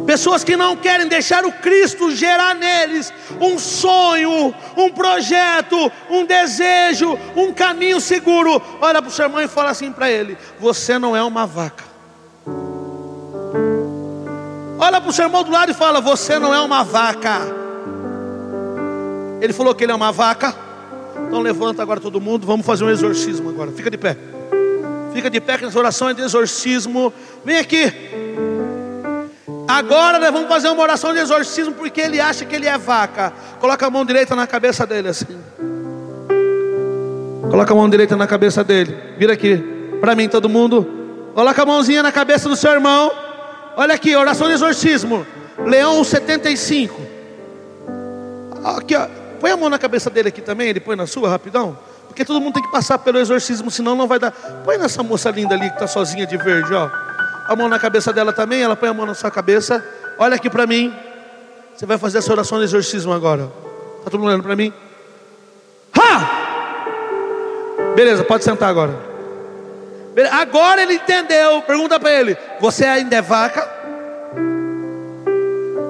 Pessoas 0.06 0.44
que 0.44 0.56
não 0.56 0.76
querem 0.76 1.08
deixar 1.08 1.46
o 1.46 1.52
Cristo 1.52 2.12
gerar 2.12 2.54
neles 2.54 3.14
um 3.40 3.58
sonho, 3.58 4.54
um 4.78 4.90
projeto, 4.90 5.92
um 6.10 6.26
desejo, 6.26 7.18
um 7.36 7.54
caminho 7.54 8.00
seguro. 8.00 8.62
Olha 8.82 9.02
para 9.02 9.10
o 9.10 9.12
seu 9.12 9.26
irmão 9.26 9.42
e 9.42 9.48
fala 9.48 9.72
assim 9.72 9.92
para 9.92 10.12
ele: 10.12 10.38
Você 10.60 11.00
não 11.00 11.16
é 11.16 11.24
uma 11.24 11.46
vaca. 11.46 11.84
Olha 14.78 15.00
para 15.00 15.10
o 15.10 15.14
seu 15.14 15.26
irmão 15.26 15.44
do 15.44 15.52
lado 15.52 15.72
e 15.72 15.76
fala: 15.76 16.02
Você 16.02 16.38
não 16.38 16.54
é 16.54 16.60
uma 16.60 16.84
vaca. 16.84 17.42
Ele 19.42 19.54
falou 19.54 19.74
que 19.74 19.84
ele 19.84 19.92
é 19.92 19.96
uma 19.96 20.12
vaca. 20.12 20.56
Então 21.28 21.40
levanta 21.42 21.82
agora 21.82 22.00
todo 22.00 22.20
mundo, 22.20 22.46
vamos 22.46 22.66
fazer 22.66 22.84
um 22.84 22.90
exorcismo 22.90 23.50
agora. 23.50 23.72
Fica 23.72 23.90
de 23.90 23.98
pé. 23.98 24.18
Fica 25.14 25.30
de 25.30 25.40
pé 25.40 25.58
que 25.58 25.66
as 25.66 25.76
orações 25.76 26.16
de 26.16 26.22
exorcismo. 26.22 27.14
Vem 27.46 27.58
aqui. 27.58 27.92
Agora 29.68 30.20
nós 30.20 30.32
vamos 30.32 30.50
fazer 30.50 30.70
uma 30.70 30.82
oração 30.82 31.14
de 31.14 31.20
exorcismo 31.20 31.74
porque 31.74 32.02
ele 32.02 32.20
acha 32.20 32.46
que 32.46 32.56
ele 32.56 32.68
é 32.68 32.78
vaca. 32.78 33.34
Coloca 33.60 33.86
a 33.86 33.90
mão 33.90 34.06
direita 34.06 34.36
na 34.36 34.46
cabeça 34.46 34.86
dele 34.86 35.10
assim. 35.10 35.40
Coloca 37.50 37.72
a 37.72 37.76
mão 37.76 37.90
direita 37.90 38.16
na 38.16 38.28
cabeça 38.28 38.64
dele. 38.64 38.98
Vira 39.18 39.34
aqui. 39.34 39.58
Para 40.02 40.16
mim 40.16 40.28
todo 40.28 40.50
mundo. 40.50 40.86
Coloca 41.34 41.62
a 41.62 41.66
mãozinha 41.66 42.04
na 42.04 42.12
cabeça 42.12 42.50
do 42.50 42.56
seu 42.56 42.72
irmão. 42.72 43.12
Olha 43.76 43.96
aqui, 43.96 44.16
oração 44.16 44.48
de 44.48 44.54
exorcismo. 44.54 45.26
Leão 45.66 46.04
75. 46.04 47.00
Aqui, 48.64 48.96
ó. 48.96 49.08
Põe 49.40 49.52
a 49.52 49.58
mão 49.58 49.70
na 49.70 49.78
cabeça 49.78 50.10
dele 50.10 50.30
aqui 50.30 50.42
também, 50.42 50.70
ele 50.70 50.80
põe 50.80 50.96
na 50.96 51.06
sua, 51.06 51.30
rapidão. 51.30 51.78
Porque 52.08 52.24
todo 52.24 52.40
mundo 52.40 52.54
tem 52.54 52.64
que 52.64 52.72
passar 52.72 52.98
pelo 53.00 53.20
exorcismo, 53.20 53.70
senão 53.70 53.96
não 53.96 54.08
vai 54.08 54.20
dar. 54.20 54.32
Põe 54.64 54.78
nessa 54.78 55.04
moça 55.04 55.30
linda 55.32 55.56
ali 55.56 55.68
que 55.70 55.76
está 55.76 55.88
sozinha 55.88 56.26
de 56.26 56.38
verde, 56.38 56.74
ó. 56.74 56.90
A 57.48 57.56
mão 57.56 57.68
na 57.68 57.78
cabeça 57.80 58.14
dela 58.14 58.32
também, 58.32 58.62
ela 58.62 58.76
põe 58.76 58.90
a 58.90 58.94
mão 58.94 59.06
na 59.06 59.14
sua 59.14 59.30
cabeça. 59.30 59.84
Olha 60.18 60.36
aqui 60.36 60.50
para 60.50 60.66
mim. 60.66 60.94
Você 61.76 61.86
vai 61.86 61.98
fazer 61.98 62.20
essa 62.20 62.32
oração 62.32 62.60
de 62.60 62.66
exorcismo 62.66 63.12
agora. 63.12 63.52
Está 64.00 64.12
todo 64.12 64.20
mundo 64.20 64.30
olhando 64.30 64.44
para 64.44 64.56
mim? 64.56 64.72
Ha! 65.98 66.44
Beleza, 67.96 68.24
pode 68.24 68.44
sentar 68.44 68.70
agora. 68.70 68.94
Beleza. 70.14 70.36
Agora 70.36 70.82
ele 70.82 70.94
entendeu. 70.94 71.62
Pergunta 71.64 72.00
para 72.00 72.12
ele: 72.12 72.38
Você 72.60 72.86
ainda 72.86 73.16
é 73.16 73.22
vaca? 73.22 73.68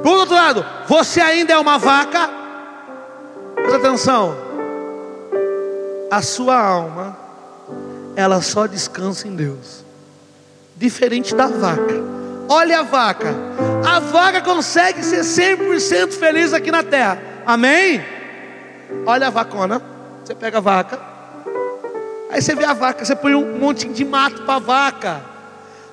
O 0.04 0.10
outro 0.10 0.36
lado, 0.36 0.66
você 0.86 1.22
ainda 1.22 1.54
é 1.54 1.58
uma 1.58 1.78
vaca? 1.78 2.30
Presta 3.56 3.78
atenção. 3.78 4.36
A 6.12 6.22
sua 6.22 6.60
alma, 6.60 7.18
ela 8.16 8.41
só 8.41 8.68
descansa 8.68 9.28
em 9.28 9.36
Deus. 9.36 9.84
Diferente 10.76 11.36
da 11.36 11.47
vaca. 11.47 12.13
Olha 12.49 12.80
a 12.80 12.84
vaca. 12.84 13.34
A 13.86 13.99
vaca 13.99 14.41
consegue 14.41 15.03
ser 15.03 15.21
100% 15.21 16.11
feliz 16.13 16.53
aqui 16.53 16.71
na 16.71 16.84
terra. 16.84 17.21
Amém? 17.45 18.03
Olha 19.05 19.28
a 19.28 19.30
vacona. 19.30 19.82
Você 20.24 20.36
pega 20.36 20.57
a 20.57 20.61
vaca. 20.61 20.99
Aí 22.30 22.41
você 22.41 22.55
vê 22.55 22.65
a 22.65 22.74
vaca, 22.74 23.05
você 23.05 23.15
põe 23.15 23.36
um 23.36 23.59
montinho 23.59 23.93
de 23.93 24.03
mato 24.03 24.41
para 24.43 24.55
a 24.55 24.59
vaca. 24.59 25.21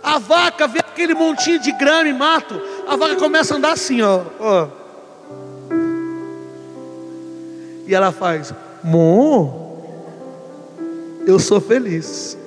A 0.03 0.19
vaca 0.19 0.67
vê 0.67 0.79
aquele 0.79 1.13
montinho 1.13 1.61
de 1.61 1.73
grama 1.73 2.09
e 2.09 2.13
mato. 2.15 2.61
A 2.89 2.97
vaca 2.97 3.17
começa 3.17 3.55
a 3.55 3.57
andar 3.59 3.73
assim, 3.73 4.01
ó. 4.01 4.23
ó. 4.39 4.69
E 7.87 7.95
ela 7.95 8.11
faz: 8.11 8.55
Mo, 8.83 9.85
eu 11.27 11.39
sou 11.39 11.61
feliz. 11.61 12.39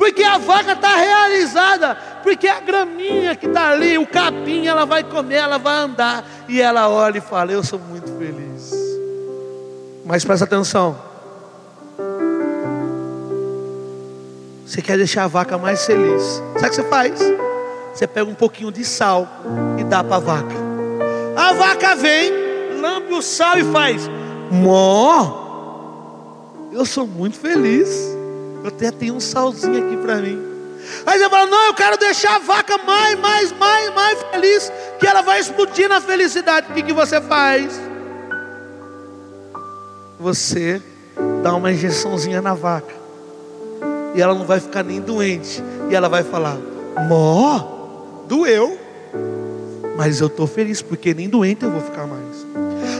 Porque 0.00 0.24
a 0.24 0.38
vaca 0.38 0.72
está 0.72 0.96
realizada. 0.96 1.94
Porque 2.22 2.48
a 2.48 2.58
graminha 2.58 3.36
que 3.36 3.46
está 3.46 3.68
ali, 3.68 3.98
o 3.98 4.06
capim, 4.06 4.66
ela 4.66 4.86
vai 4.86 5.04
comer, 5.04 5.34
ela 5.34 5.58
vai 5.58 5.76
andar. 5.76 6.24
E 6.48 6.58
ela 6.58 6.88
olha 6.88 7.18
e 7.18 7.20
fala: 7.20 7.52
Eu 7.52 7.62
sou 7.62 7.78
muito 7.78 8.10
feliz. 8.16 8.72
Mas 10.02 10.24
presta 10.24 10.46
atenção. 10.46 10.98
Você 14.64 14.80
quer 14.80 14.96
deixar 14.96 15.24
a 15.24 15.28
vaca 15.28 15.58
mais 15.58 15.84
feliz. 15.84 16.22
Sabe 16.54 16.66
o 16.66 16.70
que 16.70 16.76
você 16.76 16.84
faz? 16.84 17.20
Você 17.92 18.06
pega 18.06 18.30
um 18.30 18.34
pouquinho 18.34 18.72
de 18.72 18.86
sal 18.86 19.28
e 19.78 19.84
dá 19.84 20.02
para 20.02 20.16
a 20.16 20.20
vaca. 20.20 20.56
A 21.36 21.52
vaca 21.52 21.94
vem, 21.94 22.32
lambe 22.80 23.12
o 23.12 23.20
sal 23.20 23.58
e 23.58 23.64
faz. 23.64 24.08
Mó, 24.50 25.26
eu 26.72 26.86
sou 26.86 27.06
muito 27.06 27.38
feliz. 27.38 28.18
Eu 28.62 28.68
até 28.68 28.90
tenho 28.90 29.14
um 29.14 29.20
salzinho 29.20 29.86
aqui 29.86 29.96
para 29.96 30.16
mim. 30.16 30.50
Aí 31.06 31.18
você 31.18 31.28
fala: 31.28 31.46
Não, 31.46 31.66
eu 31.66 31.74
quero 31.74 31.96
deixar 31.96 32.36
a 32.36 32.38
vaca 32.38 32.78
mais, 32.78 33.18
mais, 33.18 33.52
mais, 33.52 33.94
mais 33.94 34.22
feliz. 34.30 34.72
Que 34.98 35.06
ela 35.06 35.22
vai 35.22 35.40
explodir 35.40 35.88
na 35.88 36.00
felicidade. 36.00 36.70
O 36.70 36.74
que, 36.74 36.82
que 36.82 36.92
você 36.92 37.20
faz? 37.20 37.80
Você 40.18 40.82
dá 41.42 41.54
uma 41.54 41.72
injeçãozinha 41.72 42.42
na 42.42 42.54
vaca. 42.54 42.94
E 44.14 44.20
ela 44.20 44.34
não 44.34 44.44
vai 44.44 44.60
ficar 44.60 44.82
nem 44.82 45.00
doente. 45.00 45.62
E 45.90 45.94
ela 45.94 46.08
vai 46.08 46.22
falar: 46.22 46.56
Mó, 47.08 48.24
doeu. 48.26 48.78
Mas 49.96 50.20
eu 50.20 50.28
estou 50.28 50.46
feliz 50.46 50.80
porque 50.80 51.12
nem 51.12 51.28
doente 51.28 51.64
eu 51.64 51.70
vou 51.70 51.80
ficar 51.80 52.06
mais. 52.06 52.46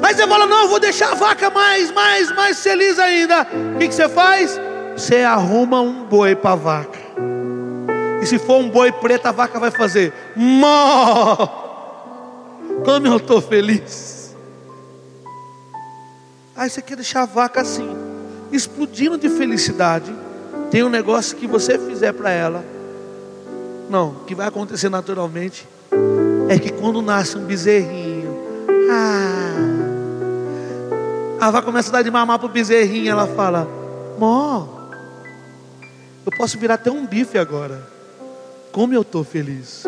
Aí 0.02 0.14
você 0.14 0.26
fala: 0.26 0.46
Não, 0.46 0.62
eu 0.62 0.68
vou 0.68 0.80
deixar 0.80 1.12
a 1.12 1.14
vaca 1.14 1.50
mais, 1.50 1.90
mais, 1.92 2.34
mais 2.34 2.62
feliz 2.62 2.98
ainda. 2.98 3.46
O 3.74 3.78
que, 3.78 3.88
que 3.88 3.94
você 3.94 4.08
faz? 4.08 4.58
Você 5.01 5.22
arruma 5.22 5.80
um 5.80 6.05
boi 6.05 6.36
para 6.36 6.53
a 6.53 6.57
vaca. 6.57 6.98
E 8.20 8.26
se 8.26 8.38
for 8.38 8.59
um 8.59 8.68
boi 8.68 8.92
preto, 8.92 9.24
a 9.24 9.32
vaca 9.32 9.59
vai 9.59 9.70
fazer: 9.70 10.12
Mó! 10.36 11.36
Como 12.84 13.07
eu 13.07 13.16
estou 13.16 13.40
feliz. 13.40 14.36
Aí 16.55 16.68
você 16.68 16.82
quer 16.82 16.96
deixar 16.96 17.22
a 17.22 17.24
vaca 17.24 17.62
assim, 17.62 17.88
explodindo 18.53 19.16
de 19.16 19.30
felicidade. 19.30 20.14
Tem 20.70 20.84
um 20.84 20.90
negócio 20.90 21.34
que 21.38 21.46
você 21.46 21.78
fizer 21.78 22.12
para 22.12 22.30
ela. 22.30 22.62
Não, 23.88 24.16
que 24.26 24.34
vai 24.34 24.48
acontecer 24.48 24.90
naturalmente. 24.90 25.66
É 26.46 26.59
que 26.59 26.70
quando 26.70 27.01
nasce 27.01 27.38
um 27.38 27.46
bezerrinho, 27.46 28.36
ah, 28.90 29.55
a 31.40 31.51
vaca 31.51 31.64
começa 31.64 31.88
a 31.88 31.92
dar 31.92 32.03
de 32.03 32.11
mamar 32.11 32.38
para 32.38 32.46
o 32.46 32.51
bezerrinho. 32.51 33.11
Ela 33.11 33.26
fala: 33.26 33.66
Mó, 34.18 34.79
eu 36.24 36.32
posso 36.36 36.58
virar 36.58 36.74
até 36.74 36.90
um 36.90 37.06
bife 37.06 37.38
agora. 37.38 37.80
Como 38.72 38.94
eu 38.94 39.02
estou 39.02 39.24
feliz. 39.24 39.84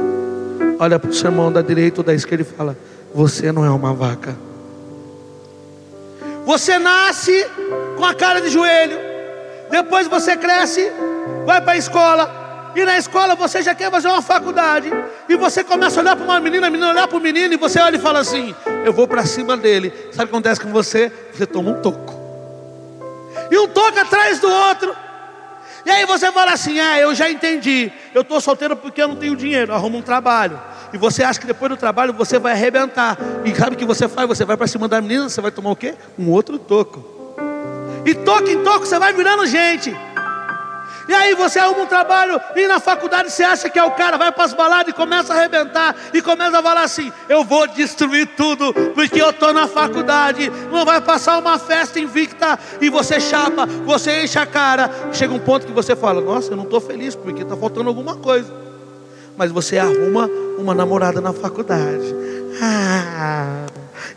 Olha 0.78 0.99
para 0.99 1.11
o 1.11 1.14
seu 1.14 1.30
irmão 1.30 1.53
da 1.53 1.62
direita 1.62 2.01
ou 2.01 2.05
da 2.05 2.14
esquerda 2.14 2.43
e 2.43 2.57
fala: 2.57 2.76
Você 3.14 3.53
não 3.53 3.64
é 3.64 3.70
uma 3.70 3.93
vaca. 3.93 4.37
Você 6.45 6.78
nasce 6.78 7.47
com 7.97 8.05
a 8.05 8.14
cara 8.14 8.41
de 8.41 8.49
joelho. 8.49 8.99
Depois 9.70 10.09
você 10.09 10.37
cresce, 10.37 10.91
vai 11.47 11.61
para 11.61 11.72
a 11.72 11.76
escola, 11.76 12.72
e 12.74 12.85
na 12.85 12.99
escola 12.99 13.35
você 13.35 13.62
já 13.62 13.74
quer 13.74 13.91
fazer 13.91 14.09
uma 14.09 14.20
faculdade. 14.20 14.91
E 15.28 15.37
você 15.37 15.62
começa 15.62 16.01
a 16.01 16.03
olhar 16.03 16.16
para 16.16 16.24
uma 16.24 16.41
menina, 16.41 16.66
a 16.66 16.70
menina 16.70 16.91
olhar 16.91 17.07
para 17.07 17.16
o 17.16 17.20
menino. 17.20 17.55
E 17.55 17.57
você 17.57 17.78
olha 17.78 17.97
e 17.97 18.01
fala 18.01 18.18
assim: 18.18 18.55
Eu 18.85 18.93
vou 18.93 19.07
para 19.07 19.24
cima 19.24 19.57
dele. 19.57 19.93
Sabe 20.11 20.24
o 20.24 20.28
que 20.28 20.35
acontece 20.35 20.61
com 20.61 20.72
você? 20.72 21.12
Você 21.33 21.47
toma 21.47 21.70
um 21.70 21.80
toco. 21.80 22.20
E 23.51 23.59
um 23.59 23.68
toco 23.68 23.99
atrás 23.99 24.41
do 24.41 24.51
outro. 24.51 24.95
E 25.85 25.91
aí 25.91 26.07
você 26.07 26.30
fala 26.30 26.53
assim: 26.53 26.78
Ah, 26.78 26.99
eu 26.99 27.14
já 27.14 27.30
entendi. 27.30 27.91
Eu 28.14 28.22
estou 28.22 28.41
solteiro 28.41 28.76
porque 28.76 29.03
eu 29.03 29.09
não 29.09 29.16
tenho 29.16 29.37
dinheiro. 29.37 29.72
Arruma 29.72 29.99
um 29.99 30.03
trabalho. 30.03 30.61
E 30.93 30.99
você 30.99 31.22
acha 31.22 31.41
que 31.41 31.47
depois 31.47 31.70
do 31.70 31.76
trabalho 31.76 32.12
você 32.12 32.39
vai 32.39 32.53
arrebentar. 32.53 33.18
E 33.45 33.55
sabe 33.55 33.74
o 33.74 33.78
que 33.78 33.85
você 33.85 34.09
faz? 34.09 34.28
Você 34.28 34.45
vai 34.45 34.57
para 34.57 34.66
cima 34.66 34.87
da 34.87 35.01
menina, 35.01 35.28
você 35.28 35.41
vai 35.41 35.51
tomar 35.51 35.70
o 35.70 35.76
quê? 35.76 35.95
Um 36.18 36.30
outro 36.30 36.59
toco. 36.59 37.05
E 38.05 38.14
toque 38.14 38.53
em 38.53 38.62
toque 38.62 38.87
você 38.87 38.99
vai 38.99 39.12
virando 39.12 39.47
gente. 39.47 39.95
E 41.09 41.15
aí 41.15 41.35
você 41.35 41.59
arruma 41.59 41.83
um 41.83 41.87
trabalho 41.87 42.41
e 42.55 42.67
na 42.67 42.79
faculdade 42.79 43.31
você 43.31 43.43
acha 43.43 43.69
que 43.69 43.79
é 43.79 43.85
o 43.85 43.91
cara, 43.93 44.17
vai 44.17 44.31
para 44.31 44.45
as 44.45 44.55
baladas 44.55 44.89
e 44.89 44.97
começa 44.97 45.33
a 45.33 45.37
arrebentar 45.37 45.95
e 46.13 46.23
começa 46.23 46.59
a 46.59 46.63
falar 46.63 46.83
assim: 46.83 47.13
eu 47.29 47.45
vou 47.45 47.67
destruir 47.67 48.29
tudo 48.37 48.73
porque 48.95 49.21
eu 49.21 49.31
estou 49.31 49.53
na 49.53 49.67
faculdade. 49.67 50.51
Não 50.71 50.85
vai 50.85 51.01
passar 51.01 51.39
uma 51.39 51.59
festa 51.59 51.99
invicta 51.99 52.59
e 52.81 52.89
você 52.89 53.21
chapa, 53.21 53.67
você 53.67 54.23
enche 54.23 54.39
a 54.39 54.47
cara. 54.47 54.91
Chega 55.13 55.35
um 55.35 55.39
ponto 55.39 55.67
que 55.67 55.73
você 55.73 55.97
fala: 55.97 56.21
nossa, 56.21 56.53
eu 56.53 56.57
não 56.57 56.65
estou 56.65 56.81
feliz 56.81 57.15
porque 57.15 57.43
está 57.43 57.57
faltando 57.57 57.89
alguma 57.89 58.17
coisa. 58.17 58.53
mas 59.37 59.51
você 59.51 59.79
arruma 59.79 60.29
uma 60.59 60.75
namorada 60.75 61.21
na 61.21 61.33
faculdade. 61.33 62.15
Ah, 62.63 63.67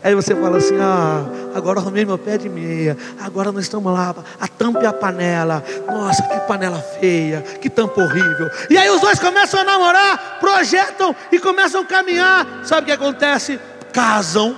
aí 0.02 0.14
você 0.14 0.34
fala 0.34 0.58
assim: 0.58 0.76
ah, 0.80 1.24
agora 1.54 1.80
arrumei 1.80 2.04
meu 2.04 2.18
pé 2.18 2.38
de 2.38 2.48
meia, 2.48 2.96
agora 3.20 3.52
nós 3.52 3.64
estamos 3.64 3.92
lá, 3.92 4.14
a 4.40 4.48
tampa 4.48 4.82
e 4.82 4.86
a 4.86 4.92
panela. 4.92 5.62
Nossa, 5.86 6.22
que 6.22 6.40
panela 6.40 6.78
feia, 7.00 7.42
que 7.60 7.68
tampa 7.68 8.00
horrível. 8.00 8.50
E 8.70 8.76
aí 8.76 8.88
os 8.90 9.00
dois 9.00 9.18
começam 9.18 9.60
a 9.60 9.64
namorar, 9.64 10.38
projetam 10.40 11.14
e 11.30 11.38
começam 11.38 11.82
a 11.82 11.84
caminhar. 11.84 12.64
Sabe 12.64 12.82
o 12.82 12.86
que 12.86 12.92
acontece? 12.92 13.58
Casam. 13.92 14.56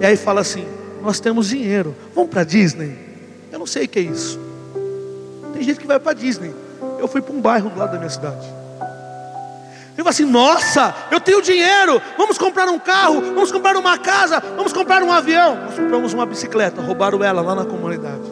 E 0.00 0.06
aí 0.06 0.16
fala 0.16 0.40
assim: 0.40 0.66
nós 1.02 1.20
temos 1.20 1.48
dinheiro, 1.48 1.94
vamos 2.14 2.30
para 2.30 2.44
Disney. 2.44 2.96
Eu 3.50 3.58
não 3.58 3.66
sei 3.66 3.84
o 3.84 3.88
que 3.88 3.98
é 3.98 4.02
isso. 4.02 4.38
Tem 5.52 5.62
gente 5.62 5.80
que 5.80 5.86
vai 5.86 5.98
para 5.98 6.12
Disney. 6.12 6.54
Eu 6.98 7.08
fui 7.08 7.20
para 7.20 7.34
um 7.34 7.40
bairro 7.40 7.70
do 7.70 7.78
lado 7.78 7.92
da 7.92 7.98
minha 7.98 8.10
cidade. 8.10 8.57
Eu 9.98 10.04
falo 10.04 10.10
assim: 10.10 10.24
nossa, 10.24 10.94
eu 11.10 11.18
tenho 11.18 11.42
dinheiro, 11.42 12.00
vamos 12.16 12.38
comprar 12.38 12.68
um 12.68 12.78
carro, 12.78 13.20
vamos 13.20 13.50
comprar 13.50 13.76
uma 13.76 13.98
casa, 13.98 14.38
vamos 14.56 14.72
comprar 14.72 15.02
um 15.02 15.12
avião. 15.12 15.56
Nós 15.56 15.74
compramos 15.74 16.14
uma 16.14 16.24
bicicleta, 16.24 16.80
roubaram 16.80 17.22
ela 17.24 17.42
lá 17.42 17.52
na 17.52 17.64
comunidade. 17.64 18.22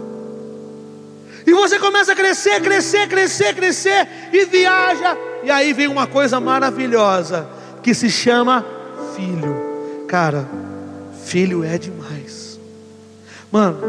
E 1.45 1.53
você 1.53 1.77
começa 1.81 2.13
a 2.13 2.17
crescer, 2.17 2.61
crescer, 2.61 3.09
crescer, 3.09 3.55
crescer, 3.55 4.09
e 4.33 4.45
viaja. 4.45 5.19
E 5.43 5.51
aí 5.51 5.73
vem 5.73 5.89
uma 5.89 6.07
coisa 6.07 6.39
maravilhosa, 6.39 7.49
que 7.83 7.93
se 7.93 8.11
chama 8.11 8.65
filho. 9.17 10.05
Cara, 10.07 10.49
filho 11.25 11.65
é 11.65 11.77
demais. 11.77 12.61
Mano, 13.51 13.81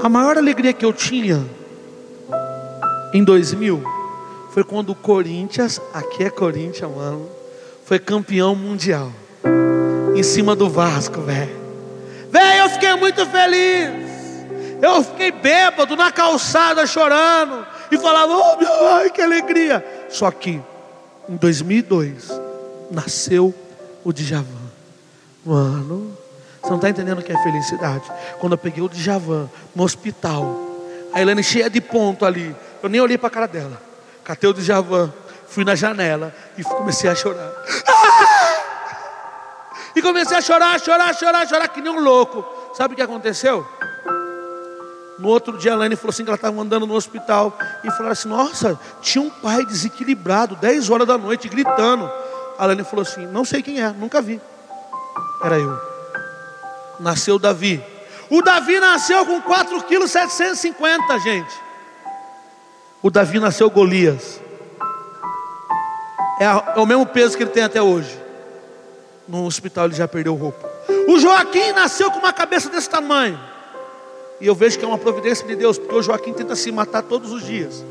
a 0.00 0.08
maior 0.08 0.38
alegria 0.38 0.72
que 0.72 0.84
eu 0.84 0.92
tinha 0.92 1.44
em 3.12 3.24
2000 3.24 3.99
foi 4.50 4.64
quando 4.64 4.90
o 4.90 4.94
Corinthians, 4.94 5.80
aqui 5.94 6.24
é 6.24 6.30
Corinthians, 6.30 6.90
mano, 6.90 7.28
foi 7.84 7.98
campeão 7.98 8.54
mundial. 8.54 9.10
Em 10.14 10.22
cima 10.22 10.56
do 10.56 10.68
Vasco, 10.68 11.20
velho. 11.20 11.56
Velho, 12.30 12.62
eu 12.64 12.70
fiquei 12.70 12.94
muito 12.96 13.24
feliz. 13.26 14.10
Eu 14.82 15.04
fiquei 15.04 15.30
bêbado 15.30 15.94
na 15.96 16.10
calçada 16.10 16.86
chorando 16.86 17.64
e 17.90 17.98
falava: 17.98 18.32
"Oh, 18.32 18.56
meu, 18.56 18.88
ai, 18.88 19.10
que 19.10 19.22
alegria". 19.22 19.84
Só 20.08 20.30
que 20.30 20.60
em 21.28 21.36
2002 21.36 22.28
nasceu 22.90 23.54
o 24.04 24.12
Djavan. 24.12 24.44
Mano, 25.44 26.16
você 26.60 26.70
não 26.70 26.76
está 26.76 26.90
entendendo 26.90 27.20
o 27.20 27.22
que 27.22 27.32
é 27.32 27.42
felicidade. 27.42 28.04
Quando 28.38 28.52
eu 28.52 28.58
peguei 28.58 28.82
o 28.82 28.88
Djavan 28.88 29.48
no 29.74 29.84
hospital, 29.84 30.58
a 31.12 31.20
Helene 31.20 31.42
cheia 31.42 31.70
de 31.70 31.80
ponto 31.80 32.24
ali, 32.24 32.54
eu 32.82 32.88
nem 32.88 33.00
olhei 33.00 33.16
para 33.16 33.28
a 33.28 33.30
cara 33.30 33.46
dela. 33.46 33.89
Catei 34.24 34.48
o 34.50 34.54
Djavan, 34.54 35.12
fui 35.48 35.64
na 35.64 35.74
janela 35.74 36.34
e 36.56 36.64
comecei 36.64 37.10
a 37.10 37.14
chorar. 37.14 37.52
Ah! 37.86 38.60
E 39.94 40.02
comecei 40.02 40.36
a 40.36 40.40
chorar, 40.40 40.78
chorar, 40.80 41.14
chorar, 41.14 41.46
chorar, 41.48 41.68
que 41.68 41.80
nem 41.80 41.92
um 41.92 42.00
louco. 42.00 42.44
Sabe 42.74 42.94
o 42.94 42.96
que 42.96 43.02
aconteceu? 43.02 43.66
No 45.18 45.28
outro 45.28 45.58
dia 45.58 45.72
a 45.72 45.76
Lane 45.76 45.96
falou 45.96 46.10
assim 46.10 46.24
que 46.24 46.30
ela 46.30 46.36
estava 46.36 46.58
andando 46.60 46.86
no 46.86 46.94
hospital 46.94 47.56
e 47.84 47.90
falou 47.90 48.12
assim: 48.12 48.28
Nossa, 48.28 48.78
tinha 49.02 49.22
um 49.22 49.28
pai 49.28 49.64
desequilibrado, 49.66 50.56
10 50.56 50.88
horas 50.88 51.06
da 51.06 51.18
noite, 51.18 51.48
gritando. 51.48 52.10
A 52.58 52.66
Lane 52.66 52.84
falou 52.84 53.02
assim: 53.02 53.26
Não 53.26 53.44
sei 53.44 53.62
quem 53.62 53.82
é, 53.82 53.90
nunca 53.90 54.22
vi. 54.22 54.40
Era 55.42 55.58
eu. 55.58 55.78
Nasceu 56.98 57.38
Davi. 57.38 57.84
O 58.30 58.40
Davi 58.42 58.78
nasceu 58.78 59.26
com 59.26 59.42
4,750 59.42 61.06
kg, 61.06 61.18
gente. 61.22 61.69
O 63.02 63.10
Davi 63.10 63.40
nasceu 63.40 63.70
Golias. 63.70 64.40
É, 66.38 66.44
a, 66.44 66.74
é, 66.76 66.80
o 66.80 66.86
mesmo 66.86 67.06
peso 67.06 67.36
que 67.36 67.42
ele 67.42 67.50
tem 67.50 67.62
até 67.62 67.80
hoje. 67.80 68.18
No 69.26 69.46
hospital 69.46 69.86
ele 69.86 69.94
já 69.94 70.06
perdeu 70.06 70.34
roupa. 70.34 70.68
O 71.08 71.18
Joaquim 71.18 71.72
nasceu 71.72 72.10
com 72.10 72.18
uma 72.18 72.32
cabeça 72.32 72.68
desse 72.68 72.90
tamanho. 72.90 73.38
E 74.40 74.46
eu 74.46 74.54
vejo 74.54 74.78
que 74.78 74.84
é 74.84 74.88
uma 74.88 74.98
providência 74.98 75.46
de 75.46 75.56
Deus, 75.56 75.78
porque 75.78 75.94
o 75.94 76.02
Joaquim 76.02 76.32
tenta 76.32 76.54
se 76.54 76.70
matar 76.70 77.02
todos 77.02 77.32
os 77.32 77.44
dias. 77.44 77.84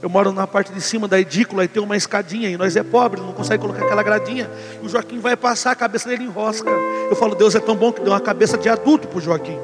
Eu 0.00 0.08
moro 0.08 0.32
na 0.32 0.46
parte 0.46 0.72
de 0.72 0.80
cima 0.80 1.06
da 1.06 1.20
edícula 1.20 1.64
e 1.64 1.68
tem 1.68 1.82
uma 1.82 1.96
escadinha, 1.96 2.48
e 2.48 2.56
nós 2.56 2.74
é 2.74 2.82
pobre, 2.82 3.20
não 3.20 3.32
consegue 3.32 3.62
colocar 3.62 3.84
aquela 3.84 4.02
gradinha. 4.02 4.50
O 4.82 4.88
Joaquim 4.88 5.20
vai 5.20 5.36
passar, 5.36 5.70
a 5.70 5.76
cabeça 5.76 6.08
dele 6.08 6.24
enrosca. 6.24 6.68
Eu 7.08 7.14
falo, 7.14 7.36
Deus 7.36 7.54
é 7.54 7.60
tão 7.60 7.76
bom 7.76 7.92
que 7.92 8.00
deu 8.00 8.12
uma 8.12 8.20
cabeça 8.20 8.58
de 8.58 8.68
adulto 8.68 9.06
para 9.06 9.18
o 9.18 9.20
Joaquim. 9.20 9.58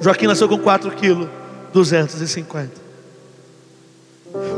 Joaquim 0.00 0.26
nasceu 0.26 0.48
com 0.48 0.58
4 0.58 0.90
quilos. 0.92 1.28
250. 1.72 2.88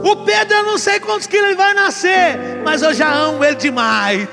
O 0.02 0.16
Pedro, 0.24 0.56
eu 0.56 0.64
não 0.64 0.78
sei 0.78 0.98
quantos 0.98 1.26
quilos 1.26 1.48
ele 1.48 1.56
vai 1.56 1.74
nascer, 1.74 2.60
mas 2.64 2.82
eu 2.82 2.92
já 2.92 3.12
amo 3.12 3.44
ele 3.44 3.56
demais. 3.56 4.28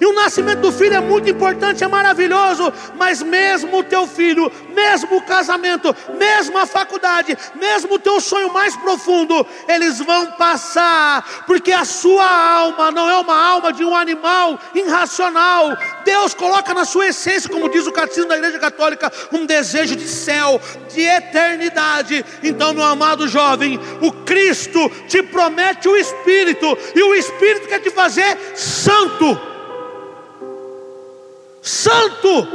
E 0.00 0.06
o 0.06 0.12
nascimento 0.12 0.60
do 0.60 0.72
filho 0.72 0.94
é 0.94 1.00
muito 1.00 1.28
importante, 1.30 1.84
é 1.84 1.88
maravilhoso, 1.88 2.72
mas 2.96 3.22
mesmo 3.22 3.78
o 3.78 3.84
teu 3.84 4.06
filho, 4.06 4.50
mesmo 4.74 5.16
o 5.16 5.22
casamento, 5.22 5.94
mesmo 6.18 6.58
a 6.58 6.66
faculdade, 6.66 7.36
mesmo 7.54 7.94
o 7.94 7.98
teu 7.98 8.20
sonho 8.20 8.52
mais 8.52 8.76
profundo, 8.76 9.46
eles 9.68 9.98
vão 10.00 10.32
passar, 10.32 11.44
porque 11.46 11.72
a 11.72 11.84
sua 11.84 12.24
alma 12.24 12.90
não 12.90 13.08
é 13.08 13.16
uma 13.18 13.36
alma 13.36 13.72
de 13.72 13.84
um 13.84 13.94
animal 13.94 14.58
irracional. 14.74 15.76
Deus 16.04 16.34
coloca 16.34 16.74
na 16.74 16.84
sua 16.84 17.06
essência, 17.06 17.48
como 17.48 17.68
diz 17.68 17.86
o 17.86 17.92
catecismo 17.92 18.28
da 18.28 18.36
Igreja 18.36 18.58
Católica, 18.58 19.12
um 19.32 19.46
desejo 19.46 19.96
de 19.96 20.08
céu, 20.08 20.60
de 20.92 21.02
eternidade. 21.02 22.24
Então, 22.42 22.74
meu 22.74 22.84
amado 22.84 23.28
jovem, 23.28 23.78
o 24.00 24.12
Cristo 24.24 24.90
te 25.08 25.22
promete 25.22 25.88
o 25.88 25.96
Espírito, 25.96 26.76
e 26.94 27.02
o 27.02 27.14
Espírito 27.14 27.68
quer 27.68 27.80
te 27.80 27.90
fazer 27.90 28.36
santo 28.54 29.53
santo. 31.64 32.46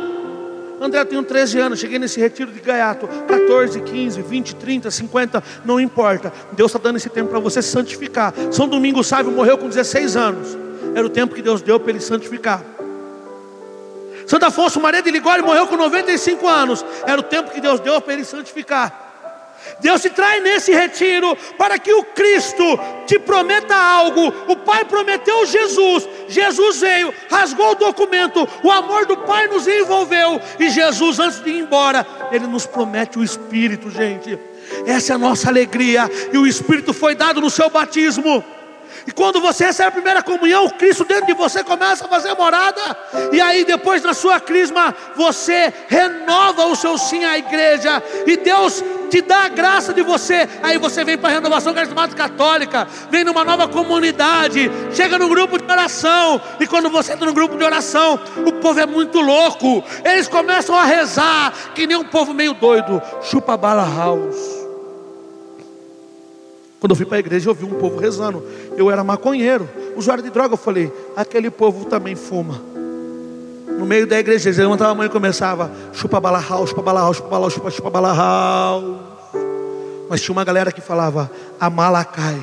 André, 0.79 1.01
eu 1.01 1.05
tenho 1.05 1.23
13 1.23 1.59
anos, 1.59 1.79
cheguei 1.79 1.99
nesse 1.99 2.21
retiro 2.21 2.51
de 2.51 2.59
gaiato, 2.61 3.05
14, 3.27 3.81
15, 3.81 4.21
20, 4.21 4.55
30, 4.55 4.89
50, 4.89 5.43
não 5.65 5.77
importa. 5.79 6.31
Deus 6.53 6.71
está 6.71 6.79
dando 6.81 6.95
esse 6.95 7.09
tempo 7.09 7.29
para 7.29 7.39
você 7.39 7.61
santificar. 7.61 8.33
São 8.51 8.67
Domingos 8.67 9.07
Sábio 9.07 9.31
morreu 9.31 9.57
com 9.57 9.67
16 9.67 10.15
anos. 10.15 10.57
Era 10.95 11.05
o 11.05 11.09
tempo 11.09 11.35
que 11.35 11.41
Deus 11.41 11.61
deu 11.61 11.79
para 11.79 11.89
ele 11.89 11.99
santificar. 11.99 12.63
Santo 14.25 14.45
Afonso 14.45 14.79
Maria 14.79 15.01
de 15.01 15.11
Ligório 15.11 15.43
morreu 15.43 15.67
com 15.67 15.75
95 15.75 16.47
anos. 16.47 16.85
Era 17.05 17.19
o 17.19 17.23
tempo 17.23 17.51
que 17.51 17.59
Deus 17.59 17.79
deu 17.79 17.99
para 17.99 18.13
ele 18.13 18.23
santificar. 18.23 19.08
Deus 19.79 20.01
te 20.01 20.09
traz 20.09 20.41
nesse 20.43 20.71
retiro 20.71 21.35
para 21.57 21.77
que 21.77 21.93
o 21.93 22.03
Cristo 22.03 22.63
te 23.05 23.17
prometa 23.19 23.75
algo. 23.75 24.33
O 24.47 24.55
Pai 24.57 24.85
prometeu 24.85 25.45
Jesus, 25.45 26.07
Jesus 26.27 26.81
veio, 26.81 27.13
rasgou 27.29 27.71
o 27.71 27.75
documento, 27.75 28.47
o 28.63 28.71
amor 28.71 29.05
do 29.05 29.17
Pai 29.17 29.47
nos 29.47 29.67
envolveu, 29.67 30.39
e 30.59 30.69
Jesus, 30.69 31.19
antes 31.19 31.43
de 31.43 31.49
ir 31.49 31.59
embora, 31.59 32.05
ele 32.31 32.47
nos 32.47 32.65
promete 32.65 33.17
o 33.17 33.23
Espírito, 33.23 33.89
gente. 33.89 34.37
Essa 34.85 35.13
é 35.13 35.15
a 35.15 35.19
nossa 35.19 35.49
alegria, 35.49 36.09
e 36.31 36.37
o 36.37 36.45
Espírito 36.45 36.93
foi 36.93 37.15
dado 37.15 37.41
no 37.41 37.49
seu 37.49 37.69
batismo. 37.69 38.43
E 39.09 39.11
quando 39.11 39.41
você 39.41 39.65
recebe 39.65 39.89
a 39.89 39.91
primeira 39.91 40.21
comunhão, 40.21 40.65
o 40.65 40.73
Cristo 40.75 41.03
dentro 41.03 41.25
de 41.25 41.33
você 41.33 41.63
começa 41.63 42.05
a 42.05 42.07
fazer 42.07 42.35
morada. 42.35 42.95
E 43.31 43.41
aí 43.41 43.65
depois 43.65 44.03
na 44.03 44.13
sua 44.13 44.39
crisma, 44.39 44.95
você 45.15 45.73
renova 45.87 46.67
o 46.67 46.75
seu 46.75 46.95
sim 46.95 47.25
à 47.25 47.35
igreja. 47.35 48.03
E 48.27 48.37
Deus 48.37 48.83
te 49.09 49.19
dá 49.23 49.45
a 49.45 49.47
graça 49.47 49.95
de 49.95 50.03
você. 50.03 50.47
Aí 50.61 50.77
você 50.77 51.03
vem 51.03 51.17
para 51.17 51.29
a 51.29 51.31
renovação 51.31 51.73
carismática 51.73 52.29
católica, 52.29 52.87
vem 53.09 53.23
numa 53.23 53.43
nova 53.43 53.67
comunidade, 53.67 54.69
chega 54.93 55.17
no 55.17 55.27
grupo 55.27 55.57
de 55.57 55.71
oração. 55.71 56.39
E 56.59 56.67
quando 56.67 56.87
você 56.91 57.13
entra 57.13 57.25
no 57.25 57.33
grupo 57.33 57.57
de 57.57 57.63
oração, 57.63 58.19
o 58.45 58.53
povo 58.61 58.79
é 58.79 58.85
muito 58.85 59.19
louco. 59.19 59.83
Eles 60.05 60.27
começam 60.27 60.75
a 60.75 60.83
rezar, 60.83 61.51
que 61.73 61.87
nem 61.87 61.97
um 61.97 62.05
povo 62.05 62.31
meio 62.31 62.53
doido. 62.53 63.01
Chupa 63.23 63.57
bala 63.57 63.91
house. 63.91 64.58
Quando 66.79 66.91
eu 66.91 66.95
fui 66.95 67.05
para 67.05 67.17
a 67.17 67.19
igreja, 67.19 67.49
eu 67.49 67.53
vi 67.53 67.65
um 67.65 67.77
povo 67.77 67.97
rezando. 67.99 68.43
Eu 68.77 68.89
era 68.89 69.03
maconheiro, 69.03 69.67
usuário 69.97 70.23
de 70.23 70.29
droga. 70.29 70.53
Eu 70.53 70.57
falei, 70.57 70.91
aquele 71.15 71.49
povo 71.49 71.85
também 71.85 72.15
fuma. 72.15 72.61
No 73.77 73.85
meio 73.85 74.07
da 74.07 74.17
igreja, 74.17 74.47
eles 74.47 74.57
levantavam 74.57 74.93
a 74.93 74.95
mão 74.95 75.05
e 75.05 75.09
começava, 75.09 75.71
chupa 75.93 76.19
balarral, 76.19 76.65
chupa 76.65 76.81
balarral, 76.81 77.13
chupa 77.13 77.29
balarral, 77.29 77.49
chupa, 77.49 77.71
chupa 77.71 77.89
balarral. 77.89 78.83
Mas 80.09 80.21
tinha 80.21 80.33
uma 80.33 80.43
galera 80.43 80.71
que 80.71 80.81
falava, 80.81 81.29
Amalacai. 81.59 82.41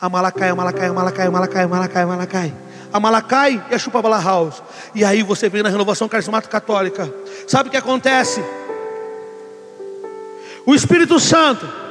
Amalacai, 0.00 0.48
Amalacai, 0.48 0.88
Amalacai, 0.88 1.26
Amalacai, 1.26 1.62
Amalacai, 1.64 2.02
Amalacai. 2.02 2.54
Amalacai 2.92 3.64
e 3.70 3.74
a 3.74 3.78
chupa 3.78 4.00
balarral. 4.00 4.50
E 4.94 5.04
aí 5.04 5.22
você 5.22 5.48
vem 5.48 5.62
na 5.62 5.68
renovação 5.68 6.08
carismática 6.08 6.52
católica. 6.52 7.12
Sabe 7.46 7.68
o 7.68 7.72
que 7.72 7.76
acontece? 7.76 8.42
O 10.66 10.74
Espírito 10.74 11.20
Santo 11.20 11.83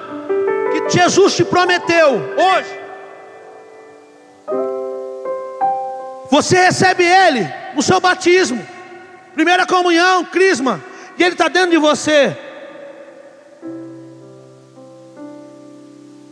Jesus 0.94 1.36
te 1.36 1.44
prometeu 1.44 2.12
hoje. 2.38 2.80
Você 6.30 6.58
recebe 6.58 7.04
Ele 7.04 7.48
no 7.76 7.82
seu 7.82 8.00
batismo, 8.00 8.66
primeira 9.34 9.66
comunhão, 9.66 10.26
crisma, 10.26 10.84
e 11.18 11.24
Ele 11.24 11.34
está 11.34 11.48
dentro 11.48 11.72
de 11.72 11.78
você. 11.78 12.38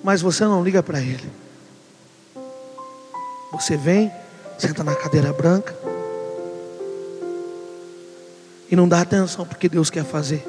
mas 0.04 0.22
você 0.22 0.44
não 0.44 0.64
liga 0.64 0.82
para 0.82 1.00
ele. 1.00 1.30
Você 3.52 3.78
vem, 3.78 4.12
senta 4.58 4.84
na 4.84 4.96
cadeira 4.96 5.32
branca 5.34 5.76
e 8.70 8.76
não 8.76 8.88
dá 8.88 9.02
atenção 9.02 9.46
porque 9.46 9.70
Deus 9.70 9.90
quer 9.90 10.04
fazer. 10.04 10.44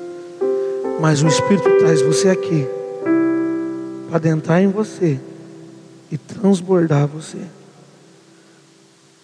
Mas 1.01 1.23
o 1.23 1.27
Espírito 1.27 1.79
traz 1.79 2.01
você 2.03 2.31
aqui 2.31 2.67
adentrar 4.13 4.63
em 4.63 4.69
você 4.69 5.19
e 6.11 6.19
transbordar 6.19 7.07
você. 7.07 7.39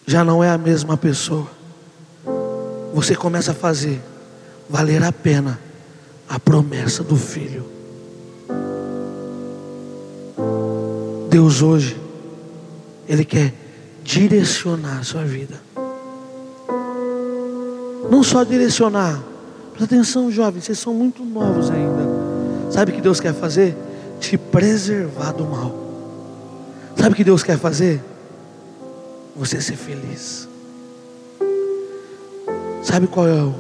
Já 0.07 0.25
não 0.25 0.43
é 0.43 0.49
a 0.49 0.57
mesma 0.57 0.97
pessoa. 0.97 1.47
Você 2.95 3.15
começa 3.15 3.53
a 3.53 3.55
fazer 3.55 4.01
valer 4.69 5.03
a 5.03 5.13
pena 5.13 5.59
a 6.29 6.39
promessa 6.39 7.03
do 7.03 7.17
Filho. 7.17 7.65
Deus 11.31 11.63
hoje, 11.63 12.01
Ele 13.09 13.25
quer 13.25 13.53
direcionar 14.03 14.99
a 14.99 15.03
sua 15.03 15.25
vida. 15.25 15.61
Não 18.11 18.23
só 18.23 18.45
direcionar. 18.45 19.23
Presta 19.75 19.95
atenção, 19.95 20.31
jovens, 20.31 20.65
vocês 20.65 20.79
são 20.79 20.95
muito 20.95 21.25
novos 21.25 21.71
ainda. 21.71 22.71
Sabe 22.71 22.93
o 22.93 22.95
que 22.95 23.01
Deus 23.01 23.21
quer 23.21 23.35
fazer? 23.35 23.77
Te 24.21 24.37
preservar 24.37 25.33
do 25.33 25.45
mal. 25.45 25.75
Sabe 26.97 27.13
o 27.13 27.15
que 27.15 27.25
Deus 27.25 27.43
quer 27.43 27.59
fazer? 27.59 28.03
Você 29.37 29.61
ser 29.61 29.77
feliz. 29.77 30.49
Sabe 32.83 33.07
qual 33.07 33.29
é 33.29 33.43
o, 33.43 33.55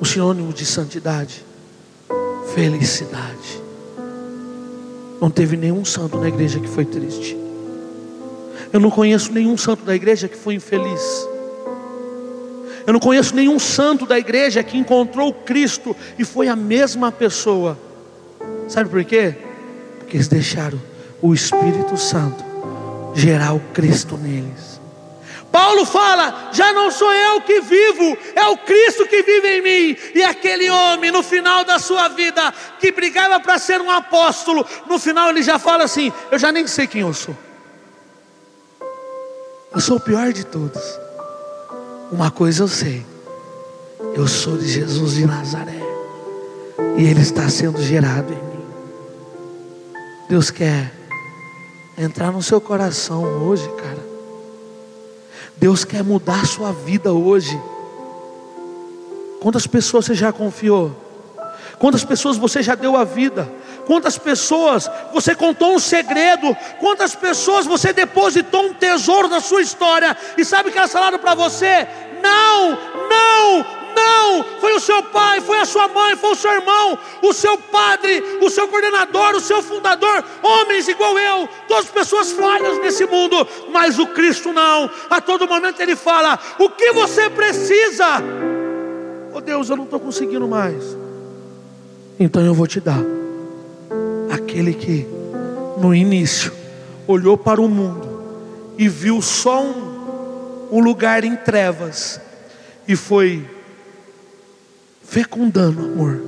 o 0.00 0.04
sinônimo 0.04 0.52
de 0.52 0.66
santidade? 0.66 1.44
Felicidade. 2.54 3.62
Não 5.20 5.30
teve 5.30 5.56
nenhum 5.56 5.84
santo 5.84 6.18
na 6.18 6.28
igreja 6.28 6.58
que 6.58 6.68
foi 6.68 6.84
triste. 6.84 7.36
Eu 8.72 8.80
não 8.80 8.90
conheço 8.90 9.32
nenhum 9.32 9.56
santo 9.56 9.84
da 9.84 9.94
igreja 9.94 10.28
que 10.28 10.36
foi 10.36 10.54
infeliz. 10.54 11.28
Eu 12.86 12.92
não 12.92 13.00
conheço 13.00 13.34
nenhum 13.34 13.58
santo 13.58 14.06
da 14.06 14.18
igreja 14.18 14.62
que 14.62 14.78
encontrou 14.78 15.32
Cristo 15.32 15.94
e 16.18 16.24
foi 16.24 16.48
a 16.48 16.56
mesma 16.56 17.12
pessoa. 17.12 17.78
Sabe 18.68 18.88
por 18.88 19.04
quê? 19.04 19.36
Porque 20.10 20.16
eles 20.16 20.26
deixaram 20.26 20.82
o 21.22 21.32
Espírito 21.32 21.96
Santo 21.96 22.44
gerar 23.14 23.52
o 23.52 23.60
Cristo 23.72 24.16
neles. 24.16 24.80
Paulo 25.52 25.86
fala: 25.86 26.50
já 26.52 26.72
não 26.72 26.90
sou 26.90 27.12
eu 27.12 27.40
que 27.42 27.60
vivo, 27.60 28.18
é 28.34 28.44
o 28.48 28.56
Cristo 28.56 29.06
que 29.06 29.22
vive 29.22 29.48
em 29.48 29.62
mim. 29.62 29.96
E 30.12 30.24
aquele 30.24 30.68
homem, 30.68 31.12
no 31.12 31.22
final 31.22 31.64
da 31.64 31.78
sua 31.78 32.08
vida, 32.08 32.52
que 32.80 32.90
brigava 32.90 33.38
para 33.38 33.56
ser 33.56 33.80
um 33.80 33.88
apóstolo, 33.88 34.66
no 34.88 34.98
final 34.98 35.30
ele 35.30 35.44
já 35.44 35.60
fala 35.60 35.84
assim: 35.84 36.12
eu 36.28 36.40
já 36.40 36.50
nem 36.50 36.66
sei 36.66 36.88
quem 36.88 37.02
eu 37.02 37.14
sou. 37.14 37.36
Eu 39.72 39.80
sou 39.80 39.98
o 39.98 40.00
pior 40.00 40.32
de 40.32 40.44
todos. 40.44 40.82
Uma 42.10 42.32
coisa 42.32 42.64
eu 42.64 42.68
sei: 42.68 43.06
eu 44.16 44.26
sou 44.26 44.56
de 44.58 44.66
Jesus 44.66 45.14
de 45.14 45.24
Nazaré, 45.24 45.80
e 46.98 47.04
Ele 47.04 47.20
está 47.20 47.48
sendo 47.48 47.80
gerado 47.80 48.32
em 48.32 48.36
mim. 48.36 48.49
Deus 50.30 50.48
quer 50.48 50.92
entrar 51.98 52.30
no 52.30 52.40
seu 52.40 52.60
coração 52.60 53.24
hoje, 53.24 53.68
cara. 53.70 53.98
Deus 55.56 55.84
quer 55.84 56.04
mudar 56.04 56.42
a 56.42 56.46
sua 56.46 56.72
vida 56.72 57.12
hoje. 57.12 57.60
Quantas 59.40 59.66
pessoas 59.66 60.04
você 60.04 60.14
já 60.14 60.32
confiou? 60.32 60.94
Quantas 61.80 62.04
pessoas 62.04 62.36
você 62.36 62.62
já 62.62 62.76
deu 62.76 62.96
a 62.96 63.02
vida? 63.02 63.52
Quantas 63.88 64.16
pessoas 64.18 64.88
você 65.12 65.34
contou 65.34 65.74
um 65.74 65.80
segredo? 65.80 66.56
Quantas 66.78 67.12
pessoas 67.16 67.66
você 67.66 67.92
depositou 67.92 68.66
um 68.66 68.74
tesouro 68.74 69.26
na 69.26 69.40
sua 69.40 69.62
história? 69.62 70.16
E 70.38 70.44
sabe 70.44 70.68
o 70.68 70.72
que 70.72 70.78
elas 70.78 70.92
falaram 70.92 71.18
para 71.18 71.34
você? 71.34 71.88
Não, 72.22 72.78
não, 73.08 73.66
não. 73.94 74.44
Foi 74.60 74.74
o 74.74 74.80
seu 74.80 75.02
pai, 75.02 75.40
foi 75.40 75.58
a 75.58 75.64
sua 75.64 75.88
mãe, 75.88 76.16
foi 76.16 76.32
o 76.32 76.34
seu 76.34 76.52
irmão, 76.52 76.98
o 77.22 77.32
seu 77.32 77.58
padre, 77.58 78.22
o 78.40 78.50
seu 78.50 78.68
coordenador, 78.68 79.34
o 79.34 79.40
seu 79.40 79.62
fundador, 79.62 80.24
homens 80.42 80.88
igual 80.88 81.18
eu, 81.18 81.48
todas 81.68 81.86
pessoas 81.86 82.32
falhas 82.32 82.78
nesse 82.80 83.06
mundo, 83.06 83.46
mas 83.72 83.98
o 83.98 84.06
Cristo 84.06 84.52
não. 84.52 84.90
A 85.08 85.20
todo 85.20 85.48
momento 85.48 85.80
ele 85.80 85.96
fala: 85.96 86.38
o 86.58 86.68
que 86.70 86.92
você 86.92 87.28
precisa? 87.30 88.22
Oh 89.32 89.40
Deus, 89.40 89.70
eu 89.70 89.76
não 89.76 89.84
estou 89.84 90.00
conseguindo 90.00 90.46
mais. 90.46 90.96
Então 92.18 92.44
eu 92.44 92.52
vou 92.52 92.66
te 92.66 92.80
dar 92.80 93.00
aquele 94.30 94.74
que 94.74 95.06
no 95.78 95.94
início 95.94 96.52
olhou 97.06 97.36
para 97.36 97.60
o 97.60 97.68
mundo 97.68 98.08
e 98.76 98.88
viu 98.88 99.20
só 99.22 99.62
um, 99.62 100.68
um 100.70 100.80
lugar 100.80 101.24
em 101.24 101.36
trevas 101.36 102.20
e 102.86 102.94
foi 102.96 103.46
fecundando 105.10 105.80
amor. 105.80 106.22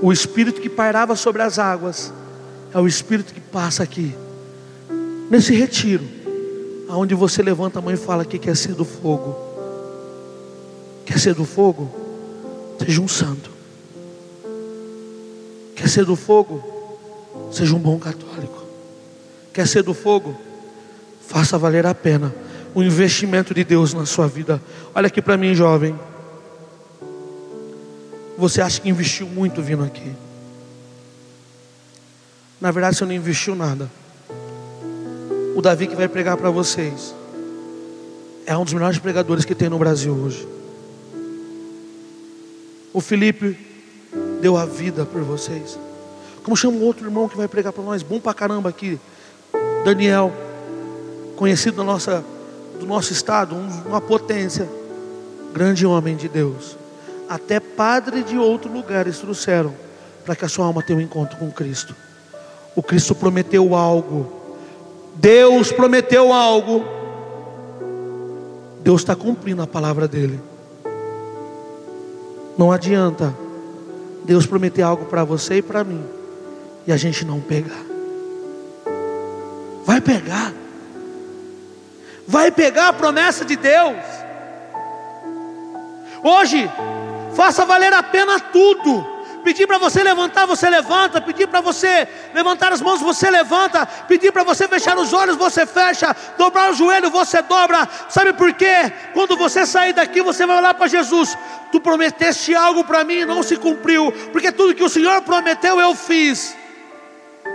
O 0.00 0.12
espírito 0.12 0.60
que 0.60 0.70
pairava 0.70 1.16
sobre 1.16 1.42
as 1.42 1.58
águas 1.58 2.12
é 2.72 2.78
o 2.78 2.86
espírito 2.86 3.34
que 3.34 3.40
passa 3.40 3.82
aqui 3.82 4.14
nesse 5.28 5.52
retiro, 5.52 6.04
aonde 6.88 7.12
você 7.12 7.42
levanta 7.42 7.80
a 7.80 7.82
mão 7.82 7.92
e 7.92 7.96
fala 7.96 8.24
que 8.24 8.38
quer 8.38 8.56
ser 8.56 8.74
do 8.74 8.84
fogo. 8.84 9.36
Quer 11.04 11.18
ser 11.18 11.34
do 11.34 11.44
fogo? 11.44 11.90
Seja 12.78 13.00
um 13.00 13.08
santo. 13.08 13.50
Quer 15.74 15.88
ser 15.88 16.04
do 16.04 16.14
fogo? 16.14 16.62
Seja 17.50 17.74
um 17.74 17.80
bom 17.80 17.98
católico. 17.98 18.64
Quer 19.52 19.66
ser 19.66 19.82
do 19.82 19.92
fogo? 19.92 20.36
Faça 21.26 21.58
valer 21.58 21.84
a 21.84 21.94
pena 21.94 22.32
o 22.72 22.80
investimento 22.80 23.52
de 23.52 23.64
Deus 23.64 23.92
na 23.92 24.06
sua 24.06 24.28
vida. 24.28 24.62
Olha 24.94 25.08
aqui 25.08 25.20
para 25.20 25.36
mim, 25.36 25.52
jovem. 25.52 25.98
Você 28.40 28.62
acha 28.62 28.80
que 28.80 28.88
investiu 28.88 29.26
muito 29.26 29.60
vindo 29.60 29.84
aqui? 29.84 30.14
Na 32.58 32.70
verdade, 32.70 32.96
você 32.96 33.04
não 33.04 33.12
investiu 33.12 33.54
nada. 33.54 33.90
O 35.54 35.60
Davi 35.60 35.86
que 35.86 35.94
vai 35.94 36.08
pregar 36.08 36.38
para 36.38 36.48
vocês 36.48 37.14
é 38.46 38.56
um 38.56 38.64
dos 38.64 38.72
melhores 38.72 38.98
pregadores 38.98 39.44
que 39.44 39.54
tem 39.54 39.68
no 39.68 39.78
Brasil 39.78 40.14
hoje. 40.14 40.48
O 42.94 43.00
Felipe 43.02 43.58
deu 44.40 44.56
a 44.56 44.64
vida 44.64 45.04
por 45.04 45.20
vocês. 45.20 45.78
Como 46.42 46.56
chama 46.56 46.78
um 46.78 46.82
outro 46.82 47.04
irmão 47.06 47.28
que 47.28 47.36
vai 47.36 47.46
pregar 47.46 47.74
para 47.74 47.84
nós, 47.84 48.02
bom 48.02 48.18
para 48.18 48.32
caramba 48.32 48.70
aqui, 48.70 48.98
Daniel, 49.84 50.32
conhecido 51.36 51.76
da 51.76 51.84
nossa, 51.84 52.24
do 52.78 52.86
nosso 52.86 53.12
estado, 53.12 53.54
uma 53.84 54.00
potência, 54.00 54.66
grande 55.52 55.84
homem 55.84 56.16
de 56.16 56.26
Deus. 56.26 56.79
Até 57.30 57.60
padre 57.60 58.24
de 58.24 58.36
outro 58.36 58.72
lugar 58.72 59.06
eles 59.06 59.20
trouxeram 59.20 59.72
para 60.24 60.34
que 60.34 60.44
a 60.44 60.48
sua 60.48 60.66
alma 60.66 60.82
tenha 60.82 60.98
um 60.98 61.02
encontro 61.02 61.38
com 61.38 61.48
Cristo. 61.48 61.94
O 62.74 62.82
Cristo 62.82 63.14
prometeu 63.14 63.76
algo, 63.76 64.32
Deus 65.14 65.70
prometeu 65.70 66.32
algo, 66.32 66.84
Deus 68.82 69.02
está 69.02 69.14
cumprindo 69.14 69.62
a 69.62 69.66
palavra 69.66 70.08
dele. 70.08 70.40
Não 72.58 72.72
adianta 72.72 73.32
Deus 74.24 74.44
prometer 74.44 74.82
algo 74.82 75.04
para 75.04 75.22
você 75.22 75.58
e 75.58 75.62
para 75.62 75.84
mim, 75.84 76.04
e 76.84 76.90
a 76.90 76.96
gente 76.96 77.24
não 77.24 77.38
pegar. 77.38 77.84
Vai 79.84 80.00
pegar, 80.00 80.52
vai 82.26 82.50
pegar 82.50 82.88
a 82.88 82.92
promessa 82.92 83.44
de 83.44 83.54
Deus. 83.54 84.20
Hoje, 86.24 86.68
faça 87.34 87.64
valer 87.64 87.92
a 87.92 88.02
pena 88.02 88.38
tudo. 88.38 89.20
Pedir 89.42 89.66
para 89.66 89.78
você 89.78 90.02
levantar, 90.02 90.46
você 90.46 90.68
levanta. 90.68 91.20
Pedir 91.20 91.46
para 91.46 91.60
você 91.60 92.06
levantar 92.34 92.72
as 92.72 92.80
mãos, 92.80 93.00
você 93.00 93.30
levanta. 93.30 93.86
Pedir 93.86 94.32
para 94.32 94.42
você 94.42 94.68
fechar 94.68 94.96
os 94.98 95.12
olhos, 95.12 95.36
você 95.36 95.66
fecha. 95.66 96.14
Dobrar 96.36 96.70
o 96.70 96.74
joelho, 96.74 97.10
você 97.10 97.42
dobra. 97.42 97.88
Sabe 98.08 98.32
por 98.32 98.52
quê? 98.52 98.92
Quando 99.14 99.36
você 99.36 99.66
sair 99.66 99.92
daqui, 99.92 100.22
você 100.22 100.46
vai 100.46 100.58
olhar 100.58 100.74
para 100.74 100.86
Jesus. 100.88 101.36
Tu 101.72 101.80
prometeste 101.80 102.54
algo 102.54 102.84
para 102.84 103.04
mim 103.04 103.20
e 103.20 103.24
não 103.24 103.42
se 103.42 103.56
cumpriu. 103.56 104.12
Porque 104.32 104.52
tudo 104.52 104.74
que 104.74 104.84
o 104.84 104.88
Senhor 104.88 105.22
prometeu, 105.22 105.80
eu 105.80 105.94
fiz. 105.94 106.56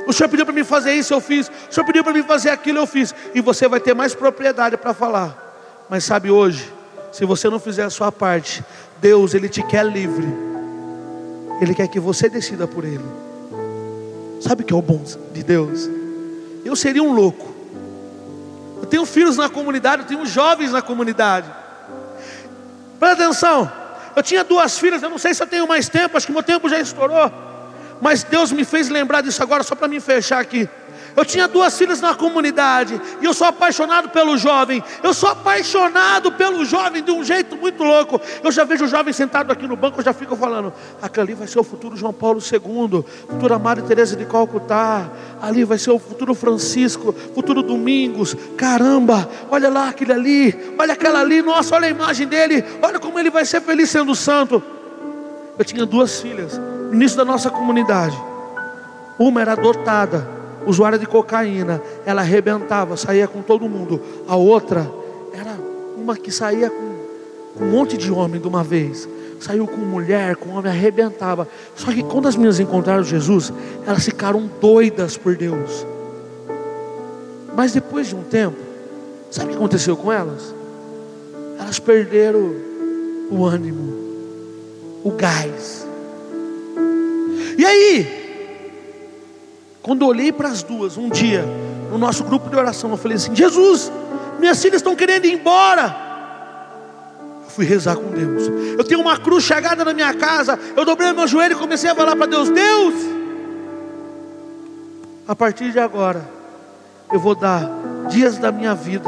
O 0.07 0.13
Senhor 0.13 0.29
pediu 0.29 0.45
para 0.45 0.53
mim 0.53 0.63
fazer 0.63 0.93
isso, 0.93 1.13
eu 1.13 1.21
fiz. 1.21 1.49
O 1.69 1.73
Senhor 1.73 1.85
pediu 1.85 2.03
para 2.03 2.13
mim 2.13 2.23
fazer 2.23 2.49
aquilo, 2.49 2.79
eu 2.79 2.87
fiz. 2.87 3.13
E 3.33 3.41
você 3.41 3.67
vai 3.67 3.79
ter 3.79 3.93
mais 3.93 4.13
propriedade 4.13 4.77
para 4.77 4.93
falar. 4.93 5.43
Mas 5.89 6.03
sabe 6.03 6.31
hoje, 6.31 6.71
se 7.11 7.25
você 7.25 7.49
não 7.49 7.59
fizer 7.59 7.83
a 7.83 7.89
sua 7.89 8.11
parte, 8.11 8.63
Deus, 9.05 9.35
Ele 9.35 9.47
te 9.47 9.61
quer 9.61 9.85
livre. 9.85 10.25
Ele 11.61 11.75
quer 11.75 11.87
que 11.87 11.99
você 11.99 12.27
decida 12.27 12.65
por 12.65 12.83
Ele. 12.83 13.05
Sabe 14.41 14.63
o 14.63 14.65
que 14.65 14.73
é 14.73 14.75
o 14.75 14.81
bom 14.81 14.99
de 15.31 15.43
Deus? 15.43 15.87
Eu 16.65 16.75
seria 16.75 17.03
um 17.03 17.13
louco. 17.13 17.53
Eu 18.81 18.87
tenho 18.87 19.05
filhos 19.05 19.37
na 19.37 19.47
comunidade, 19.47 20.01
eu 20.01 20.07
tenho 20.07 20.25
jovens 20.25 20.71
na 20.71 20.81
comunidade. 20.81 21.47
Presta 22.99 23.25
atenção. 23.25 23.71
Eu 24.15 24.23
tinha 24.23 24.43
duas 24.43 24.79
filhas, 24.79 25.03
eu 25.03 25.09
não 25.11 25.19
sei 25.19 25.35
se 25.35 25.43
eu 25.43 25.47
tenho 25.47 25.67
mais 25.67 25.87
tempo, 25.87 26.17
acho 26.17 26.25
que 26.25 26.33
meu 26.33 26.41
tempo 26.41 26.67
já 26.67 26.79
estourou. 26.79 27.31
Mas 28.01 28.23
Deus 28.23 28.51
me 28.51 28.65
fez 28.65 28.89
lembrar 28.89 29.21
disso 29.21 29.43
agora, 29.43 29.61
só 29.61 29.75
para 29.75 29.87
me 29.87 29.99
fechar 29.99 30.39
aqui. 30.39 30.67
Eu 31.15 31.23
tinha 31.23 31.47
duas 31.47 31.77
filhas 31.77 32.01
na 32.01 32.13
comunidade, 32.13 32.99
e 33.21 33.25
eu 33.25 33.33
sou 33.33 33.47
apaixonado 33.47 34.09
pelo 34.09 34.37
jovem. 34.37 34.83
Eu 35.01 35.13
sou 35.13 35.29
apaixonado 35.29 36.31
pelo 36.33 36.65
jovem 36.65 37.01
de 37.01 37.11
um 37.11 37.23
jeito 37.23 37.55
muito 37.55 37.83
louco. 37.83 38.19
Eu 38.43 38.51
já 38.51 38.65
vejo 38.65 38.85
o 38.85 38.87
jovem 38.87 39.13
sentado 39.13 39.51
aqui 39.51 39.65
no 39.65 39.77
banco, 39.77 39.99
eu 39.99 40.03
já 40.03 40.13
fico 40.13 40.35
falando: 40.35 40.73
aquele 41.01 41.25
ali 41.25 41.33
vai 41.33 41.47
ser 41.47 41.59
o 41.59 41.63
futuro 41.63 41.95
João 41.95 42.11
Paulo 42.11 42.39
II, 42.39 43.03
futura 43.29 43.57
Maria 43.57 43.83
Teresa 43.83 44.15
de 44.15 44.25
Calcutá, 44.25 45.09
ali 45.41 45.63
vai 45.63 45.77
ser 45.77 45.91
o 45.91 45.99
futuro 45.99 46.35
Francisco, 46.35 47.13
futuro 47.33 47.63
Domingos. 47.63 48.35
Caramba, 48.57 49.29
olha 49.49 49.69
lá 49.69 49.89
aquele 49.89 50.11
ali, 50.11 50.75
olha 50.77 50.93
aquela 50.93 51.21
ali, 51.21 51.41
nossa, 51.41 51.75
olha 51.75 51.87
a 51.87 51.89
imagem 51.89 52.27
dele, 52.27 52.63
olha 52.81 52.99
como 52.99 53.17
ele 53.17 53.29
vai 53.29 53.45
ser 53.45 53.61
feliz 53.61 53.89
sendo 53.89 54.13
santo. 54.13 54.61
Eu 55.57 55.63
tinha 55.63 55.85
duas 55.85 56.19
filhas, 56.19 56.57
no 56.57 56.93
início 56.93 57.17
da 57.17 57.23
nossa 57.23 57.49
comunidade. 57.49 58.17
Uma 59.17 59.39
era 59.39 59.53
adotada, 59.53 60.34
usuária 60.65 60.97
de 60.97 61.05
cocaína, 61.05 61.81
ela 62.05 62.21
arrebentava, 62.21 62.97
saía 62.97 63.27
com 63.27 63.41
todo 63.41 63.69
mundo. 63.69 64.01
A 64.27 64.35
outra 64.35 64.89
era 65.33 65.57
uma 65.97 66.15
que 66.15 66.31
saía 66.31 66.69
com 66.69 67.63
um 67.63 67.69
monte 67.69 67.97
de 67.97 68.11
homem 68.11 68.39
de 68.39 68.47
uma 68.47 68.63
vez. 68.63 69.07
Saiu 69.39 69.67
com 69.67 69.77
mulher, 69.77 70.35
com 70.35 70.51
homem, 70.51 70.71
arrebentava. 70.71 71.47
Só 71.75 71.91
que 71.91 72.01
quando 72.03 72.27
as 72.27 72.35
meninas 72.35 72.59
encontraram 72.59 73.03
Jesus, 73.03 73.51
elas 73.85 74.03
ficaram 74.03 74.49
doidas 74.59 75.17
por 75.17 75.35
Deus. 75.35 75.85
Mas 77.55 77.71
depois 77.71 78.07
de 78.07 78.15
um 78.15 78.23
tempo, 78.23 78.57
sabe 79.29 79.47
o 79.47 79.49
que 79.51 79.57
aconteceu 79.57 79.95
com 79.95 80.11
elas? 80.11 80.53
Elas 81.59 81.79
perderam 81.79 82.53
o 83.29 83.45
ânimo, 83.45 83.93
o 85.03 85.11
gás. 85.11 85.87
E 87.57 87.65
aí, 87.65 88.24
quando 89.85 90.07
olhei 90.07 90.31
para 90.31 90.49
as 90.49 90.63
duas, 90.63 90.97
um 90.97 91.09
dia, 91.09 91.45
no 91.91 91.99
nosso 91.99 92.23
grupo 92.23 92.49
de 92.49 92.55
oração, 92.55 92.89
eu 92.89 92.97
falei 92.97 93.17
assim: 93.17 93.35
Jesus, 93.35 93.91
minhas 94.39 94.59
filhas 94.59 94.77
estão 94.77 94.95
querendo 94.95 95.25
ir 95.25 95.33
embora. 95.33 95.95
Eu 97.43 97.49
fui 97.51 97.65
rezar 97.65 97.95
com 97.95 98.09
Deus. 98.09 98.47
Eu 98.75 98.83
tenho 98.83 98.99
uma 98.99 99.15
cruz 99.15 99.43
chegada 99.43 99.85
na 99.85 99.93
minha 99.93 100.11
casa. 100.15 100.57
Eu 100.75 100.85
dobrei 100.85 101.13
meu 101.13 101.27
joelho 101.27 101.53
e 101.53 101.59
comecei 101.59 101.87
a 101.87 101.93
falar 101.93 102.15
para 102.15 102.25
Deus: 102.25 102.49
Deus, 102.49 102.95
a 105.27 105.35
partir 105.35 105.71
de 105.71 105.77
agora, 105.77 106.27
eu 107.13 107.19
vou 107.19 107.35
dar 107.35 107.69
dias 108.09 108.39
da 108.39 108.51
minha 108.51 108.73
vida. 108.73 109.07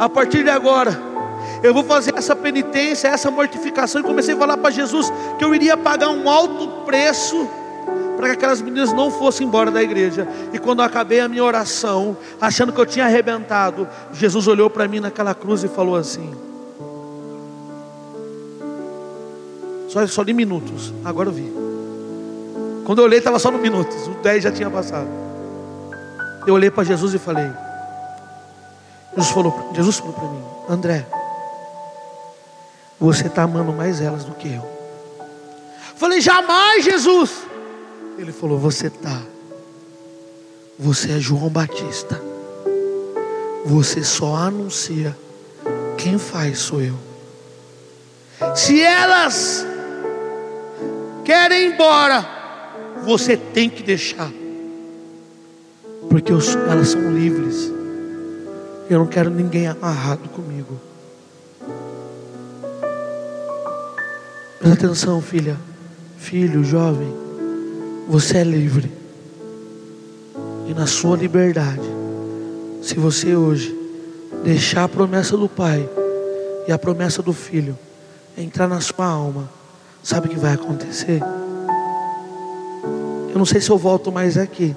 A 0.00 0.08
partir 0.08 0.42
de 0.42 0.50
agora, 0.50 1.00
eu 1.62 1.72
vou 1.72 1.84
fazer 1.84 2.12
essa 2.16 2.34
penitência, 2.34 3.06
essa 3.06 3.30
mortificação. 3.30 4.00
E 4.00 4.04
comecei 4.04 4.34
a 4.34 4.36
falar 4.36 4.56
para 4.56 4.72
Jesus 4.72 5.12
que 5.38 5.44
eu 5.44 5.54
iria 5.54 5.76
pagar 5.76 6.08
um 6.08 6.28
alto 6.28 6.66
preço 6.84 7.48
para 8.22 8.28
que 8.28 8.34
aquelas 8.36 8.62
meninas 8.62 8.92
não 8.92 9.10
fossem 9.10 9.48
embora 9.48 9.68
da 9.68 9.82
igreja. 9.82 10.28
E 10.52 10.58
quando 10.60 10.78
eu 10.78 10.84
acabei 10.84 11.18
a 11.18 11.26
minha 11.26 11.42
oração, 11.42 12.16
achando 12.40 12.72
que 12.72 12.80
eu 12.80 12.86
tinha 12.86 13.04
arrebentado, 13.04 13.88
Jesus 14.12 14.46
olhou 14.46 14.70
para 14.70 14.86
mim 14.86 15.00
naquela 15.00 15.34
cruz 15.34 15.64
e 15.64 15.68
falou 15.68 15.96
assim: 15.96 16.32
Só, 19.88 20.06
só 20.06 20.22
de 20.22 20.32
minutos, 20.32 20.94
agora 21.04 21.30
eu 21.30 21.32
vi. 21.32 21.52
Quando 22.84 23.00
eu 23.00 23.06
olhei, 23.06 23.18
estava 23.18 23.40
só 23.40 23.50
no 23.50 23.58
minutos, 23.58 24.06
o 24.06 24.14
10 24.22 24.44
já 24.44 24.52
tinha 24.52 24.70
passado. 24.70 25.08
Eu 26.46 26.54
olhei 26.54 26.70
para 26.70 26.84
Jesus 26.84 27.14
e 27.14 27.18
falei: 27.18 27.50
Jesus 29.16 29.32
falou, 29.32 29.72
Jesus 29.74 29.96
falou 29.96 30.12
para 30.12 30.28
mim, 30.28 30.44
André, 30.68 31.04
você 33.00 33.26
está 33.26 33.42
amando 33.42 33.72
mais 33.72 34.00
elas 34.00 34.22
do 34.22 34.32
que 34.36 34.46
eu. 34.46 34.64
Falei, 35.96 36.20
jamais, 36.20 36.84
Jesus. 36.84 37.50
Ele 38.22 38.30
falou: 38.30 38.56
Você 38.56 38.88
tá. 38.88 39.20
Você 40.78 41.10
é 41.10 41.18
João 41.18 41.48
Batista. 41.48 42.22
Você 43.66 44.04
só 44.04 44.36
anuncia. 44.36 45.16
Quem 45.98 46.18
faz 46.18 46.60
sou 46.60 46.80
eu. 46.80 46.96
Se 48.54 48.80
elas 48.80 49.66
querem 51.24 51.62
ir 51.62 51.74
embora, 51.74 52.24
você 53.04 53.36
tem 53.36 53.68
que 53.68 53.82
deixar. 53.82 54.30
Porque 56.08 56.32
elas 56.32 56.88
são 56.88 57.12
livres. 57.12 57.72
Eu 58.88 59.00
não 59.00 59.06
quero 59.06 59.30
ninguém 59.30 59.66
amarrado 59.66 60.28
comigo. 60.28 60.80
Presta 64.60 64.86
atenção, 64.86 65.20
filha, 65.20 65.56
filho, 66.18 66.62
jovem. 66.62 67.21
Você 68.12 68.36
é 68.36 68.44
livre. 68.44 68.92
E 70.68 70.74
na 70.74 70.86
sua 70.86 71.16
liberdade, 71.16 71.80
se 72.82 72.94
você 72.96 73.34
hoje 73.34 73.74
deixar 74.44 74.84
a 74.84 74.88
promessa 74.88 75.34
do 75.34 75.48
Pai 75.48 75.88
e 76.68 76.72
a 76.72 76.78
promessa 76.78 77.22
do 77.22 77.32
Filho 77.32 77.74
entrar 78.36 78.68
na 78.68 78.82
sua 78.82 79.06
alma, 79.06 79.48
sabe 80.02 80.26
o 80.26 80.30
que 80.30 80.38
vai 80.38 80.52
acontecer? 80.52 81.22
Eu 83.30 83.38
não 83.38 83.46
sei 83.46 83.62
se 83.62 83.70
eu 83.70 83.78
volto 83.78 84.12
mais 84.12 84.36
aqui, 84.36 84.76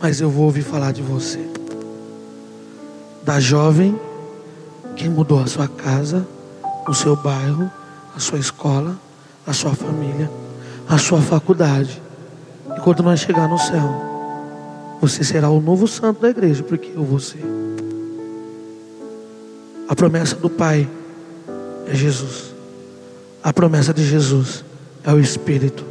mas 0.00 0.22
eu 0.22 0.30
vou 0.30 0.46
ouvir 0.46 0.62
falar 0.62 0.92
de 0.92 1.02
você. 1.02 1.46
Da 3.22 3.38
jovem 3.38 4.00
que 4.96 5.06
mudou 5.06 5.38
a 5.38 5.46
sua 5.46 5.68
casa, 5.68 6.26
o 6.88 6.94
seu 6.94 7.14
bairro, 7.14 7.70
a 8.16 8.18
sua 8.18 8.38
escola, 8.38 8.96
a 9.46 9.52
sua 9.52 9.74
família 9.74 10.30
a 10.90 10.98
sua 10.98 11.22
faculdade. 11.22 12.02
E 12.76 12.80
quando 12.80 13.00
nós 13.04 13.20
chegar 13.20 13.48
no 13.48 13.58
céu, 13.58 14.98
você 15.00 15.22
será 15.22 15.48
o 15.48 15.60
novo 15.60 15.86
santo 15.86 16.20
da 16.20 16.28
igreja, 16.28 16.64
porque 16.64 16.90
eu 16.94 17.04
vou 17.04 17.20
ser. 17.20 17.44
A 19.88 19.94
promessa 19.94 20.34
do 20.34 20.50
Pai 20.50 20.88
é 21.86 21.94
Jesus. 21.94 22.52
A 23.42 23.52
promessa 23.52 23.94
de 23.94 24.04
Jesus 24.04 24.64
é 25.04 25.12
o 25.12 25.20
Espírito. 25.20 25.84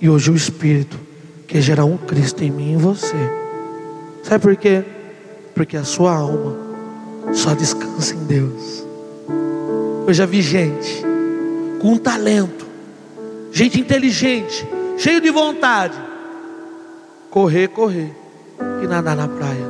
E 0.00 0.08
hoje 0.10 0.30
o 0.30 0.34
Espírito 0.34 0.98
quer 1.46 1.60
gerar 1.60 1.84
um 1.84 1.96
Cristo 1.96 2.42
em 2.42 2.50
mim 2.50 2.70
e 2.70 2.72
em 2.72 2.76
você. 2.76 3.16
Sabe 4.24 4.42
por 4.42 4.56
quê? 4.56 4.82
Porque 5.54 5.76
a 5.76 5.84
sua 5.84 6.16
alma 6.16 6.56
só 7.32 7.54
descansa 7.54 8.14
em 8.14 8.24
Deus. 8.24 8.84
Eu 10.06 10.12
já 10.12 10.26
vi 10.26 10.42
gente 10.42 11.02
com 11.80 11.92
um 11.92 11.98
talento 11.98 12.65
gente 13.56 13.80
inteligente, 13.80 14.68
cheio 14.98 15.18
de 15.18 15.30
vontade, 15.30 15.96
correr, 17.30 17.68
correr 17.68 18.14
e 18.82 18.86
nadar 18.86 19.16
na 19.16 19.26
praia. 19.26 19.66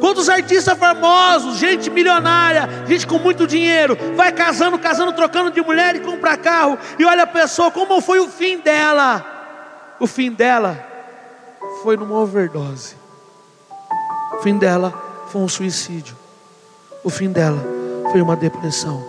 Quantos 0.00 0.28
artistas 0.28 0.76
famosos, 0.76 1.56
gente 1.56 1.88
milionária, 1.88 2.68
gente 2.86 3.06
com 3.06 3.18
muito 3.18 3.46
dinheiro, 3.46 3.96
vai 4.14 4.32
casando, 4.32 4.78
casando, 4.78 5.14
trocando 5.14 5.50
de 5.50 5.62
mulher 5.62 5.96
e 5.96 6.00
compra 6.00 6.36
carro, 6.36 6.76
e 6.98 7.06
olha 7.06 7.22
a 7.22 7.26
pessoa, 7.26 7.70
como 7.70 8.02
foi 8.02 8.20
o 8.20 8.28
fim 8.28 8.58
dela? 8.58 9.24
O 9.98 10.06
fim 10.06 10.30
dela 10.30 10.86
foi 11.82 11.96
numa 11.96 12.18
overdose. 12.18 12.96
O 14.34 14.42
fim 14.42 14.58
dela 14.58 14.92
foi 15.28 15.40
um 15.40 15.48
suicídio. 15.48 16.14
O 17.02 17.08
fim 17.08 17.32
dela 17.32 17.64
foi 18.10 18.20
uma 18.20 18.36
depressão. 18.36 19.02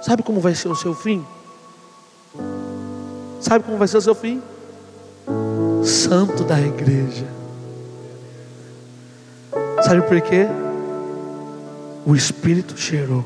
Sabe 0.00 0.22
como 0.22 0.40
vai 0.40 0.54
ser 0.54 0.68
o 0.68 0.74
seu 0.74 0.94
fim? 0.94 1.26
Sabe 3.40 3.64
como 3.64 3.78
vai 3.78 3.86
ser 3.86 3.98
o 3.98 4.00
seu 4.00 4.14
fim? 4.14 4.42
Santo 5.84 6.42
da 6.44 6.60
igreja. 6.60 7.26
Sabe 9.82 10.02
por 10.02 10.20
quê? 10.20 10.46
O 12.04 12.16
Espírito 12.16 12.76
cheirou 12.76 13.24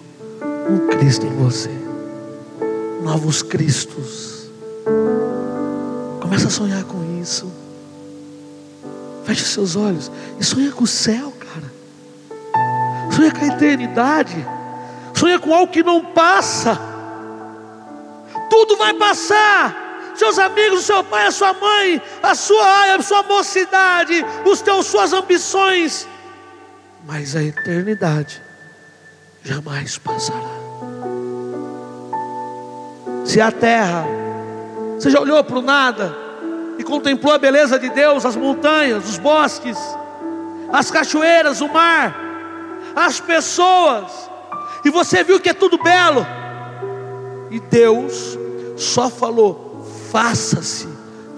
um 0.69 0.89
Cristo 0.89 1.27
em 1.27 1.35
você. 1.37 1.71
Novos 3.03 3.43
Cristos. 3.43 4.51
Começa 6.21 6.49
a 6.49 6.51
sonhar 6.51 6.85
com 6.85 7.21
isso. 7.21 7.51
Feche 9.25 9.45
seus 9.45 9.77
olhos 9.77 10.11
e 10.39 10.45
sonha 10.45 10.71
com 10.73 10.85
o 10.85 10.87
céu, 10.87 11.33
cara. 11.33 11.73
Sonha 13.15 13.33
com 13.33 13.45
a 13.45 13.49
eternidade. 13.49 14.47
Sonha 15.15 15.39
com 15.39 15.55
algo 15.55 15.73
que 15.73 15.83
não 15.83 16.05
passa. 16.05 16.79
Tudo 18.51 18.77
vai 18.77 18.93
passar 18.95 19.92
seus 20.15 20.39
amigos, 20.39 20.85
seu 20.85 21.03
pai, 21.05 21.27
a 21.27 21.31
sua 21.31 21.53
mãe, 21.53 22.03
a 22.23 22.35
sua, 22.35 22.95
a 22.95 23.03
sua 23.03 23.23
mocidade, 23.23 24.25
os 24.45 24.61
teus, 24.61 24.87
suas 24.87 25.13
ambições, 25.13 26.07
mas 27.05 27.35
a 27.35 27.43
eternidade 27.43 28.43
jamais 29.43 29.99
passará. 29.99 30.63
Se 33.25 33.41
a 33.41 33.51
terra, 33.51 34.05
você 34.99 35.11
já 35.11 35.21
olhou 35.21 35.43
para 35.43 35.59
o 35.59 35.63
nada 35.63 36.15
e 36.79 36.85
contemplou 36.85 37.35
a 37.35 37.39
beleza 37.39 37.79
de 37.79 37.89
Deus, 37.91 38.25
as 38.25 38.37
montanhas, 38.37 39.09
os 39.09 39.19
bosques, 39.19 39.79
as 40.73 40.91
cachoeiras, 40.91 41.61
o 41.61 41.69
mar, 41.69 42.15
as 42.95 43.21
pessoas, 43.21 44.31
e 44.85 44.91
você 44.91 45.25
viu 45.25 45.41
que 45.41 45.49
é 45.49 45.55
tudo 45.55 45.83
belo, 45.83 46.27
e 47.51 47.61
Deus 47.61 48.39
só 48.77 49.11
falou: 49.11 49.72
faça-se, 50.13 50.87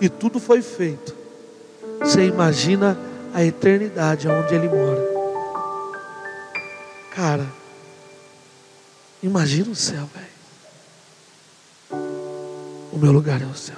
e 0.00 0.08
tudo 0.08 0.40
foi 0.40 0.60
feito. 0.60 1.14
Você 2.00 2.26
imagina 2.26 2.98
a 3.32 3.44
eternidade 3.44 4.28
onde 4.28 4.52
Ele 4.52 4.68
mora. 4.68 5.00
Cara, 7.14 7.46
imagina 9.22 9.70
o 9.70 9.76
céu, 9.76 10.08
velho. 10.12 10.34
O 12.92 12.98
meu 12.98 13.12
lugar 13.12 13.40
é 13.40 13.46
o 13.46 13.54
céu. 13.54 13.76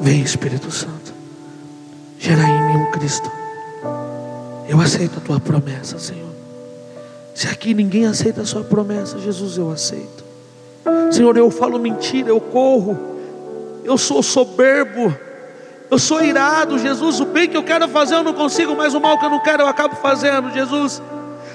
Vem, 0.00 0.22
Espírito 0.22 0.70
Santo, 0.70 1.12
gerar 2.18 2.48
em 2.48 2.68
mim 2.68 2.84
um 2.84 2.90
Cristo. 2.90 3.30
Eu 4.66 4.80
aceito 4.80 5.18
a 5.18 5.20
tua 5.20 5.38
promessa, 5.38 5.98
Senhor. 5.98 6.34
Se 7.34 7.48
aqui 7.48 7.74
ninguém 7.74 8.06
aceita 8.06 8.40
a 8.40 8.46
sua 8.46 8.64
promessa, 8.64 9.18
Jesus, 9.18 9.58
eu 9.58 9.70
aceito. 9.70 10.25
Senhor, 11.10 11.36
eu 11.36 11.50
falo 11.50 11.78
mentira, 11.78 12.28
eu 12.28 12.40
corro, 12.40 13.18
eu 13.84 13.96
sou 13.96 14.22
soberbo, 14.22 15.14
eu 15.90 15.98
sou 15.98 16.22
irado, 16.22 16.78
Jesus. 16.78 17.20
O 17.20 17.26
bem 17.26 17.48
que 17.48 17.56
eu 17.56 17.62
quero 17.62 17.88
fazer 17.88 18.16
eu 18.16 18.22
não 18.22 18.32
consigo, 18.32 18.74
mas 18.76 18.94
o 18.94 19.00
mal 19.00 19.18
que 19.18 19.24
eu 19.24 19.30
não 19.30 19.40
quero 19.40 19.62
eu 19.62 19.68
acabo 19.68 19.96
fazendo, 19.96 20.50
Jesus. 20.50 21.02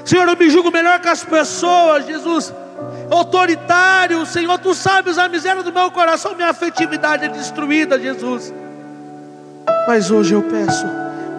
Senhor, 0.05 0.27
eu 0.27 0.37
me 0.37 0.49
julgo 0.49 0.71
melhor 0.71 0.99
que 0.99 1.07
as 1.07 1.23
pessoas, 1.23 2.05
Jesus. 2.05 2.53
Autoritário, 3.09 4.25
Senhor, 4.25 4.57
tu 4.57 4.73
sabes 4.73 5.17
a 5.17 5.27
miséria 5.27 5.61
do 5.61 5.71
meu 5.71 5.91
coração, 5.91 6.33
minha 6.33 6.49
afetividade 6.49 7.25
é 7.25 7.27
destruída, 7.27 7.99
Jesus. 7.99 8.53
Mas 9.87 10.09
hoje 10.09 10.33
eu 10.33 10.41
peço 10.43 10.85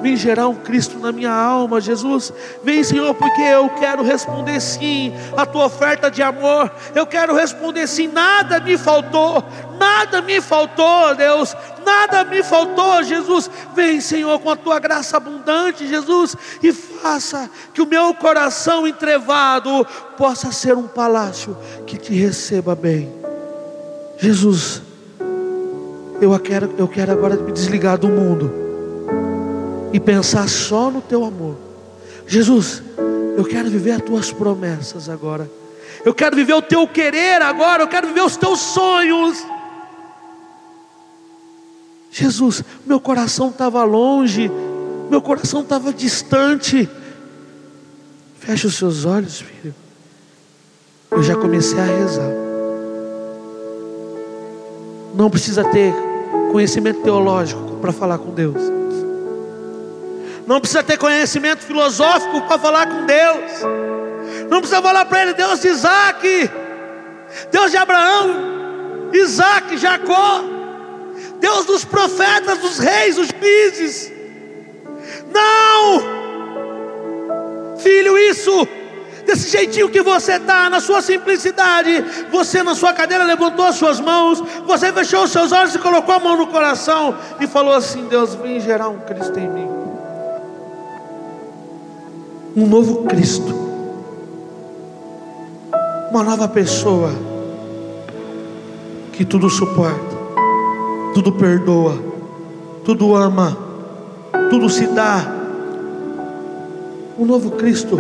Vem 0.03 0.17
gerar 0.17 0.49
um 0.49 0.57
Cristo 0.57 0.99
na 0.99 1.13
minha 1.13 1.33
alma, 1.33 1.81
Jesus. 1.81 2.33
Vem, 2.65 2.83
Senhor, 2.83 3.15
porque 3.15 3.41
eu 3.41 3.69
quero 3.69 4.03
responder 4.03 4.61
sim 4.61 5.13
à 5.37 5.47
tua 5.47 5.67
oferta 5.67 6.11
de 6.11 6.21
amor. 6.21 6.73
Eu 6.93 7.07
quero 7.07 7.33
responder 7.33 7.87
sim. 7.87 8.09
Nada 8.09 8.59
me 8.59 8.77
faltou, 8.77 9.45
nada 9.79 10.21
me 10.21 10.41
faltou, 10.41 11.15
Deus. 11.15 11.55
Nada 11.87 12.25
me 12.25 12.43
faltou, 12.43 13.01
Jesus. 13.05 13.49
Vem, 13.77 14.01
Senhor, 14.01 14.41
com 14.41 14.51
a 14.51 14.57
tua 14.57 14.81
graça 14.81 15.19
abundante, 15.19 15.87
Jesus, 15.87 16.37
e 16.61 16.73
faça 16.73 17.49
que 17.73 17.81
o 17.81 17.87
meu 17.87 18.13
coração 18.13 18.85
entrevado 18.89 19.87
possa 20.17 20.51
ser 20.51 20.77
um 20.77 20.89
palácio 20.89 21.57
que 21.87 21.97
te 21.97 22.13
receba 22.13 22.75
bem. 22.75 23.09
Jesus, 24.19 24.83
eu 26.21 26.37
quero, 26.41 26.75
eu 26.77 26.89
quero 26.89 27.13
agora 27.13 27.37
me 27.37 27.53
desligar 27.53 27.97
do 27.97 28.09
mundo 28.09 28.62
e 29.93 30.01
pensar 30.01 30.49
só 30.49 30.91
no 30.91 31.01
teu 31.01 31.25
amor. 31.25 31.57
Jesus, 32.27 32.83
eu 33.37 33.45
quero 33.45 33.69
viver 33.69 33.93
as 33.93 34.03
tuas 34.03 34.33
promessas 34.33 35.09
agora. 35.09 35.51
Eu 36.05 36.15
quero 36.15 36.35
viver 36.35 36.55
o 36.55 36.63
teu 36.63 36.87
querer 36.89 37.41
agora. 37.43 37.83
Eu 37.83 37.89
quero 37.89 38.09
viver 38.09 38.23
os 38.23 38.37
teus 38.37 38.59
sonhos. 38.61 39.45
Jesus, 42.11 42.63
meu 42.85 43.01
coração 43.01 43.49
estava 43.49 43.83
longe, 43.85 44.51
meu 45.11 45.23
coração 45.23 45.63
estava 45.63 45.93
distante. 45.93 46.89
Feche 48.39 48.67
os 48.67 48.75
seus 48.75 49.05
olhos, 49.05 49.41
filho. 49.41 49.75
Eu 51.11 51.23
já 51.23 51.37
comecei 51.37 51.79
a 51.79 51.85
rezar. 51.85 52.31
Não 55.15 55.31
precisa 55.31 55.63
ter 55.65 55.95
conhecimento 56.51 57.03
teológico 57.03 57.77
para 57.81 57.93
falar 57.93 58.19
com 58.19 58.31
Deus. 58.31 58.82
Não 60.47 60.61
precisa 60.61 60.83
ter 60.83 60.99
conhecimento 60.99 61.61
filosófico 61.61 62.43
para 62.43 62.59
falar 62.59 62.87
com 62.87 63.07
Deus. 63.07 63.63
Não 64.51 64.59
precisa 64.59 64.83
falar 64.83 65.05
para 65.05 65.23
ele, 65.23 65.35
Deus 65.35 65.61
de 65.61 65.69
Isaac, 65.69 66.51
Deus 67.51 67.71
de 67.71 67.77
Abraão, 67.77 69.11
Isaac, 69.13 69.77
Jacó, 69.77 70.43
Deus 71.39 71.67
dos 71.67 71.85
profetas, 71.85 72.59
dos 72.59 72.79
reis, 72.79 73.17
dos 73.17 73.29
juízes. 73.29 74.13
Não, 75.33 76.03
filho, 77.79 78.19
isso, 78.19 78.67
desse 79.25 79.49
jeitinho 79.49 79.89
que 79.89 80.03
você 80.03 80.35
está, 80.35 80.69
na 80.69 80.81
sua 80.81 81.01
simplicidade, 81.01 82.05
você 82.31 82.63
na 82.63 82.75
sua 82.75 82.93
cadeira 82.93 83.25
levantou 83.25 83.67
as 83.67 83.77
suas 83.77 84.01
mãos, 84.01 84.43
você 84.67 84.93
fechou 84.93 85.25
os 85.25 85.31
seus 85.31 85.53
olhos 85.53 85.75
e 85.75 85.79
colocou 85.79 86.15
a 86.15 86.21
mão 86.21 86.37
no 86.37 86.49
coração 86.49 87.17
e 87.41 87.47
falou 87.47 87.75
assim: 87.75 88.07
Deus, 88.07 88.35
vem 88.35 88.61
gerar 88.61 88.89
um 88.89 88.99
Cristo 89.01 89.39
em 89.39 89.49
mim 89.49 89.82
um 92.55 92.67
novo 92.67 93.05
Cristo, 93.05 93.55
uma 96.11 96.23
nova 96.23 96.47
pessoa 96.49 97.11
que 99.13 99.25
tudo 99.25 99.49
suporta, 99.49 100.17
tudo 101.15 101.33
perdoa, 101.33 101.99
tudo 102.85 103.15
ama, 103.15 103.57
tudo 104.51 104.69
se 104.69 104.87
dá. 104.87 105.41
Um 107.19 107.25
novo 107.25 107.53
Cristo, 107.53 107.99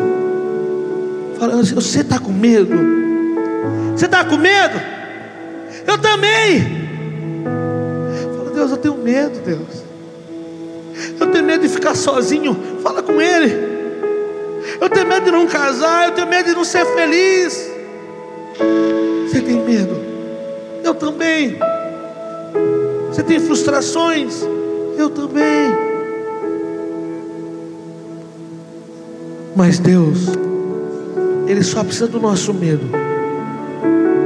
falando 1.38 1.60
assim: 1.60 1.74
você 1.74 2.00
está 2.00 2.18
com 2.18 2.32
medo? 2.32 2.74
Você 3.96 4.06
está 4.06 4.24
com 4.24 4.36
medo? 4.36 4.78
Eu 5.86 5.98
também. 5.98 6.82
Fala, 8.36 8.50
Deus, 8.50 8.70
eu 8.70 8.76
tenho 8.76 8.96
medo, 8.96 9.40
Deus. 9.44 9.82
Eu 11.18 11.30
tenho 11.30 11.44
medo 11.44 11.62
de 11.62 11.68
ficar 11.68 11.94
sozinho. 11.94 12.56
Fala 12.82 13.02
com 13.02 13.20
Ele. 13.20 13.71
Eu 14.82 14.90
tenho 14.90 15.06
medo 15.06 15.26
de 15.26 15.30
não 15.30 15.46
casar, 15.46 16.08
eu 16.08 16.12
tenho 16.12 16.26
medo 16.26 16.46
de 16.46 16.56
não 16.56 16.64
ser 16.64 16.84
feliz. 16.86 17.70
Você 19.28 19.40
tem 19.40 19.62
medo? 19.62 19.94
Eu 20.82 20.92
também. 20.92 21.56
Você 23.06 23.22
tem 23.22 23.38
frustrações? 23.38 24.42
Eu 24.98 25.08
também. 25.08 25.72
Mas 29.54 29.78
Deus, 29.78 30.30
Ele 31.46 31.62
só 31.62 31.84
precisa 31.84 32.08
do 32.08 32.18
nosso 32.18 32.52
medo 32.52 32.84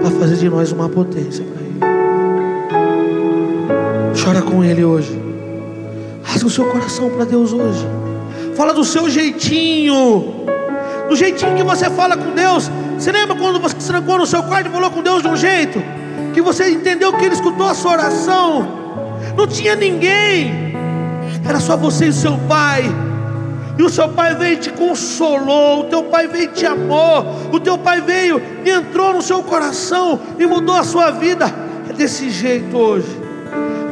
para 0.00 0.10
fazer 0.12 0.36
de 0.36 0.48
nós 0.48 0.72
uma 0.72 0.88
potência 0.88 1.44
para 1.44 1.60
Ele. 1.60 1.80
Chora 4.24 4.40
com 4.40 4.64
Ele 4.64 4.82
hoje. 4.82 5.20
Rasga 6.22 6.46
o 6.46 6.50
seu 6.50 6.64
coração 6.64 7.10
para 7.10 7.26
Deus 7.26 7.52
hoje. 7.52 7.86
Fala 8.56 8.72
do 8.72 8.84
seu 8.84 9.10
jeitinho, 9.10 10.46
do 11.10 11.14
jeitinho 11.14 11.54
que 11.54 11.62
você 11.62 11.90
fala 11.90 12.16
com 12.16 12.30
Deus. 12.30 12.70
Você 12.98 13.12
lembra 13.12 13.36
quando 13.36 13.60
você 13.60 13.78
se 13.78 13.86
trancou 13.86 14.16
no 14.16 14.26
seu 14.26 14.42
quarto 14.42 14.68
e 14.68 14.72
falou 14.72 14.90
com 14.90 15.02
Deus 15.02 15.20
de 15.22 15.28
um 15.28 15.36
jeito? 15.36 15.82
Que 16.32 16.40
você 16.40 16.70
entendeu 16.70 17.12
que 17.12 17.22
Ele 17.22 17.34
escutou 17.34 17.66
a 17.66 17.74
sua 17.74 17.92
oração. 17.92 18.66
Não 19.36 19.46
tinha 19.46 19.76
ninguém, 19.76 20.74
era 21.46 21.60
só 21.60 21.76
você 21.76 22.06
e 22.06 22.08
o 22.08 22.12
seu 22.14 22.38
pai. 22.48 22.84
E 23.78 23.82
o 23.82 23.90
seu 23.90 24.08
pai 24.08 24.34
veio 24.34 24.54
e 24.54 24.56
te 24.56 24.70
consolou, 24.70 25.80
o 25.80 25.84
teu 25.84 26.04
pai 26.04 26.26
veio 26.26 26.44
e 26.44 26.48
te 26.48 26.64
amou, 26.64 27.26
o 27.52 27.60
teu 27.60 27.76
pai 27.76 28.00
veio 28.00 28.40
e 28.64 28.70
entrou 28.70 29.12
no 29.12 29.20
seu 29.20 29.42
coração 29.42 30.18
e 30.38 30.46
mudou 30.46 30.76
a 30.76 30.82
sua 30.82 31.10
vida. 31.10 31.52
É 31.90 31.92
desse 31.92 32.30
jeito 32.30 32.74
hoje. 32.74 33.20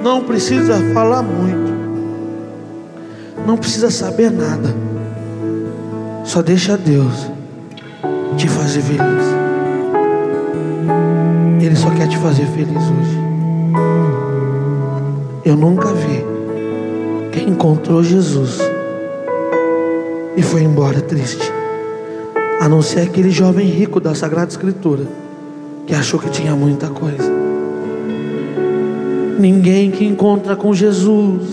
Não 0.03 0.23
precisa 0.23 0.81
falar 0.95 1.23
muito 1.23 1.64
não 3.47 3.57
precisa 3.57 3.91
saber 3.91 4.31
nada. 4.31 4.75
Só 6.25 6.43
deixa 6.43 6.77
Deus 6.77 7.31
te 8.37 8.49
fazer 8.49 8.81
feliz. 8.81 9.35
Ele 11.61 11.77
só 11.77 11.91
quer 11.91 12.09
te 12.09 12.19
fazer 12.19 12.47
feliz 12.47 12.71
hoje. 12.71 13.25
Eu 15.45 15.57
nunca 15.57 15.89
vi 15.93 16.25
quem 17.33 17.51
encontrou 17.51 18.03
Jesus 18.03 18.59
e 20.37 20.43
foi 20.43 20.63
embora 20.63 21.01
triste. 21.01 21.53
A 22.61 22.69
não 22.69 22.81
ser 22.81 23.01
aquele 23.01 23.31
jovem 23.31 23.67
rico 23.69 24.01
da 24.01 24.15
Sagrada 24.15 24.51
Escritura 24.51 25.05
que 25.87 25.95
achou 25.95 26.19
que 26.19 26.31
tinha 26.31 26.55
muita 26.57 26.89
coisa. 26.89 27.31
Ninguém 29.39 29.91
que 29.91 30.05
encontra 30.05 30.57
com 30.57 30.73
Jesus 30.73 31.44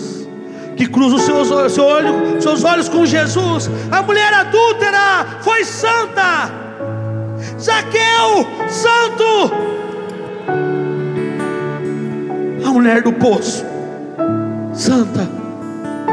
que 0.76 0.88
cruza 0.88 1.15
os 1.15 1.22
seus, 1.24 1.74
seu 1.74 1.84
olho, 1.84 2.41
seus 2.41 2.63
olhos 2.63 2.89
com 2.89 3.05
Jesus. 3.05 3.69
A 3.91 4.01
mulher 4.01 4.34
adúltera 4.34 5.26
foi 5.41 5.63
santa. 5.63 6.49
Zaqueu, 7.59 8.47
santo. 8.69 9.51
A 12.65 12.69
mulher 12.72 13.01
do 13.01 13.11
poço, 13.13 13.65
santa. 14.74 15.41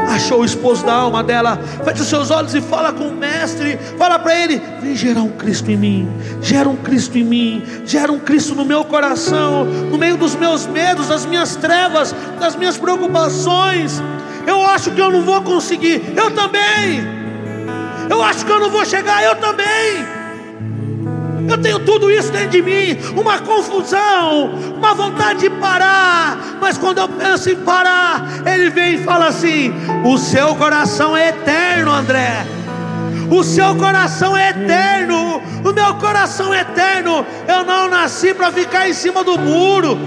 Achou 0.09 0.41
o 0.41 0.45
esposo 0.45 0.85
da 0.85 0.93
alma 0.93 1.23
dela. 1.23 1.57
Feche 1.85 2.01
os 2.01 2.07
seus 2.07 2.31
olhos 2.31 2.55
e 2.55 2.61
fala 2.61 2.91
com 2.91 3.07
o 3.07 3.15
mestre. 3.15 3.77
Fala 3.97 4.17
para 4.17 4.35
ele: 4.35 4.61
Vem 4.81 4.95
gerar 4.95 5.21
um 5.21 5.29
Cristo 5.29 5.69
em 5.69 5.77
mim. 5.77 6.09
Gera 6.41 6.67
um 6.67 6.75
Cristo 6.75 7.17
em 7.17 7.23
mim. 7.23 7.63
Gera 7.85 8.11
um 8.11 8.19
Cristo 8.19 8.55
no 8.55 8.65
meu 8.65 8.83
coração. 8.83 9.65
No 9.65 9.97
meio 9.97 10.17
dos 10.17 10.35
meus 10.35 10.65
medos, 10.65 11.07
das 11.07 11.25
minhas 11.25 11.55
trevas, 11.55 12.13
das 12.39 12.55
minhas 12.55 12.77
preocupações. 12.77 14.01
Eu 14.45 14.65
acho 14.65 14.91
que 14.91 15.01
eu 15.01 15.11
não 15.11 15.21
vou 15.21 15.41
conseguir. 15.41 16.13
Eu 16.15 16.31
também. 16.31 17.01
Eu 18.09 18.23
acho 18.23 18.45
que 18.45 18.51
eu 18.51 18.59
não 18.59 18.69
vou 18.69 18.85
chegar. 18.85 19.23
Eu 19.23 19.35
também. 19.35 20.19
Eu 21.49 21.57
tenho 21.57 21.79
tudo 21.79 22.11
isso 22.11 22.31
dentro 22.31 22.49
de 22.49 22.61
mim, 22.61 22.95
uma 23.17 23.39
confusão, 23.39 24.51
uma 24.77 24.93
vontade 24.93 25.39
de 25.39 25.49
parar. 25.49 26.37
Mas 26.61 26.77
quando 26.77 26.99
eu 26.99 27.09
penso 27.09 27.49
em 27.49 27.55
parar, 27.55 28.23
Ele 28.45 28.69
vem 28.69 28.95
e 28.95 28.97
fala 29.03 29.27
assim: 29.27 29.73
O 30.05 30.17
seu 30.17 30.55
coração 30.55 31.17
é 31.17 31.29
eterno, 31.29 31.91
André. 31.91 32.45
O 33.31 33.43
seu 33.43 33.75
coração 33.75 34.37
é 34.37 34.49
eterno. 34.49 35.41
O 35.63 35.73
meu 35.73 35.95
coração 35.95 36.53
é 36.53 36.61
eterno. 36.61 37.25
Eu 37.47 37.63
não 37.63 37.89
nasci 37.89 38.33
para 38.33 38.51
ficar 38.51 38.87
em 38.87 38.93
cima 38.93 39.23
do 39.23 39.37
muro. 39.37 39.97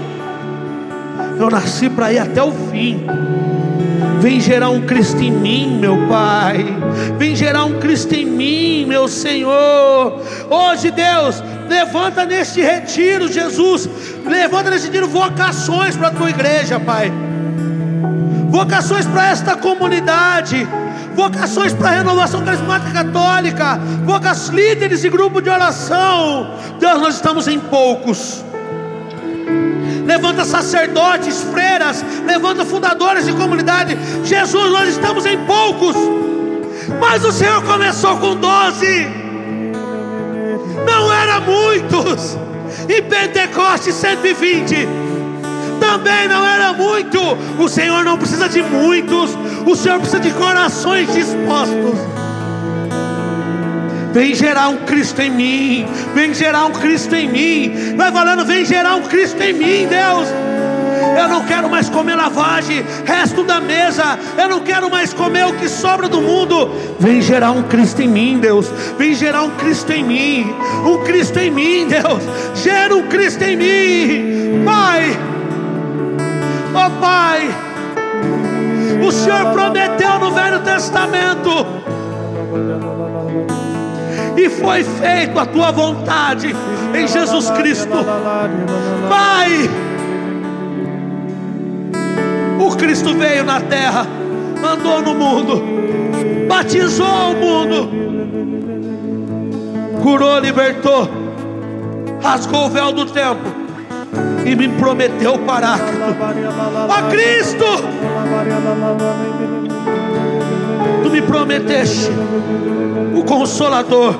Eu 1.39 1.49
nasci 1.49 1.89
para 1.89 2.11
ir 2.11 2.19
até 2.19 2.41
o 2.41 2.51
fim. 2.51 3.05
Vem 4.23 4.39
gerar 4.39 4.69
um 4.69 4.79
Cristo 4.79 5.21
em 5.21 5.29
mim, 5.29 5.79
meu 5.81 6.07
Pai. 6.07 6.65
Vem 7.17 7.35
gerar 7.35 7.65
um 7.65 7.77
Cristo 7.77 8.15
em 8.15 8.25
mim, 8.25 8.85
meu 8.85 9.05
Senhor. 9.05 10.17
Hoje, 10.49 10.91
Deus, 10.91 11.43
levanta 11.67 12.23
neste 12.23 12.61
retiro, 12.61 13.29
Jesus. 13.29 13.89
Levanta 14.25 14.69
neste 14.69 14.87
retiro 14.87 15.09
vocações 15.09 15.97
para 15.97 16.07
a 16.07 16.11
tua 16.11 16.29
igreja, 16.29 16.79
Pai. 16.79 17.11
Vocações 18.47 19.05
para 19.05 19.27
esta 19.27 19.57
comunidade. 19.57 20.65
Vocações 21.13 21.73
para 21.73 21.89
a 21.89 21.93
renovação 21.95 22.45
carismática 22.45 23.03
católica. 23.03 23.77
Vocações 24.05 24.47
líderes 24.47 25.03
e 25.03 25.09
grupo 25.09 25.41
de 25.41 25.49
oração. 25.49 26.49
Deus, 26.79 27.01
nós 27.01 27.15
estamos 27.15 27.45
em 27.49 27.59
poucos 27.59 28.41
levanta 30.05 30.45
sacerdotes, 30.45 31.41
freiras, 31.51 32.03
levanta 32.25 32.65
fundadores 32.65 33.25
de 33.25 33.33
comunidade. 33.33 33.97
Jesus, 34.23 34.71
nós 34.71 34.89
estamos 34.89 35.25
em 35.25 35.37
poucos, 35.45 35.95
mas 36.99 37.23
o 37.23 37.31
Senhor 37.31 37.61
começou 37.63 38.17
com 38.17 38.35
doze, 38.35 39.07
não 40.85 41.11
era 41.11 41.39
muitos, 41.39 42.37
e 42.87 43.01
Pentecoste 43.01 43.91
120 43.91 44.87
também 45.79 46.27
não 46.27 46.45
era 46.45 46.73
muito. 46.73 47.19
O 47.59 47.67
Senhor 47.67 48.03
não 48.03 48.17
precisa 48.17 48.47
de 48.47 48.61
muitos, 48.61 49.37
o 49.65 49.75
Senhor 49.75 49.99
precisa 49.99 50.19
de 50.19 50.31
corações 50.31 51.11
dispostos. 51.13 51.99
Vem 54.13 54.35
gerar 54.35 54.69
um 54.69 54.77
Cristo 54.77 55.19
em 55.21 55.31
mim. 55.31 55.87
Vem 56.13 56.33
gerar 56.35 56.65
um 56.65 56.71
Cristo 56.71 57.15
em 57.15 57.27
mim. 57.27 57.95
Vai 57.97 58.11
falando, 58.11 58.45
vem 58.45 58.63
gerar 58.63 58.95
um 58.95 59.01
Cristo 59.01 59.41
em 59.41 59.53
mim, 59.53 59.87
Deus. 59.87 60.27
Eu 61.17 61.27
não 61.27 61.43
quero 61.45 61.67
mais 61.67 61.89
comer 61.89 62.15
lavagem, 62.15 62.85
resto 63.05 63.43
da 63.43 63.59
mesa. 63.59 64.17
Eu 64.37 64.47
não 64.49 64.59
quero 64.59 64.89
mais 64.89 65.13
comer 65.13 65.45
o 65.47 65.53
que 65.53 65.67
sobra 65.67 66.07
do 66.07 66.21
mundo. 66.21 66.71
Vem 66.99 67.21
gerar 67.23 67.51
um 67.51 67.63
Cristo 67.63 68.03
em 68.03 68.07
mim, 68.07 68.39
Deus. 68.39 68.71
Vem 68.99 69.15
gerar 69.15 69.43
um 69.43 69.49
Cristo 69.51 69.91
em 69.91 70.03
mim. 70.03 70.55
Um 70.85 71.03
Cristo 71.03 71.39
em 71.39 71.49
mim, 71.49 71.87
Deus. 71.87 72.23
Gera 72.55 72.95
um 72.95 73.07
Cristo 73.07 73.43
em 73.43 73.57
mim. 73.57 74.63
Pai. 74.63 75.17
Oh 76.69 77.01
Pai. 77.01 77.49
O 79.05 79.11
Senhor 79.11 79.51
prometeu 79.51 80.19
no 80.19 80.31
Velho 80.31 80.59
Testamento 80.59 81.83
e 84.35 84.49
foi 84.49 84.83
feito 84.83 85.39
a 85.39 85.45
tua 85.45 85.71
vontade 85.71 86.55
em 86.93 87.07
Jesus 87.07 87.49
Cristo. 87.51 88.05
Pai, 89.09 89.69
o 92.59 92.75
Cristo 92.75 93.15
veio 93.15 93.43
na 93.43 93.61
terra, 93.61 94.07
andou 94.63 95.01
no 95.01 95.13
mundo, 95.13 95.63
batizou 96.47 97.31
o 97.31 97.35
mundo, 97.35 97.89
curou, 100.01 100.39
libertou, 100.39 101.09
rasgou 102.21 102.65
o 102.65 102.69
véu 102.69 102.91
do 102.91 103.05
tempo 103.05 103.63
e 104.45 104.55
me 104.55 104.69
prometeu 104.69 105.35
o 105.35 105.39
paráclito. 105.39 106.15
Ó 106.89 107.09
Cristo! 107.09 107.65
Me 111.13 111.21
prometeste 111.21 112.09
o 113.15 113.23
consolador. 113.23 114.15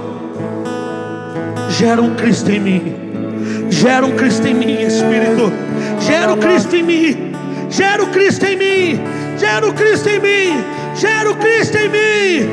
Gera 1.72 2.00
um 2.00 2.14
Cristo 2.14 2.52
em 2.52 2.60
mim. 2.60 2.96
Gera 3.72 4.06
um 4.06 4.12
Cristo 4.12 4.48
em 4.48 4.54
mim, 4.54 4.80
Espírito. 4.80 5.52
Gera 6.02 6.32
o 6.32 6.38
Cristo 6.38 6.76
em 6.76 6.84
mim. 6.84 7.34
Gera 7.68 8.04
o 8.04 8.08
Cristo 8.12 8.46
em 8.46 8.56
mim. 8.56 9.02
Gera 9.40 9.68
o 9.68 9.74
Cristo 9.74 10.08
em 10.08 10.20
mim. 10.20 10.64
Gera 10.96 11.32
o 11.32 11.36
Cristo 11.36 11.78
em 11.80 11.90
mim. 11.90 12.50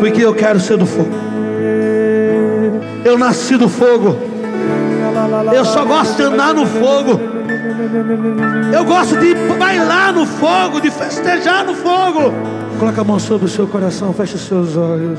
Porque 0.00 0.22
eu 0.22 0.34
quero 0.34 0.60
ser 0.60 0.76
do 0.76 0.84
fogo. 0.84 1.08
Eu 3.06 3.16
nasci 3.16 3.56
do 3.56 3.70
fogo. 3.70 4.18
Eu 5.50 5.64
só 5.64 5.82
gosto 5.86 6.14
de 6.14 6.24
andar 6.24 6.52
no 6.52 6.66
fogo. 6.66 7.33
Eu 8.72 8.84
gosto 8.84 9.16
de 9.18 9.34
bailar 9.58 10.12
no 10.12 10.26
fogo, 10.26 10.80
de 10.80 10.90
festejar 10.90 11.64
no 11.64 11.74
fogo. 11.74 12.32
Coloca 12.78 13.00
a 13.00 13.04
mão 13.04 13.18
sobre 13.18 13.46
o 13.46 13.48
seu 13.48 13.66
coração, 13.66 14.12
feche 14.12 14.34
os 14.34 14.42
seus 14.42 14.76
olhos. 14.76 15.18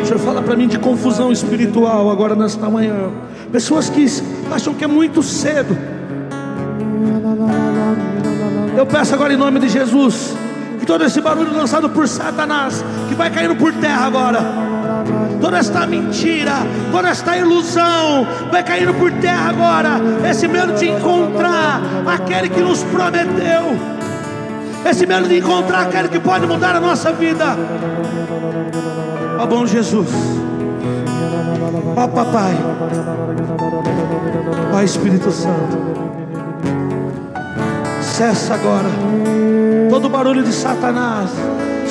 O 0.00 0.06
Senhor 0.06 0.18
fala 0.20 0.42
para 0.42 0.56
mim 0.56 0.68
de 0.68 0.78
confusão 0.78 1.30
espiritual 1.30 2.10
agora 2.10 2.34
nesta 2.34 2.68
manhã. 2.68 3.10
Pessoas 3.52 3.88
que 3.88 4.06
acham 4.50 4.74
que 4.74 4.84
é 4.84 4.86
muito 4.86 5.22
cedo. 5.22 5.76
Eu 8.76 8.86
peço 8.86 9.14
agora 9.14 9.32
em 9.32 9.36
nome 9.36 9.60
de 9.60 9.68
Jesus 9.68 10.34
que 10.84 10.86
todo 10.86 11.02
esse 11.04 11.20
barulho 11.20 11.56
lançado 11.56 11.88
por 11.88 12.06
Satanás, 12.06 12.84
que 13.08 13.14
vai 13.14 13.30
caindo 13.30 13.56
por 13.56 13.72
terra 13.72 14.06
agora, 14.06 14.40
toda 15.40 15.58
esta 15.58 15.86
mentira, 15.86 16.52
toda 16.90 17.08
esta 17.08 17.36
ilusão, 17.36 18.26
vai 18.50 18.62
caindo 18.62 18.94
por 18.94 19.10
terra 19.12 19.50
agora. 19.50 20.00
Esse 20.28 20.48
medo 20.48 20.72
de 20.74 20.88
encontrar 20.88 21.80
aquele 22.06 22.48
que 22.48 22.60
nos 22.60 22.82
prometeu, 22.84 23.76
esse 24.88 25.06
medo 25.06 25.28
de 25.28 25.38
encontrar 25.38 25.82
aquele 25.82 26.08
que 26.08 26.18
pode 26.18 26.46
mudar 26.46 26.76
a 26.76 26.80
nossa 26.80 27.12
vida. 27.12 27.56
Ó 29.38 29.46
bom 29.46 29.66
Jesus, 29.66 30.08
ó 31.96 32.08
Papai, 32.08 32.54
ó 34.72 34.80
Espírito 34.80 35.30
Santo, 35.30 35.78
cessa 38.00 38.54
agora 38.54 38.88
todo 39.90 40.08
barulho 40.08 40.42
de 40.42 40.52
Satanás 40.52 41.30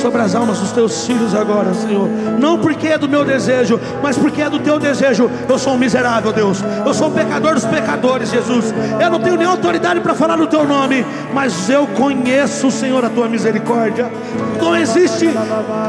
sobre 0.04 0.22
as 0.22 0.36
almas 0.36 0.60
dos 0.60 0.74
teus 0.74 1.08
filhos 1.08 1.34
agora, 1.34 1.74
Senhor. 1.74 2.10
Não 2.38 2.60
porque 2.60 2.90
é 2.90 2.98
do 2.98 3.08
meu 3.08 3.24
desejo, 3.24 3.80
mas 4.02 4.18
porque 4.18 4.42
é 4.42 4.50
do 4.50 4.60
teu 4.60 4.78
desejo. 4.78 5.32
Eu 5.48 5.58
sou 5.58 5.76
um 5.76 5.78
miserável, 5.78 6.34
Deus. 6.34 6.62
Eu 6.86 6.94
sou 6.94 7.08
um 7.08 7.12
pecador 7.12 7.54
dos 7.54 7.64
pecadores, 7.64 8.30
Jesus. 8.30 8.74
Eu 9.02 9.10
não 9.10 9.22
tenho 9.22 9.38
nenhuma 9.38 9.56
autoridade 9.56 10.02
para 10.02 10.14
falar 10.14 10.36
no 10.36 10.46
teu 10.48 10.68
nome, 10.68 11.06
mas 11.34 11.70
eu 11.70 11.88
conheço, 11.88 12.70
Senhor, 12.70 13.04
a 13.06 13.10
tua 13.10 13.30
misericórdia. 13.30 14.12
Não 14.60 14.76
existe 14.76 15.30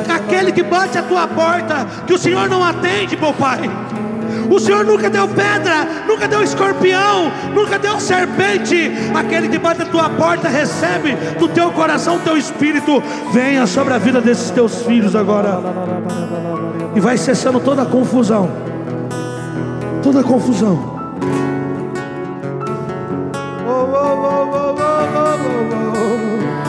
aquele 0.09 0.53
que 0.53 0.63
bate 0.63 0.97
a 0.97 1.03
tua 1.03 1.27
porta 1.27 1.85
que 2.07 2.15
o 2.15 2.19
Senhor 2.19 2.49
não 2.49 2.63
atende, 2.63 3.17
meu 3.17 3.33
Pai. 3.33 3.69
O 4.51 4.59
Senhor 4.59 4.85
nunca 4.85 5.09
deu 5.09 5.27
pedra, 5.29 5.87
nunca 6.07 6.29
deu 6.29 6.43
escorpião, 6.43 7.31
nunca 7.55 7.79
deu 7.79 7.99
serpente. 7.99 8.93
Aquele 9.15 9.49
que 9.49 9.59
bate 9.59 9.83
a 9.83 9.87
tua 9.87 10.09
porta 10.11 10.49
recebe 10.49 11.15
do 11.39 11.49
teu 11.49 11.71
coração, 11.73 12.19
teu 12.19 12.37
espírito. 12.37 13.03
Venha 13.33 13.67
sobre 13.67 13.95
a 13.95 13.99
vida 13.99 14.21
desses 14.21 14.51
teus 14.51 14.83
filhos 14.83 15.17
agora. 15.17 15.61
E 16.95 17.01
vai 17.01 17.17
cessando 17.17 17.61
toda 17.61 17.83
a 17.83 17.87
confusão. 17.87 18.51
Toda 20.03 20.21
a 20.21 20.25
confusão. 20.25 20.95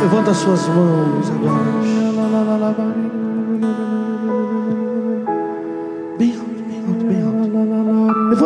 Levanta 0.02 0.32
as 0.32 0.38
suas 0.38 0.68
mãos 0.68 1.30
agora. 1.30 1.65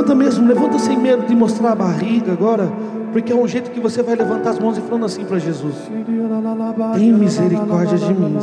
Levanta 0.10 0.16
mesmo, 0.16 0.48
levanta 0.48 0.80
sem 0.80 0.98
medo 0.98 1.28
de 1.28 1.36
mostrar 1.36 1.74
a 1.74 1.76
barriga 1.76 2.32
agora, 2.32 2.68
porque 3.14 3.32
é 3.32 3.36
um 3.36 3.48
jeito 3.48 3.70
que 3.70 3.80
você 3.80 4.02
vai 4.02 4.16
levantar 4.16 4.50
as 4.52 4.60
mãos 4.60 4.76
e 4.76 4.82
falando 4.82 5.06
assim 5.06 5.24
para 5.24 5.38
Jesus: 5.38 5.76
Tem 6.96 7.14
misericórdia 7.14 7.98
de 7.98 8.14
mim. 8.14 8.38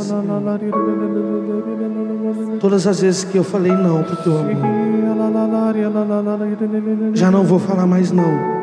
Todas 2.61 2.87
as 2.87 3.01
vezes 3.01 3.25
que 3.25 3.37
eu 3.37 3.43
falei 3.43 3.73
não 3.73 4.01
para 4.01 4.13
o 4.13 4.17
teu 4.17 4.37
amor, 4.37 4.55
já 7.13 7.29
não 7.29 7.43
vou 7.43 7.59
falar 7.59 7.85
mais 7.85 8.13
não. 8.13 8.57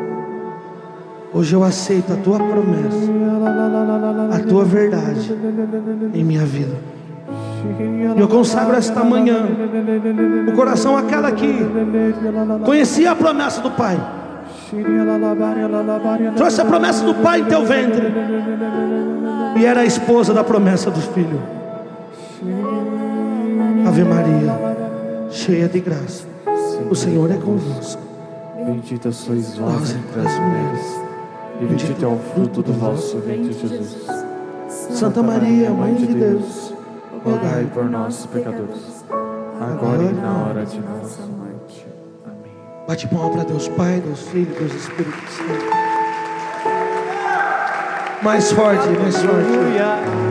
Hoje 1.31 1.53
eu 1.53 1.63
aceito 1.63 2.11
a 2.11 2.15
tua 2.15 2.39
promessa, 2.39 3.11
a 4.31 4.39
tua 4.39 4.65
verdade 4.65 5.31
em 6.13 6.23
minha 6.23 6.45
vida. 6.45 6.94
Eu 8.17 8.27
consagro 8.27 8.75
esta 8.75 9.03
manhã 9.03 9.47
o 10.47 10.51
coração 10.53 10.97
a 10.97 11.03
cada 11.03 11.27
aqui. 11.27 11.59
Conhecia 12.63 13.11
a 13.11 13.15
promessa 13.15 13.61
do 13.61 13.71
Pai. 13.71 13.99
Trouxe 16.35 16.61
a 16.61 16.65
promessa 16.65 17.03
do 17.05 17.15
Pai 17.15 17.41
em 17.41 17.45
teu 17.45 17.65
ventre. 17.65 18.13
E 19.57 19.65
era 19.65 19.81
a 19.81 19.85
esposa 19.85 20.33
da 20.33 20.43
promessa 20.43 20.91
do 20.91 21.01
Filho. 21.01 21.41
Ave 23.87 24.03
Maria, 24.03 24.53
cheia 25.29 25.67
de 25.67 25.79
graça. 25.79 26.25
O 26.89 26.95
Senhor 26.95 27.31
é 27.31 27.37
convosco. 27.37 28.05
Bendita 28.65 29.11
sois 29.11 29.55
vós 29.55 29.91
entre 29.91 30.21
as 30.21 30.39
mulheres, 30.39 31.01
e 31.61 31.65
bendito 31.65 32.03
é 32.03 32.07
o 32.07 32.17
fruto 32.17 32.63
do 32.63 32.73
vosso 32.73 33.19
ventre, 33.19 33.53
Jesus. 33.53 34.07
Santa 34.67 35.21
Maria, 35.21 35.69
Mãe 35.69 35.93
de 35.93 36.07
Deus, 36.07 36.73
rogai 37.25 37.65
por 37.73 37.89
nós, 37.89 38.27
pecadores, 38.27 39.03
agora 39.59 40.03
e 40.03 40.13
na 40.13 40.45
hora 40.45 40.65
de 40.65 40.79
nossa 40.79 41.23
morte. 41.23 41.87
Amém. 42.23 42.53
Bate 42.87 43.07
palma 43.07 43.31
para 43.31 43.43
Deus 43.43 43.67
Pai, 43.69 43.99
Deus 43.99 44.21
Filho, 44.29 44.53
Deus 44.53 44.73
Espírito 44.73 45.31
Santo. 45.31 45.65
Mais 48.21 48.51
forte, 48.51 48.87
mais 48.99 49.15
forte. 49.17 49.47
Aleluia. 49.47 50.24